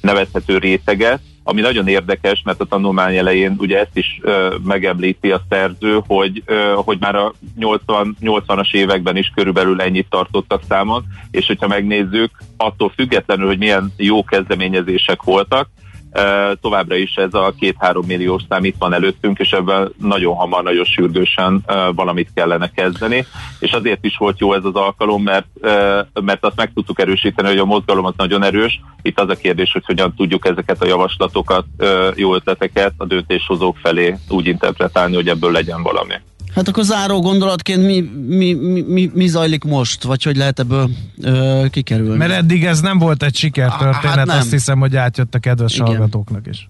nevezhető 0.00 0.58
réteget, 0.58 1.20
ami 1.48 1.60
nagyon 1.60 1.88
érdekes, 1.88 2.42
mert 2.44 2.60
a 2.60 2.64
tanulmány 2.64 3.16
elején 3.16 3.54
ugye 3.58 3.78
ezt 3.78 3.96
is 3.96 4.18
ö, 4.22 4.56
megemlíti 4.64 5.30
a 5.30 5.42
szerző, 5.48 6.00
hogy, 6.06 6.42
ö, 6.46 6.72
hogy 6.76 6.96
már 7.00 7.14
a 7.14 7.32
80, 7.56 8.16
80-as 8.20 8.74
években 8.74 9.16
is 9.16 9.32
körülbelül 9.34 9.80
ennyit 9.80 10.06
tartottak 10.10 10.62
számon, 10.68 11.04
és 11.30 11.46
hogyha 11.46 11.66
megnézzük, 11.66 12.30
attól 12.56 12.92
függetlenül, 12.94 13.46
hogy 13.46 13.58
milyen 13.58 13.92
jó 13.96 14.24
kezdeményezések 14.24 15.22
voltak, 15.22 15.68
továbbra 16.60 16.94
is 16.94 17.14
ez 17.14 17.34
a 17.34 17.54
két-három 17.58 18.06
milliós 18.06 18.42
szám 18.48 18.64
itt 18.64 18.76
van 18.78 18.92
előttünk, 18.92 19.38
és 19.38 19.50
ebben 19.50 19.92
nagyon 20.00 20.34
hamar, 20.34 20.62
nagyon 20.62 20.84
sürgősen 20.84 21.64
valamit 21.94 22.30
kellene 22.34 22.70
kezdeni. 22.70 23.26
És 23.58 23.72
azért 23.72 24.04
is 24.04 24.16
volt 24.16 24.38
jó 24.38 24.52
ez 24.52 24.64
az 24.64 24.74
alkalom, 24.74 25.22
mert, 25.22 25.46
mert 26.20 26.44
azt 26.44 26.56
meg 26.56 26.72
tudtuk 26.74 27.00
erősíteni, 27.00 27.48
hogy 27.48 27.58
a 27.58 27.64
mozgalom 27.64 28.04
az 28.04 28.14
nagyon 28.16 28.42
erős. 28.42 28.80
Itt 29.02 29.20
az 29.20 29.28
a 29.28 29.34
kérdés, 29.34 29.72
hogy 29.72 29.84
hogyan 29.84 30.14
tudjuk 30.14 30.46
ezeket 30.46 30.82
a 30.82 30.86
javaslatokat, 30.86 31.64
jó 32.14 32.34
ötleteket 32.34 32.92
a 32.96 33.04
döntéshozók 33.04 33.76
felé 33.76 34.16
úgy 34.28 34.46
interpretálni, 34.46 35.14
hogy 35.14 35.28
ebből 35.28 35.52
legyen 35.52 35.82
valami. 35.82 36.14
Hát 36.56 36.68
akkor 36.68 36.84
záró 36.84 37.20
gondolatként 37.20 37.86
mi, 37.86 38.00
mi, 38.26 38.52
mi, 38.86 39.10
mi 39.14 39.26
zajlik 39.26 39.64
most, 39.64 40.02
vagy 40.02 40.22
hogy 40.22 40.36
lehet 40.36 40.58
ebből 40.58 40.88
ö, 41.22 41.64
kikerülni? 41.70 42.16
Mert 42.16 42.32
eddig 42.32 42.64
ez 42.64 42.80
nem 42.80 42.98
volt 42.98 43.22
egy 43.22 43.36
sikertörténet, 43.36 44.16
hát 44.16 44.28
azt 44.28 44.50
hiszem, 44.50 44.78
hogy 44.78 44.96
átjött 44.96 45.34
a 45.34 45.38
kedves 45.38 45.74
Igen. 45.74 45.86
hallgatóknak 45.86 46.46
is. 46.46 46.68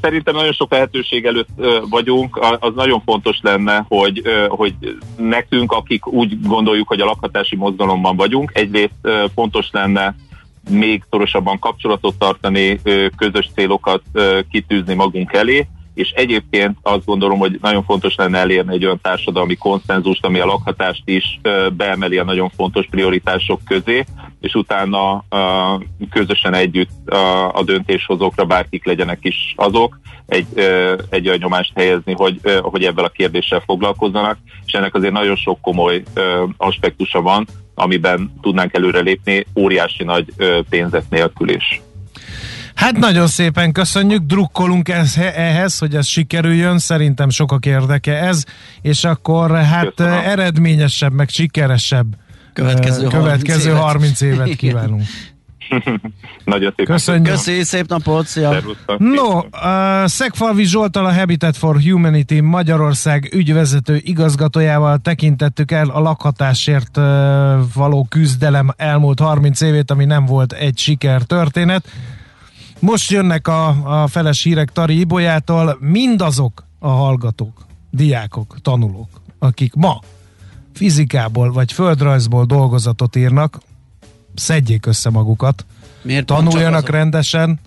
Szerintem 0.00 0.34
nagyon 0.34 0.52
sok 0.52 0.70
lehetőség 0.70 1.24
előtt 1.24 1.48
vagyunk, 1.90 2.38
az 2.60 2.72
nagyon 2.74 3.02
fontos 3.04 3.38
lenne, 3.42 3.84
hogy, 3.88 4.22
hogy 4.48 4.74
nekünk, 5.16 5.72
akik 5.72 6.06
úgy 6.06 6.40
gondoljuk, 6.42 6.88
hogy 6.88 7.00
a 7.00 7.04
lakhatási 7.04 7.56
mozgalomban 7.56 8.16
vagyunk, 8.16 8.50
egyrészt 8.54 9.08
fontos 9.34 9.68
lenne 9.72 10.14
még 10.70 11.04
szorosabban 11.10 11.58
kapcsolatot 11.58 12.14
tartani, 12.18 12.80
közös 13.16 13.50
célokat 13.54 14.02
kitűzni 14.50 14.94
magunk 14.94 15.32
elé, 15.32 15.68
és 15.94 16.10
egyébként 16.10 16.76
azt 16.82 17.04
gondolom, 17.04 17.38
hogy 17.38 17.58
nagyon 17.60 17.84
fontos 17.84 18.14
lenne 18.14 18.38
elérni 18.38 18.74
egy 18.74 18.84
olyan 18.84 19.00
társadalmi 19.02 19.54
konszenzust, 19.54 20.24
ami 20.24 20.38
a 20.38 20.46
lakhatást 20.46 21.02
is 21.04 21.40
beemeli 21.72 22.18
a 22.18 22.24
nagyon 22.24 22.50
fontos 22.56 22.86
prioritások 22.90 23.60
közé, 23.64 24.04
és 24.40 24.54
utána 24.54 25.24
közösen 26.10 26.54
együtt 26.54 27.08
a 27.52 27.62
döntéshozókra 27.64 28.44
bárkik 28.44 28.84
legyenek 28.84 29.18
is 29.20 29.54
azok, 29.56 29.98
egy, 30.26 30.46
egy 31.10 31.26
olyan 31.26 31.38
nyomást 31.40 31.72
helyezni, 31.74 32.12
hogy, 32.12 32.40
hogy 32.60 32.84
ebben 32.84 33.04
a 33.04 33.08
kérdéssel 33.08 33.62
foglalkozzanak, 33.66 34.38
és 34.66 34.72
ennek 34.72 34.94
azért 34.94 35.12
nagyon 35.12 35.36
sok 35.36 35.60
komoly 35.60 36.02
aspektusa 36.56 37.22
van, 37.22 37.46
amiben 37.74 38.32
tudnánk 38.40 38.74
előrelépni 38.74 39.46
óriási 39.56 40.04
nagy 40.04 40.32
pénzet 40.68 41.10
nélkül 41.10 41.48
is. 41.48 41.82
Hát 42.74 42.96
nagyon 42.96 43.26
szépen 43.26 43.72
köszönjük, 43.72 44.22
drukkolunk 44.22 44.88
ez, 44.88 45.16
ehhez, 45.16 45.78
hogy 45.78 45.94
ez 45.94 46.06
sikerüljön, 46.06 46.78
szerintem 46.78 47.30
sokak 47.30 47.66
érdeke 47.66 48.18
ez, 48.18 48.44
és 48.82 49.04
akkor 49.04 49.56
hát 49.56 49.92
Köszönöm. 49.94 50.18
eredményesebb, 50.18 51.12
meg 51.12 51.28
sikeresebb 51.28 52.06
következő, 52.52 53.06
következő 53.06 53.70
30 53.70 54.20
évet, 54.20 54.36
30 54.36 54.46
évet 54.46 54.56
kívánunk. 54.56 55.02
Nagyon 56.44 56.72
szépen. 56.76 56.94
Köszönjük. 56.94 57.26
Köszönjük, 57.26 57.64
szép 57.64 57.88
napot, 57.88 58.26
szia. 58.26 58.60
No, 58.98 59.38
uh, 59.38 60.06
Szegfalvi 60.06 60.64
Zsoltal 60.64 61.06
a 61.06 61.12
Habitat 61.12 61.56
for 61.56 61.80
Humanity 61.80 62.40
Magyarország 62.40 63.28
ügyvezető 63.34 64.00
igazgatójával 64.02 64.98
tekintettük 64.98 65.70
el 65.70 65.88
a 65.88 66.00
lakhatásért 66.00 66.96
uh, 66.96 67.04
való 67.74 68.06
küzdelem 68.08 68.70
elmúlt 68.76 69.20
30 69.20 69.60
évét, 69.60 69.90
ami 69.90 70.04
nem 70.04 70.24
volt 70.24 70.52
egy 70.52 70.78
siker 70.78 71.22
történet. 71.22 71.88
Most 72.84 73.10
jönnek 73.10 73.48
a, 73.48 74.02
a 74.02 74.06
feles 74.06 74.42
hírek 74.42 74.72
Tari 74.72 74.98
Ibolyától, 74.98 75.76
mindazok 75.80 76.66
a 76.78 76.88
hallgatók, 76.88 77.66
diákok, 77.90 78.56
tanulók, 78.62 79.08
akik 79.38 79.74
ma 79.74 80.00
fizikából 80.74 81.52
vagy 81.52 81.72
földrajzból 81.72 82.44
dolgozatot 82.44 83.16
írnak, 83.16 83.58
szedjék 84.34 84.86
össze 84.86 85.10
magukat, 85.10 85.66
Miért 86.02 86.26
tanuljanak 86.26 86.88
rendesen. 86.88 87.60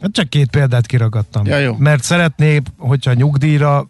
Hát 0.00 0.12
csak 0.12 0.28
két 0.28 0.50
példát 0.50 0.86
kiragadtam. 0.86 1.46
Ja, 1.46 1.58
jó. 1.58 1.74
Mert 1.78 2.02
szeretné, 2.02 2.62
hogyha 2.76 3.12
nyugdíjra 3.12 3.86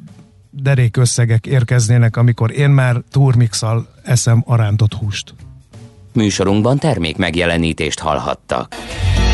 derék 0.50 0.96
összegek 0.96 1.46
érkeznének, 1.46 2.16
amikor 2.16 2.52
én 2.52 2.70
már 2.70 3.02
turmixal 3.10 3.88
eszem 4.02 4.42
a 4.46 4.56
rántott 4.56 4.94
húst. 4.94 5.34
Műsorunkban 6.12 6.78
termék 6.78 7.16
megjelenítést 7.16 7.98
hallhattak. 7.98 8.74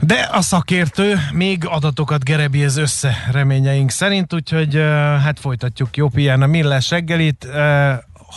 De 0.00 0.28
a 0.32 0.40
szakértő 0.40 1.18
még 1.32 1.66
adatokat 1.66 2.24
gerebéz 2.24 2.76
össze 2.76 3.16
reményeink 3.30 3.90
szerint, 3.90 4.34
úgyhogy 4.34 4.74
hát 5.22 5.40
folytatjuk 5.40 5.96
jobb 5.96 6.16
ilyen 6.16 6.42
a 6.42 6.46
millás 6.46 6.90
reggelit. 6.90 7.48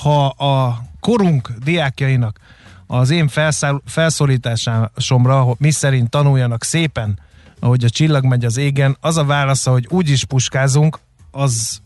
Ha 0.02 0.26
a 0.26 0.82
korunk 1.00 1.52
diákjainak 1.64 2.40
az 2.88 3.10
én 3.10 3.28
felszáll, 3.28 3.82
felszólításomra, 3.86 5.56
mi 5.58 5.72
szerint 5.72 6.10
tanuljanak 6.10 6.64
szépen, 6.64 7.20
ahogy 7.60 7.84
a 7.84 7.90
csillag 7.90 8.26
megy 8.26 8.46
az 8.46 8.58
égen, 8.58 8.98
az 9.02 9.18
a 9.18 9.26
válasza, 9.26 9.72
hogy 9.72 9.88
úgyis 9.90 10.26
puskázunk, 10.26 11.00
az 11.32 11.82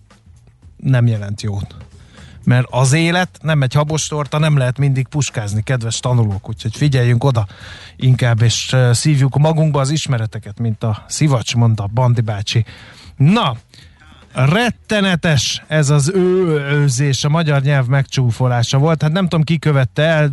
nem 0.78 1.07
jelent 1.07 1.41
jót. 1.41 1.76
Mert 2.46 2.68
az 2.70 2.93
élet 2.93 3.30
nem 3.41 3.62
egy 3.62 3.74
habostorta, 3.74 4.38
nem 4.38 4.58
lehet 4.58 4.78
mindig 4.78 5.08
puskázni, 5.08 5.64
kedves 5.64 6.00
tanulók, 6.00 6.50
úgyhogy 6.50 6.76
figyeljünk 6.76 7.24
oda 7.24 7.48
inkább, 7.96 8.41
és 8.41 8.76
szívjuk 8.91 9.38
magunkba 9.38 9.80
az 9.80 9.89
ismereteket, 9.89 10.60
mint 10.60 10.84
a 10.84 11.04
szivacs, 11.08 11.56
mondta 11.56 11.89
Bandi 11.93 12.22
bácsi. 12.22 12.66
Na, 13.16 13.58
rettenetes 14.36 15.64
ez 15.68 15.89
az 15.89 16.12
őzés, 16.70 17.24
a 17.24 17.30
magyar 17.30 17.62
nyelv 17.62 17.86
megcsúfolása 17.88 18.78
volt. 18.78 19.02
Hát 19.02 19.12
nem 19.12 19.24
tudom, 19.24 19.43
ki 19.43 19.60
követte 19.60 20.02
el, 20.02 20.30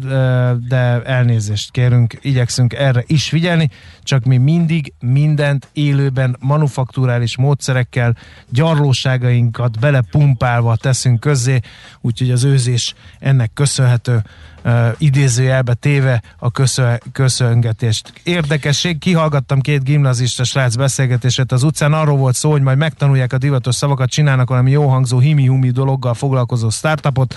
de 0.68 1.02
elnézést 1.02 1.70
kérünk, 1.70 2.18
igyekszünk 2.20 2.72
erre 2.72 3.04
is 3.06 3.28
figyelni, 3.28 3.70
csak 4.02 4.24
mi 4.24 4.36
mindig 4.36 4.92
mindent 5.00 5.68
élőben 5.72 6.36
manufakturális 6.40 7.36
módszerekkel, 7.36 8.16
gyarlóságainkat 8.48 9.78
belepumpálva 9.78 10.76
teszünk 10.76 11.20
közzé, 11.20 11.60
úgyhogy 12.00 12.30
az 12.30 12.44
őzés 12.44 12.94
ennek 13.18 13.50
köszönhető 13.54 14.22
uh, 14.64 14.88
idézőjelbe 14.98 15.74
téve 15.74 16.22
a 16.38 16.50
köszö, 16.50 16.94
köszöngetést. 17.12 18.12
Érdekesség, 18.22 18.98
kihallgattam 18.98 19.60
két 19.60 19.84
gimnazista 19.84 20.44
srác 20.44 20.74
beszélgetését 20.74 21.52
az 21.52 21.62
utcán, 21.62 21.92
arról 21.92 22.16
volt 22.16 22.34
szó, 22.34 22.50
hogy 22.50 22.62
majd 22.62 22.78
megtanulják 22.78 23.32
a 23.32 23.38
divatos 23.38 23.74
szavakat, 23.74 24.10
csinálnak 24.10 24.48
valami 24.48 24.70
jó 24.70 24.88
hangzó 24.88 25.18
himi-humi 25.18 25.70
dologgal 25.70 26.14
foglalkozó 26.14 26.70
startupot, 26.70 27.34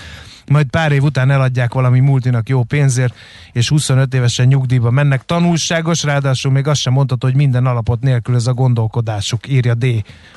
majd 0.48 0.66
pár 0.66 0.92
év 0.92 1.02
után 1.02 1.30
eladják 1.30 1.74
valami 1.74 2.00
multinak 2.00 2.48
jó 2.48 2.62
pénzért, 2.62 3.14
és 3.52 3.68
25 3.68 4.14
évesen 4.14 4.46
nyugdíjba 4.46 4.90
mennek. 4.90 5.24
Tanulságos, 5.24 6.02
ráadásul 6.02 6.52
még 6.56 6.66
azt 6.66 6.80
sem 6.80 6.92
mondható, 6.92 7.26
hogy 7.26 7.36
minden 7.36 7.66
alapot 7.66 8.00
nélkül 8.00 8.34
ez 8.34 8.46
a 8.46 8.52
gondolkodásuk, 8.52 9.48
írja 9.48 9.74
D 9.74 9.86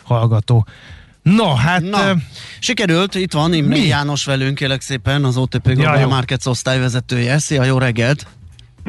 hallgató. 0.03 0.65
No, 1.22 1.53
hát... 1.53 1.82
Na, 1.82 2.07
ö, 2.07 2.13
sikerült, 2.59 3.15
itt 3.15 3.34
van 3.34 3.53
Imre 3.53 3.78
mi? 3.78 3.86
János 3.86 4.26
velünk, 4.26 4.55
kérlek 4.55 4.82
szépen, 4.82 5.24
az 5.24 5.38
OTP 5.38 5.74
Global 5.74 5.99
jó. 5.99 6.07
Markets 6.07 6.45
osztályvezetője. 6.45 7.38
Szia, 7.38 7.63
jó 7.63 7.78
reggelt! 7.78 8.28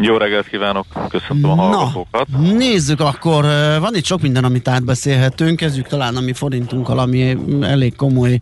Jó 0.03 0.16
reggelt 0.16 0.48
kívánok, 0.48 0.86
köszöntöm 1.09 1.51
a 1.51 1.55
hallgatókat. 1.55 2.28
Na, 2.28 2.38
nézzük 2.38 3.01
akkor, 3.01 3.44
van 3.80 3.94
itt 3.94 4.05
sok 4.05 4.20
minden, 4.20 4.44
amit 4.44 4.68
átbeszélhetünk, 4.68 5.57
kezdjük 5.57 5.86
talán 5.86 6.16
a 6.16 6.20
mi 6.20 6.32
forintunkkal, 6.32 6.98
ami 6.98 7.36
elég 7.61 7.96
komoly 7.96 8.38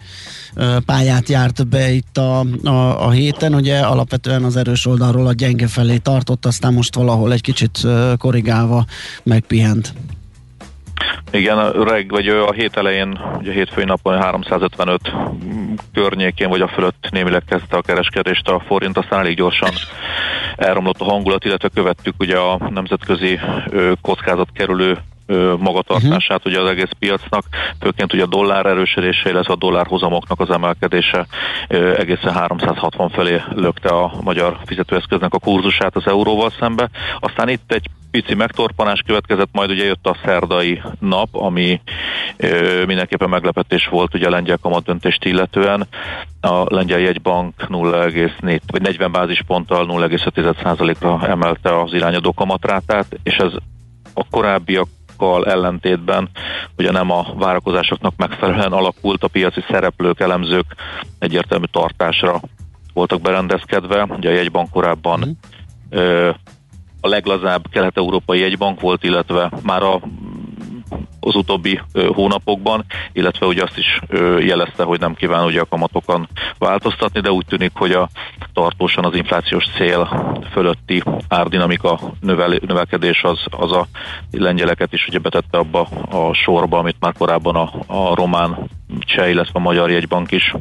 pályát 0.87 1.29
járt 1.29 1.69
be 1.69 1.91
itt 1.91 2.17
a, 2.17 2.41
a, 2.65 3.07
a 3.07 3.11
héten, 3.11 3.55
ugye 3.55 3.79
alapvetően 3.79 4.45
az 4.45 4.57
erős 4.57 4.87
oldalról 4.87 5.27
a 5.27 5.33
gyenge 5.33 5.67
felé 5.67 5.97
tartott, 5.97 6.47
aztán 6.47 6.73
most 6.73 6.95
valahol 6.95 7.33
egy 7.33 7.41
kicsit 7.41 7.79
korrigálva 8.19 8.85
megpihent. 9.23 9.93
Igen, 11.31 11.73
reg, 11.73 12.11
vagy 12.11 12.29
a 12.29 12.53
hét 12.53 12.77
elején, 12.77 13.21
ugye 13.39 13.51
a 13.51 13.55
hétfői 13.55 13.85
napon 13.85 14.21
355 14.21 15.01
környékén, 15.93 16.49
vagy 16.49 16.61
a 16.61 16.69
fölött 16.69 17.09
némileg 17.11 17.43
kezdte 17.49 17.77
a 17.77 17.83
kereskedést 17.83 18.49
a 18.49 18.63
forint, 18.67 18.99
aztán 18.99 19.19
elég 19.19 19.37
gyorsan 19.37 19.71
elromlott 20.57 21.01
a 21.01 21.05
hangulat, 21.05 21.45
illetve 21.45 21.69
követtük 21.75 22.15
ugye 22.19 22.37
a 22.37 22.71
nemzetközi 22.71 23.41
ö, 23.71 23.93
magatartását 25.59 26.47
ugye 26.47 26.61
az 26.61 26.69
egész 26.69 26.91
piacnak, 26.99 27.45
főként 27.81 28.13
ugye 28.13 28.23
a 28.23 28.27
dollár 28.27 28.67
erősödése, 28.67 29.31
illetve 29.31 29.53
a 29.53 29.57
dollár 29.57 29.87
hozamoknak 29.87 30.41
az 30.41 30.51
emelkedése 30.51 31.27
egészen 31.97 32.33
360 32.33 33.09
felé 33.09 33.43
lökte 33.55 33.89
a 33.89 34.13
magyar 34.23 34.59
fizetőeszköznek 34.67 35.35
a 35.35 35.39
kurzusát 35.39 35.97
az 35.97 36.07
euróval 36.07 36.51
szembe. 36.61 36.91
Aztán 37.21 37.49
itt 37.49 37.73
egy 37.73 37.87
pici 38.11 38.35
megtorpanás 38.35 39.03
következett, 39.07 39.49
majd 39.53 39.71
ugye 39.71 39.85
jött 39.85 40.07
a 40.07 40.17
szerdai 40.25 40.83
nap, 41.01 41.29
ami 41.33 41.81
ö, 42.37 42.83
mindenképpen 42.87 43.29
meglepetés 43.29 43.87
volt 43.87 44.15
ugye 44.15 44.27
a 44.27 44.31
lengyel 44.31 44.59
kamat 44.63 44.85
döntést 44.85 45.25
illetően. 45.25 45.87
A 46.41 46.75
lengyel 46.75 46.99
jegybank 46.99 47.55
0,4 47.69 48.61
vagy 48.67 48.83
40 48.83 49.13
bázisponttal 49.13 49.87
0,5%-ra 49.87 51.27
emelte 51.29 51.81
az 51.81 51.93
irányadó 51.93 52.33
kamatrátát, 52.33 53.19
és 53.23 53.37
ez 53.37 53.53
a 54.15 54.25
korábbiakkal 55.19 55.47
ellentétben 55.47 56.29
ugye 56.77 56.91
nem 56.91 57.11
a 57.11 57.27
várakozásoknak 57.35 58.13
megfelelően 58.17 58.73
alakult, 58.73 59.23
a 59.23 59.29
piaci 59.29 59.65
szereplők, 59.71 60.21
elemzők 60.21 60.75
egyértelmű 61.19 61.65
tartásra 61.71 62.41
voltak 62.95 63.21
berendezkedve. 63.21 64.07
Ugye 64.11 64.29
a 64.29 64.33
jegybank 64.33 64.71
korábban 64.71 65.39
ö, 65.91 66.31
a 67.01 67.09
leglazább 67.09 67.69
kelet-európai 67.71 68.41
jegybank 68.41 68.81
volt, 68.81 69.05
illetve 69.05 69.51
már 69.63 69.83
a 69.83 70.01
az 71.21 71.35
utóbbi 71.35 71.81
hónapokban, 71.93 72.85
illetve 73.13 73.47
ugye 73.47 73.63
azt 73.63 73.79
is 73.79 74.01
jelezte, 74.39 74.83
hogy 74.83 75.01
nem 75.01 75.15
kíván 75.15 75.45
ugye 75.45 75.61
a 75.61 75.69
kamatokon 75.69 76.29
változtatni, 76.59 77.21
de 77.21 77.31
úgy 77.31 77.47
tűnik, 77.47 77.73
hogy 77.75 77.93
a 77.93 78.09
tartósan 78.53 79.05
az 79.05 79.15
inflációs 79.15 79.65
cél 79.77 80.09
fölötti 80.53 81.03
árdinamika 81.29 82.01
növel, 82.21 82.59
növelkedés 82.67 83.23
az, 83.23 83.39
az 83.51 83.73
a 83.73 83.87
lengyeleket 84.31 84.93
is 84.93 85.07
ugye 85.09 85.19
betette 85.19 85.59
abba 85.59 85.81
a 86.11 86.33
sorba, 86.35 86.79
amit 86.79 86.97
már 87.01 87.13
korábban 87.13 87.57
a, 87.57 87.71
a 87.87 88.15
román 88.15 88.69
cseh, 88.99 89.31
illetve 89.31 89.53
a 89.53 89.63
magyar 89.63 89.91
jegybank 89.91 90.31
is 90.31 90.55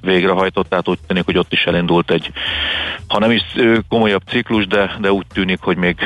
végrehajtott, 0.00 0.68
tehát 0.68 0.88
úgy 0.88 0.98
tűnik, 1.06 1.24
hogy 1.24 1.38
ott 1.38 1.52
is 1.52 1.64
elindult 1.64 2.10
egy, 2.10 2.30
ha 3.08 3.18
nem 3.18 3.30
is 3.30 3.42
komolyabb 3.88 4.22
ciklus, 4.26 4.66
de, 4.66 4.96
de 5.00 5.12
úgy 5.12 5.26
tűnik, 5.32 5.60
hogy 5.60 5.76
még 5.76 5.96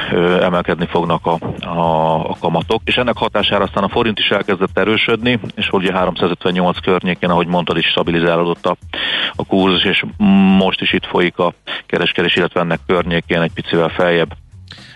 emelkedni 0.41 0.87
fognak 0.87 1.27
a, 1.27 1.39
a, 1.61 2.31
a 2.31 2.37
kamatok, 2.41 2.83
és 2.85 2.97
ennek 2.97 3.17
hatására 3.17 3.65
aztán 3.65 3.85
a 3.87 3.93
forint 3.93 4.19
is 4.19 4.29
elkezdett 4.29 4.79
erősödni, 4.79 5.41
és 5.55 5.69
ugye 5.71 5.93
358 5.93 6.79
környékén, 6.81 7.31
ahogy 7.31 7.47
mondtad, 7.47 7.77
is 7.77 7.87
stabilizálódott 7.87 8.67
a, 8.67 8.77
a 9.37 9.45
kurzus, 9.45 9.85
és 9.85 10.05
most 10.59 10.81
is 10.81 10.93
itt 10.93 11.07
folyik 11.07 11.39
a 11.39 11.55
kereskedés, 11.87 12.37
illetve 12.37 12.61
ennek 12.61 12.81
környékén 12.87 13.41
egy 13.41 13.53
picivel 13.53 13.89
feljebb. 13.89 14.37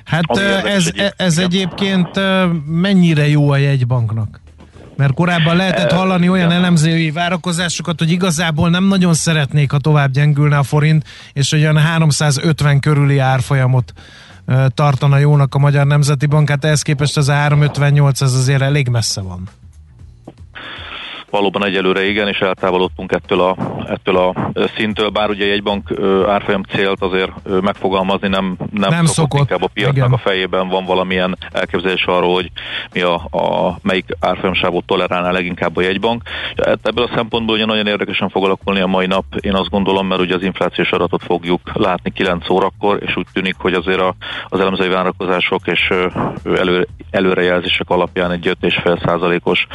Hát 0.04 0.24
Ami 0.26 0.40
ez, 0.70 0.86
egyéb- 0.86 1.14
ez 1.16 1.38
egyébként 1.38 2.20
mennyire 2.66 3.28
jó 3.28 3.50
a 3.50 3.56
jegybanknak? 3.56 4.40
Mert 4.96 5.14
korábban 5.14 5.56
lehetett 5.56 5.92
hallani 5.92 6.28
olyan 6.28 6.50
elemzői 6.50 7.10
várakozásokat, 7.10 7.98
hogy 7.98 8.10
igazából 8.10 8.70
nem 8.70 8.84
nagyon 8.84 9.14
szeretnék, 9.14 9.70
ha 9.70 9.78
tovább 9.78 10.10
gyengülne 10.10 10.58
a 10.58 10.62
forint, 10.62 11.04
és 11.32 11.52
olyan 11.52 11.78
350 11.78 12.80
körüli 12.80 13.18
árfolyamot 13.18 13.92
tartana 14.74 15.18
jónak 15.18 15.54
a 15.54 15.58
Magyar 15.58 15.86
Nemzeti 15.86 16.26
Bank, 16.26 16.48
hát 16.48 16.64
ehhez 16.64 16.82
képest 16.82 17.16
az 17.16 17.28
a 17.28 17.32
358 17.32 18.20
ez 18.20 18.32
azért 18.32 18.62
elég 18.62 18.88
messze 18.88 19.20
van. 19.20 19.48
Valóban 21.30 21.64
egyelőre 21.64 22.08
igen, 22.08 22.28
és 22.28 22.38
eltávolodtunk 22.38 23.12
ettől 23.12 23.40
a, 23.40 23.56
ettől 23.86 24.16
a 24.16 24.34
szintől, 24.76 25.08
bár 25.08 25.28
ugye 25.28 25.52
egy 25.52 25.62
bank 25.62 25.90
árfolyam 26.26 26.62
célt 26.62 27.02
azért 27.02 27.30
megfogalmazni 27.60 28.28
nem, 28.28 28.56
nem, 28.72 28.90
nem 28.90 29.04
szokott, 29.04 29.14
szokott, 29.14 29.40
inkább 29.40 29.62
a 29.62 29.70
piacnak 29.72 29.96
igen. 29.96 30.12
a 30.12 30.18
fejében 30.18 30.68
van 30.68 30.84
valamilyen 30.84 31.38
elképzelés 31.52 32.04
arról, 32.04 32.34
hogy 32.34 32.50
mi 32.92 33.00
a, 33.00 33.14
a 33.14 33.78
melyik 33.82 34.16
árfolyamsávot 34.20 34.84
tolerálná 34.84 35.30
leginkább 35.30 35.76
a 35.76 35.80
jegybank. 35.80 36.22
Hát 36.56 36.78
ebből 36.82 37.04
a 37.04 37.14
szempontból 37.14 37.54
ugye 37.54 37.64
nagyon 37.64 37.86
érdekesen 37.86 38.28
fog 38.28 38.44
alakulni 38.44 38.80
a 38.80 38.86
mai 38.86 39.06
nap, 39.06 39.24
én 39.40 39.54
azt 39.54 39.70
gondolom, 39.70 40.06
mert 40.06 40.20
ugye 40.20 40.34
az 40.34 40.42
inflációs 40.42 40.90
adatot 40.90 41.22
fogjuk 41.22 41.60
látni 41.72 42.10
9 42.10 42.50
órakor, 42.50 42.98
és 43.06 43.16
úgy 43.16 43.26
tűnik, 43.32 43.54
hogy 43.58 43.74
azért 43.74 44.00
a, 44.00 44.14
az 44.48 44.60
elemzői 44.60 44.88
várakozások 44.88 45.66
és 45.66 45.92
elő, 46.56 46.88
előrejelzések 47.10 47.90
alapján 47.90 48.30
egy 48.30 48.56
5,5 48.62 49.06
százalékos 49.06 49.66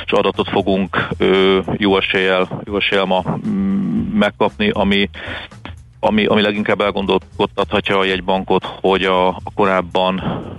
inflációs 0.00 0.18
adatot 0.18 0.48
fogunk 0.48 1.08
jó 1.76 1.96
eséllyel, 1.96 2.62
jó 2.64 2.76
eséllyel 2.76 3.04
ma 3.04 3.24
mm, 3.46 4.18
megkapni, 4.18 4.70
ami 4.70 5.10
ami, 6.02 6.26
ami 6.26 6.42
leginkább 6.42 6.80
elgondolkodtathatja 6.80 7.98
a 7.98 8.04
jegybankot, 8.04 8.64
hogy 8.80 9.04
a, 9.04 9.36
korábban, 9.54 10.14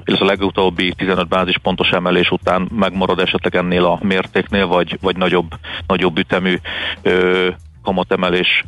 illetve 0.05 0.25
a 0.25 0.29
legutóbbi 0.29 0.93
15 0.93 1.27
bázispontos 1.27 1.89
emelés 1.89 2.29
után 2.31 2.69
megmarad 2.75 3.19
esetleg 3.19 3.55
ennél 3.55 3.85
a 3.85 3.99
mértéknél, 4.01 4.67
vagy, 4.67 4.97
vagy 5.01 5.17
nagyobb, 5.17 5.51
nagyobb 5.87 6.17
ütemű 6.17 6.57
ö, 7.01 7.49
kamatemelés 7.83 8.65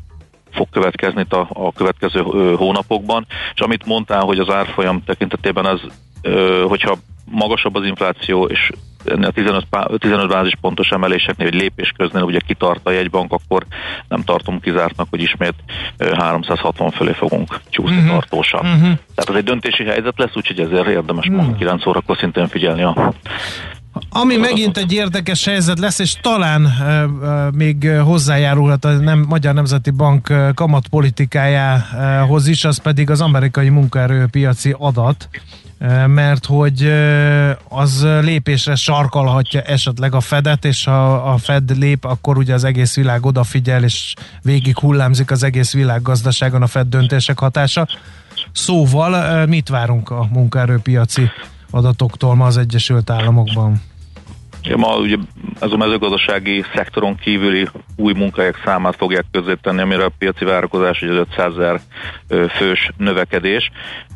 fog 0.51 0.67
következni 0.71 1.25
a, 1.29 1.47
a 1.49 1.71
következő 1.71 2.23
ö, 2.31 2.53
hónapokban. 2.57 3.25
És 3.53 3.61
amit 3.61 3.85
mondtál, 3.85 4.21
hogy 4.21 4.39
az 4.39 4.49
árfolyam 4.49 5.03
tekintetében 5.03 5.67
ez, 5.67 5.79
ö, 6.21 6.65
hogyha 6.67 6.97
magasabb 7.33 7.75
az 7.75 7.85
infláció, 7.85 8.45
és 8.45 8.69
ennél 9.05 9.25
a 9.27 9.31
15, 9.31 9.65
pá- 9.69 9.89
15 9.97 10.27
bázispontos 10.27 10.89
emeléseknél, 10.89 11.49
vagy 11.49 11.59
lépés 11.59 11.93
köznél 11.97 12.21
ugye 12.21 12.39
kitart 12.47 12.79
a 12.83 12.91
jegybank, 12.91 13.31
akkor 13.31 13.65
nem 14.07 14.23
tartom 14.23 14.59
kizártnak, 14.59 15.07
hogy 15.09 15.21
ismét 15.21 15.53
ö, 15.97 16.13
360 16.17 16.91
fölé 16.91 17.11
fogunk 17.11 17.59
csúszni 17.69 17.95
Mhm. 17.95 18.05
uh-huh. 18.05 18.19
tartósan. 18.19 18.65
Mhm. 18.65 18.81
Tehát 19.15 19.29
ez 19.29 19.35
egy 19.35 19.43
döntési 19.43 19.83
helyzet 19.83 20.17
lesz, 20.17 20.35
úgyhogy 20.35 20.59
ezért 20.59 20.87
érdemes 20.87 21.27
uh-huh. 21.27 21.57
9 21.57 21.85
órakor 21.85 22.17
szintén 22.17 22.47
figyelni 22.47 22.83
a 22.83 23.13
Ami 24.09 24.37
megint 24.37 24.77
egy 24.77 24.93
érdekes 24.93 25.45
helyzet 25.45 25.79
lesz, 25.79 25.99
és 25.99 26.13
talán 26.21 26.61
még 27.55 27.89
hozzájárulhat 27.89 28.85
a 28.85 28.91
nem, 28.91 29.25
Magyar 29.29 29.53
Nemzeti 29.53 29.89
Bank 29.91 30.33
kamatpolitikájához 30.55 32.47
is, 32.47 32.65
az 32.65 32.77
pedig 32.77 33.09
az 33.09 33.21
amerikai 33.21 33.69
munkaerőpiaci 33.69 34.75
adat, 34.77 35.29
mert 36.07 36.45
hogy 36.45 36.91
az 37.69 38.07
lépésre 38.21 38.75
sarkalhatja 38.75 39.61
esetleg 39.61 40.13
a 40.13 40.19
Fedet, 40.19 40.65
és 40.65 40.83
ha 40.83 41.13
a 41.13 41.37
Fed 41.37 41.77
lép, 41.77 42.05
akkor 42.05 42.37
ugye 42.37 42.53
az 42.53 42.63
egész 42.63 42.95
világ 42.95 43.25
odafigyel, 43.25 43.83
és 43.83 44.13
végig 44.41 44.77
hullámzik 44.77 45.31
az 45.31 45.43
egész 45.43 45.73
világgazdaságon 45.73 46.61
a 46.61 46.67
Fed 46.67 46.87
döntések 46.87 47.39
hatása. 47.39 47.87
Szóval 48.51 49.45
mit 49.45 49.69
várunk 49.69 50.09
a 50.09 50.27
munkaerőpiaci 50.31 51.29
adatoktól 51.71 52.35
ma 52.35 52.45
az 52.45 52.57
Egyesült 52.57 53.09
Államokban? 53.09 53.81
Ma 54.75 54.97
ugye 54.97 55.17
ez 55.59 55.71
a 55.71 55.77
mezőgazdasági 55.77 56.63
szektoron 56.75 57.15
kívüli 57.15 57.67
új 57.95 58.13
munkahelyek 58.13 58.61
számát 58.65 58.95
fogják 58.95 59.25
közzétenni, 59.31 59.81
amire 59.81 60.03
a 60.03 60.11
piaci 60.17 60.45
várakozás 60.45 61.01
az 61.01 61.09
500 61.09 61.57
ezer 61.57 61.81
fős 62.49 62.91
növekedés. 62.97 63.71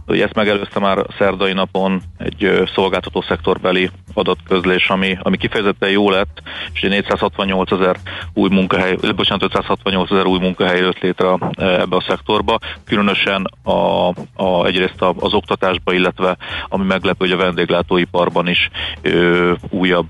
Ugye 0.07 0.23
ezt 0.23 0.33
megelőzte 0.33 0.79
már 0.79 1.05
szerdai 1.17 1.53
napon 1.53 2.01
egy 2.17 2.63
szolgáltató 2.73 3.21
szektorbeli 3.21 3.89
adatközlés, 4.13 4.89
ami, 4.89 5.17
ami 5.21 5.37
kifejezetten 5.37 5.89
jó 5.89 6.09
lett, 6.09 6.41
és 6.73 6.79
ugye 6.79 6.89
468 6.89 7.71
ezer 7.71 7.95
új 8.33 8.49
munkahely, 8.49 8.95
bocsánat, 9.15 9.43
568 9.43 10.11
ezer 10.11 10.25
új 10.25 10.39
munkahely 10.39 10.79
jött 10.79 10.99
létre 10.99 11.27
ebbe 11.57 11.95
a 11.95 12.05
szektorba, 12.07 12.59
különösen 12.85 13.47
a, 13.63 14.07
a, 14.35 14.65
egyrészt 14.65 15.01
az 15.01 15.33
oktatásba, 15.33 15.93
illetve 15.93 16.37
ami 16.67 16.85
meglepő, 16.85 17.25
hogy 17.25 17.31
a 17.31 17.43
vendéglátóiparban 17.43 18.47
is 18.47 18.69
ö, 19.01 19.53
újabb 19.69 20.07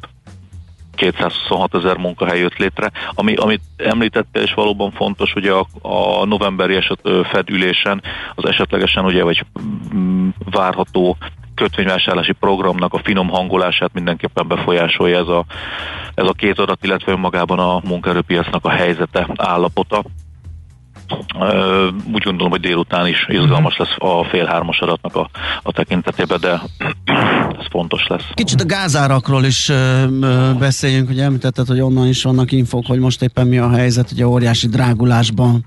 226 0.97 1.75
ezer 1.75 1.97
munkahely 1.97 2.39
jött 2.39 2.57
létre. 2.57 2.91
Ami, 3.13 3.35
amit 3.35 3.61
említette, 3.77 4.41
és 4.41 4.53
valóban 4.53 4.91
fontos, 4.91 5.33
ugye 5.35 5.51
a, 5.51 5.67
a 5.81 6.25
novemberi 6.25 6.75
eset 6.75 6.99
ö, 7.01 7.21
Fed 7.23 7.49
ülésen 7.49 8.01
az 8.35 8.45
esetlegesen 8.45 9.05
ugye, 9.05 9.23
vagy 9.23 9.45
mm, 9.95 10.27
várható 10.51 11.17
kötvényvásárlási 11.55 12.31
programnak 12.31 12.93
a 12.93 13.01
finom 13.03 13.29
hangolását 13.29 13.93
mindenképpen 13.93 14.47
befolyásolja 14.47 15.17
ez 15.17 15.27
a, 15.27 15.45
ez 16.15 16.27
a 16.27 16.33
két 16.33 16.59
adat, 16.59 16.83
illetve 16.83 17.11
önmagában 17.11 17.59
a 17.59 17.81
munkaerőpiacnak 17.83 18.65
a 18.65 18.69
helyzete, 18.69 19.27
állapota. 19.35 20.03
Úgy 22.13 22.23
gondolom, 22.23 22.51
hogy 22.51 22.59
délután 22.59 23.07
is 23.07 23.25
izgalmas 23.29 23.77
lesz 23.77 23.95
a 23.97 24.23
fél 24.23 24.45
hármas 24.45 24.79
adatnak 24.79 25.15
a, 25.15 25.29
a 25.63 25.71
tekintetében, 25.71 26.39
de 26.41 26.61
ez 27.59 27.65
fontos 27.69 28.07
lesz. 28.07 28.23
Kicsit 28.33 28.61
a 28.61 28.65
gázárakról 28.65 29.43
is 29.43 29.71
beszéljünk, 30.59 31.07
hogy 31.07 31.19
említetted, 31.19 31.67
hogy 31.67 31.81
onnan 31.81 32.07
is 32.07 32.23
vannak 32.23 32.51
infok, 32.51 32.85
hogy 32.85 32.99
most 32.99 33.21
éppen 33.21 33.47
mi 33.47 33.57
a 33.57 33.69
helyzet, 33.69 34.11
ugye 34.11 34.27
óriási 34.27 34.67
drágulásban 34.67 35.65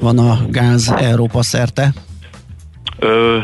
van 0.00 0.18
a 0.18 0.38
gáz 0.50 0.94
Európa 0.98 1.42
szerte. 1.42 1.92
Ö, 2.98 3.38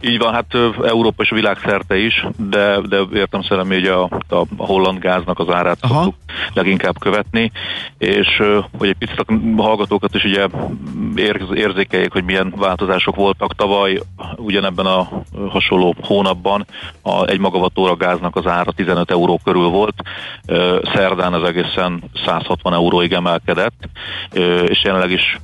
így 0.00 0.18
van, 0.18 0.32
hát 0.32 0.54
Európa 0.82 1.22
és 1.22 1.30
a 1.30 1.34
világ 1.34 1.58
szerte 1.64 1.96
is, 1.96 2.26
de, 2.36 2.80
de 2.80 3.00
értem 3.12 3.42
szerelmi, 3.42 3.74
hogy 3.74 3.86
a, 3.86 4.02
a, 4.28 4.44
holland 4.56 4.98
gáznak 4.98 5.38
az 5.38 5.50
árát 5.50 5.78
Aha. 5.80 5.94
szoktuk 5.94 6.14
leginkább 6.54 6.98
követni, 6.98 7.52
és 7.98 8.42
hogy 8.78 8.88
egy 8.88 8.96
picit 8.98 9.18
a 9.18 9.62
hallgatókat 9.62 10.14
is 10.14 10.24
ugye 10.24 10.46
ér, 11.16 11.42
érzékeljék, 11.54 12.12
hogy 12.12 12.24
milyen 12.24 12.54
változások 12.56 13.14
voltak 13.14 13.54
tavaly, 13.54 14.00
ugyanebben 14.36 14.86
a 14.86 15.08
hasonló 15.48 15.94
hónapban 16.02 16.66
a 17.02 17.26
egy 17.26 17.38
magavatóra 17.38 17.96
gáznak 17.96 18.36
az 18.36 18.46
ára 18.46 18.72
15 18.72 19.10
euró 19.10 19.40
körül 19.44 19.68
volt, 19.68 20.02
szerdán 20.94 21.34
ez 21.34 21.42
egészen 21.42 22.02
160 22.24 22.72
euróig 22.72 23.12
emelkedett, 23.12 23.88
és 24.66 24.84
jelenleg 24.84 25.10
is 25.10 25.40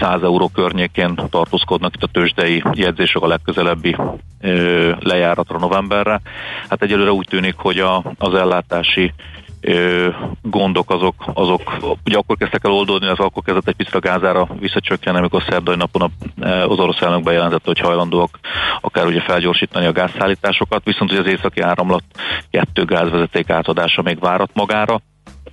100 0.00 0.22
euró 0.22 0.48
környékén 0.48 1.14
tartózkodnak 1.30 1.94
itt 1.94 2.02
a 2.02 2.06
tőzsdei 2.12 2.62
jegyzések 2.72 3.11
a 3.20 3.26
legközelebbi 3.26 3.96
ö, 4.40 4.92
lejáratra 5.00 5.58
novemberre. 5.58 6.20
Hát 6.68 6.82
egyelőre 6.82 7.12
úgy 7.12 7.26
tűnik, 7.28 7.54
hogy 7.56 7.78
a, 7.78 8.02
az 8.18 8.34
ellátási 8.34 9.12
ö, 9.60 10.08
gondok 10.42 10.90
azok, 10.90 11.14
azok 11.34 11.76
ugye 12.04 12.16
akkor 12.16 12.36
kezdtek 12.36 12.64
el 12.64 12.72
oldódni, 12.72 13.06
az 13.06 13.18
akkor 13.18 13.42
kezdett 13.42 13.68
egy 13.68 13.74
picit 13.74 13.94
a 13.94 14.00
gázára 14.00 14.48
visszacsökkenni, 14.58 15.18
amikor 15.18 15.42
szerdai 15.48 15.76
napon 15.76 16.12
az 16.40 16.78
orosz 16.78 17.00
elnök 17.00 17.22
bejelentette, 17.22 17.62
hogy 17.64 17.78
hajlandóak 17.78 18.38
akár 18.80 19.06
ugye 19.06 19.20
felgyorsítani 19.20 19.86
a 19.86 19.92
gázszállításokat, 19.92 20.84
viszont 20.84 21.10
hogy 21.10 21.18
az 21.18 21.26
északi 21.26 21.60
áramlat 21.60 22.04
kettő 22.50 22.84
gázvezeték 22.84 23.50
átadása 23.50 24.02
még 24.02 24.18
várat 24.18 24.50
magára, 24.54 25.00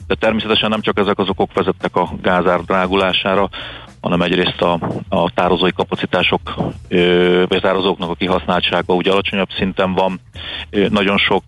de 0.08 0.16
természetesen 0.16 0.70
nem 0.70 0.82
csak 0.82 1.00
ezek 1.00 1.20
az 1.20 1.30
okok 1.30 1.54
vezettek 1.54 1.96
a 1.96 2.10
gázár 2.22 2.62
drágulására, 2.62 3.50
hanem 4.02 4.22
egyrészt 4.22 4.62
a, 4.62 4.80
a 5.10 5.32
tározói 5.32 5.72
kapacitások, 5.72 6.56
vagy 7.48 7.62
tározóknak 7.62 8.10
a 8.10 8.16
kihasználtsága 8.16 8.94
úgy 8.94 9.08
alacsonyabb 9.08 9.50
szinten 9.58 9.94
van. 9.94 10.20
Nagyon 10.90 11.18
sok 11.18 11.44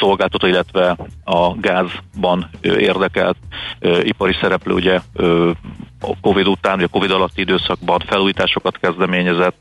szolgáltató, 0.00 0.46
illetve 0.46 0.96
a 1.24 1.54
gázban 1.54 2.50
érdekelt 2.62 3.36
ipari 4.02 4.36
szereplő 4.40 4.74
ugye 4.74 5.00
a 6.00 6.20
Covid 6.20 6.48
után, 6.48 6.74
vagy 6.74 6.84
a 6.84 6.88
Covid 6.88 7.10
alatti 7.10 7.40
időszakban 7.40 7.98
felújításokat 8.06 8.78
kezdeményezett, 8.78 9.56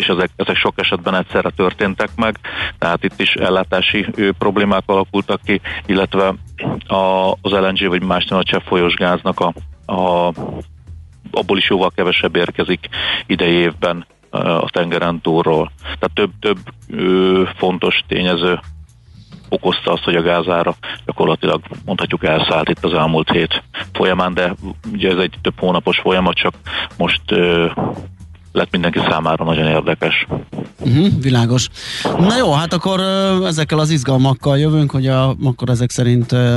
és 0.00 0.06
ezek, 0.06 0.30
ezek 0.36 0.56
sok 0.56 0.74
esetben 0.76 1.14
egyszerre 1.14 1.50
történtek 1.50 2.08
meg, 2.16 2.38
tehát 2.78 3.04
itt 3.04 3.20
is 3.20 3.34
ellátási 3.34 4.06
problémák 4.38 4.82
alakultak 4.86 5.40
ki, 5.44 5.60
illetve 5.86 6.34
a, 6.86 7.30
az 7.40 7.50
LNG 7.50 7.88
vagy 7.88 8.02
más 8.02 8.24
a 8.28 8.42
csepp 8.42 8.62
folyós 8.66 8.94
gáznak 8.94 9.40
a, 9.40 9.52
a 9.92 10.32
abból 11.30 11.58
is 11.58 11.68
jóval 11.68 11.90
kevesebb 11.94 12.36
érkezik 12.36 12.88
idei 13.26 13.54
évben 13.54 14.06
a 14.30 14.70
tengeren 14.70 15.20
túlról. 15.20 15.70
Tehát 15.82 16.10
több, 16.14 16.30
több 16.40 16.58
fontos 17.56 18.02
tényező 18.06 18.60
okozta 19.48 19.92
azt, 19.92 20.04
hogy 20.04 20.14
a 20.14 20.22
gázára 20.22 20.74
gyakorlatilag 21.06 21.62
mondhatjuk 21.84 22.24
elszállt 22.24 22.68
itt 22.68 22.84
az 22.84 22.92
elmúlt 22.92 23.30
hét 23.30 23.62
folyamán, 23.92 24.34
de 24.34 24.54
ugye 24.92 25.10
ez 25.10 25.18
egy 25.18 25.34
több 25.42 25.58
hónapos 25.58 25.98
folyamat, 25.98 26.34
csak 26.34 26.54
most 26.96 27.22
ö, 27.26 27.70
lett 28.52 28.70
mindenki 28.70 28.98
számára 29.08 29.44
nagyon 29.44 29.66
érdekes. 29.66 30.26
Uh-huh, 30.80 31.06
világos. 31.20 31.68
Na 32.18 32.36
jó, 32.36 32.52
hát 32.52 32.72
akkor 32.72 33.00
ezekkel 33.44 33.78
az 33.78 33.90
izgalmakkal 33.90 34.58
jövünk, 34.58 34.90
hogy 34.90 35.06
a, 35.06 35.36
akkor 35.44 35.68
ezek 35.68 35.90
szerint 35.90 36.32
uh, 36.32 36.56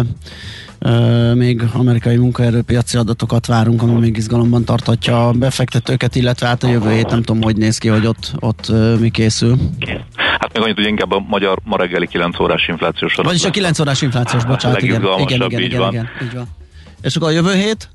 uh, 0.79 1.33
még 1.35 1.61
amerikai 1.73 2.17
munkaerőpiaci 2.17 2.97
adatokat 2.97 3.45
várunk, 3.45 3.81
ami 3.81 3.99
még 3.99 4.17
izgalomban 4.17 4.65
tartatja 4.65 5.27
a 5.27 5.31
befektetőket, 5.31 6.15
illetve 6.15 6.47
hát 6.47 6.63
a 6.63 6.67
jövő 6.67 6.91
hét 6.91 7.09
nem 7.09 7.23
tudom, 7.23 7.41
hogy 7.41 7.57
néz 7.57 7.77
ki, 7.77 7.87
hogy 7.87 8.05
ott, 8.05 8.31
ott 8.39 8.65
uh, 8.69 8.99
mi 8.99 9.09
készül. 9.09 9.57
Hát 10.15 10.53
még 10.53 10.63
annyit, 10.63 10.75
hogy 10.75 10.87
inkább 10.87 11.11
a 11.11 11.23
magyar 11.27 11.57
ma 11.63 11.77
reggeli 11.77 12.07
9 12.07 12.39
órás 12.39 12.67
inflációs 12.67 13.13
adat. 13.13 13.25
Vagyis 13.25 13.45
a 13.45 13.49
9 13.49 13.79
órás 13.79 14.01
inflációs, 14.01 14.45
bocsánat, 14.45 14.81
igen. 14.81 15.01
Igen, 15.01 15.41
igen, 15.41 15.61
igen, 15.61 15.79
van. 15.79 15.91
igen, 15.91 16.09
így 16.23 16.33
van. 16.33 16.47
És 17.01 17.15
akkor 17.15 17.27
a 17.27 17.31
jövő 17.31 17.53
hét? 17.53 17.89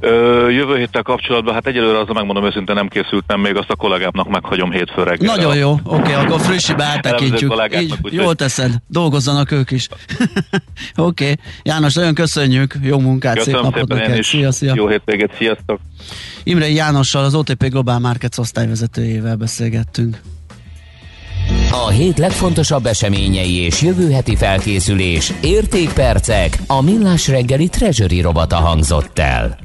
Ö, 0.00 0.48
jövő 0.50 0.76
héttel 0.76 1.02
kapcsolatban, 1.02 1.54
hát 1.54 1.66
egyelőre 1.66 1.98
az 1.98 2.06
megmondom 2.12 2.44
őszintén 2.44 2.74
nem 2.74 2.88
készültem, 2.88 3.40
még 3.40 3.56
azt 3.56 3.70
a 3.70 3.76
kollégámnak 3.76 4.28
meghagyom 4.28 4.70
hétfő 4.70 5.02
reggel. 5.02 5.34
Nagyon 5.34 5.56
jó, 5.56 5.72
oké, 5.84 6.12
okay, 6.12 6.12
akkor 6.12 6.40
frissibe 6.40 6.84
áttekintjük. 6.84 7.54
Így, 7.80 7.94
jól 8.10 8.34
teszed, 8.34 8.72
dolgozzanak 8.86 9.50
ők 9.50 9.70
is. 9.70 9.88
oké, 10.96 11.30
okay. 11.30 11.36
János, 11.62 11.94
nagyon 11.94 12.14
köszönjük, 12.14 12.74
jó 12.82 12.98
munkát, 12.98 13.36
Köszönöm 13.36 13.62
szép 13.62 13.72
napot 13.72 13.88
neked. 13.88 14.22
Szia, 14.22 14.52
szia. 14.52 14.72
Jó 14.76 14.88
hétvégét, 14.88 15.34
sziasztok! 15.38 15.80
Imre 16.42 16.68
Jánossal, 16.68 17.24
az 17.24 17.34
OTP 17.34 17.68
Global 17.68 17.98
Markets 17.98 18.38
osztályvezetőjével 18.38 19.36
beszélgettünk. 19.36 20.20
A 21.70 21.88
hét 21.88 22.18
legfontosabb 22.18 22.86
eseményei 22.86 23.54
és 23.54 23.82
jövő 23.82 24.10
heti 24.10 24.36
felkészülés, 24.36 25.32
értékpercek, 25.42 26.58
a 26.66 26.82
millás 26.82 27.28
reggeli 27.28 27.68
treasury 27.68 28.20
robata 28.20 28.56
hangzott 28.56 29.18
el. 29.18 29.58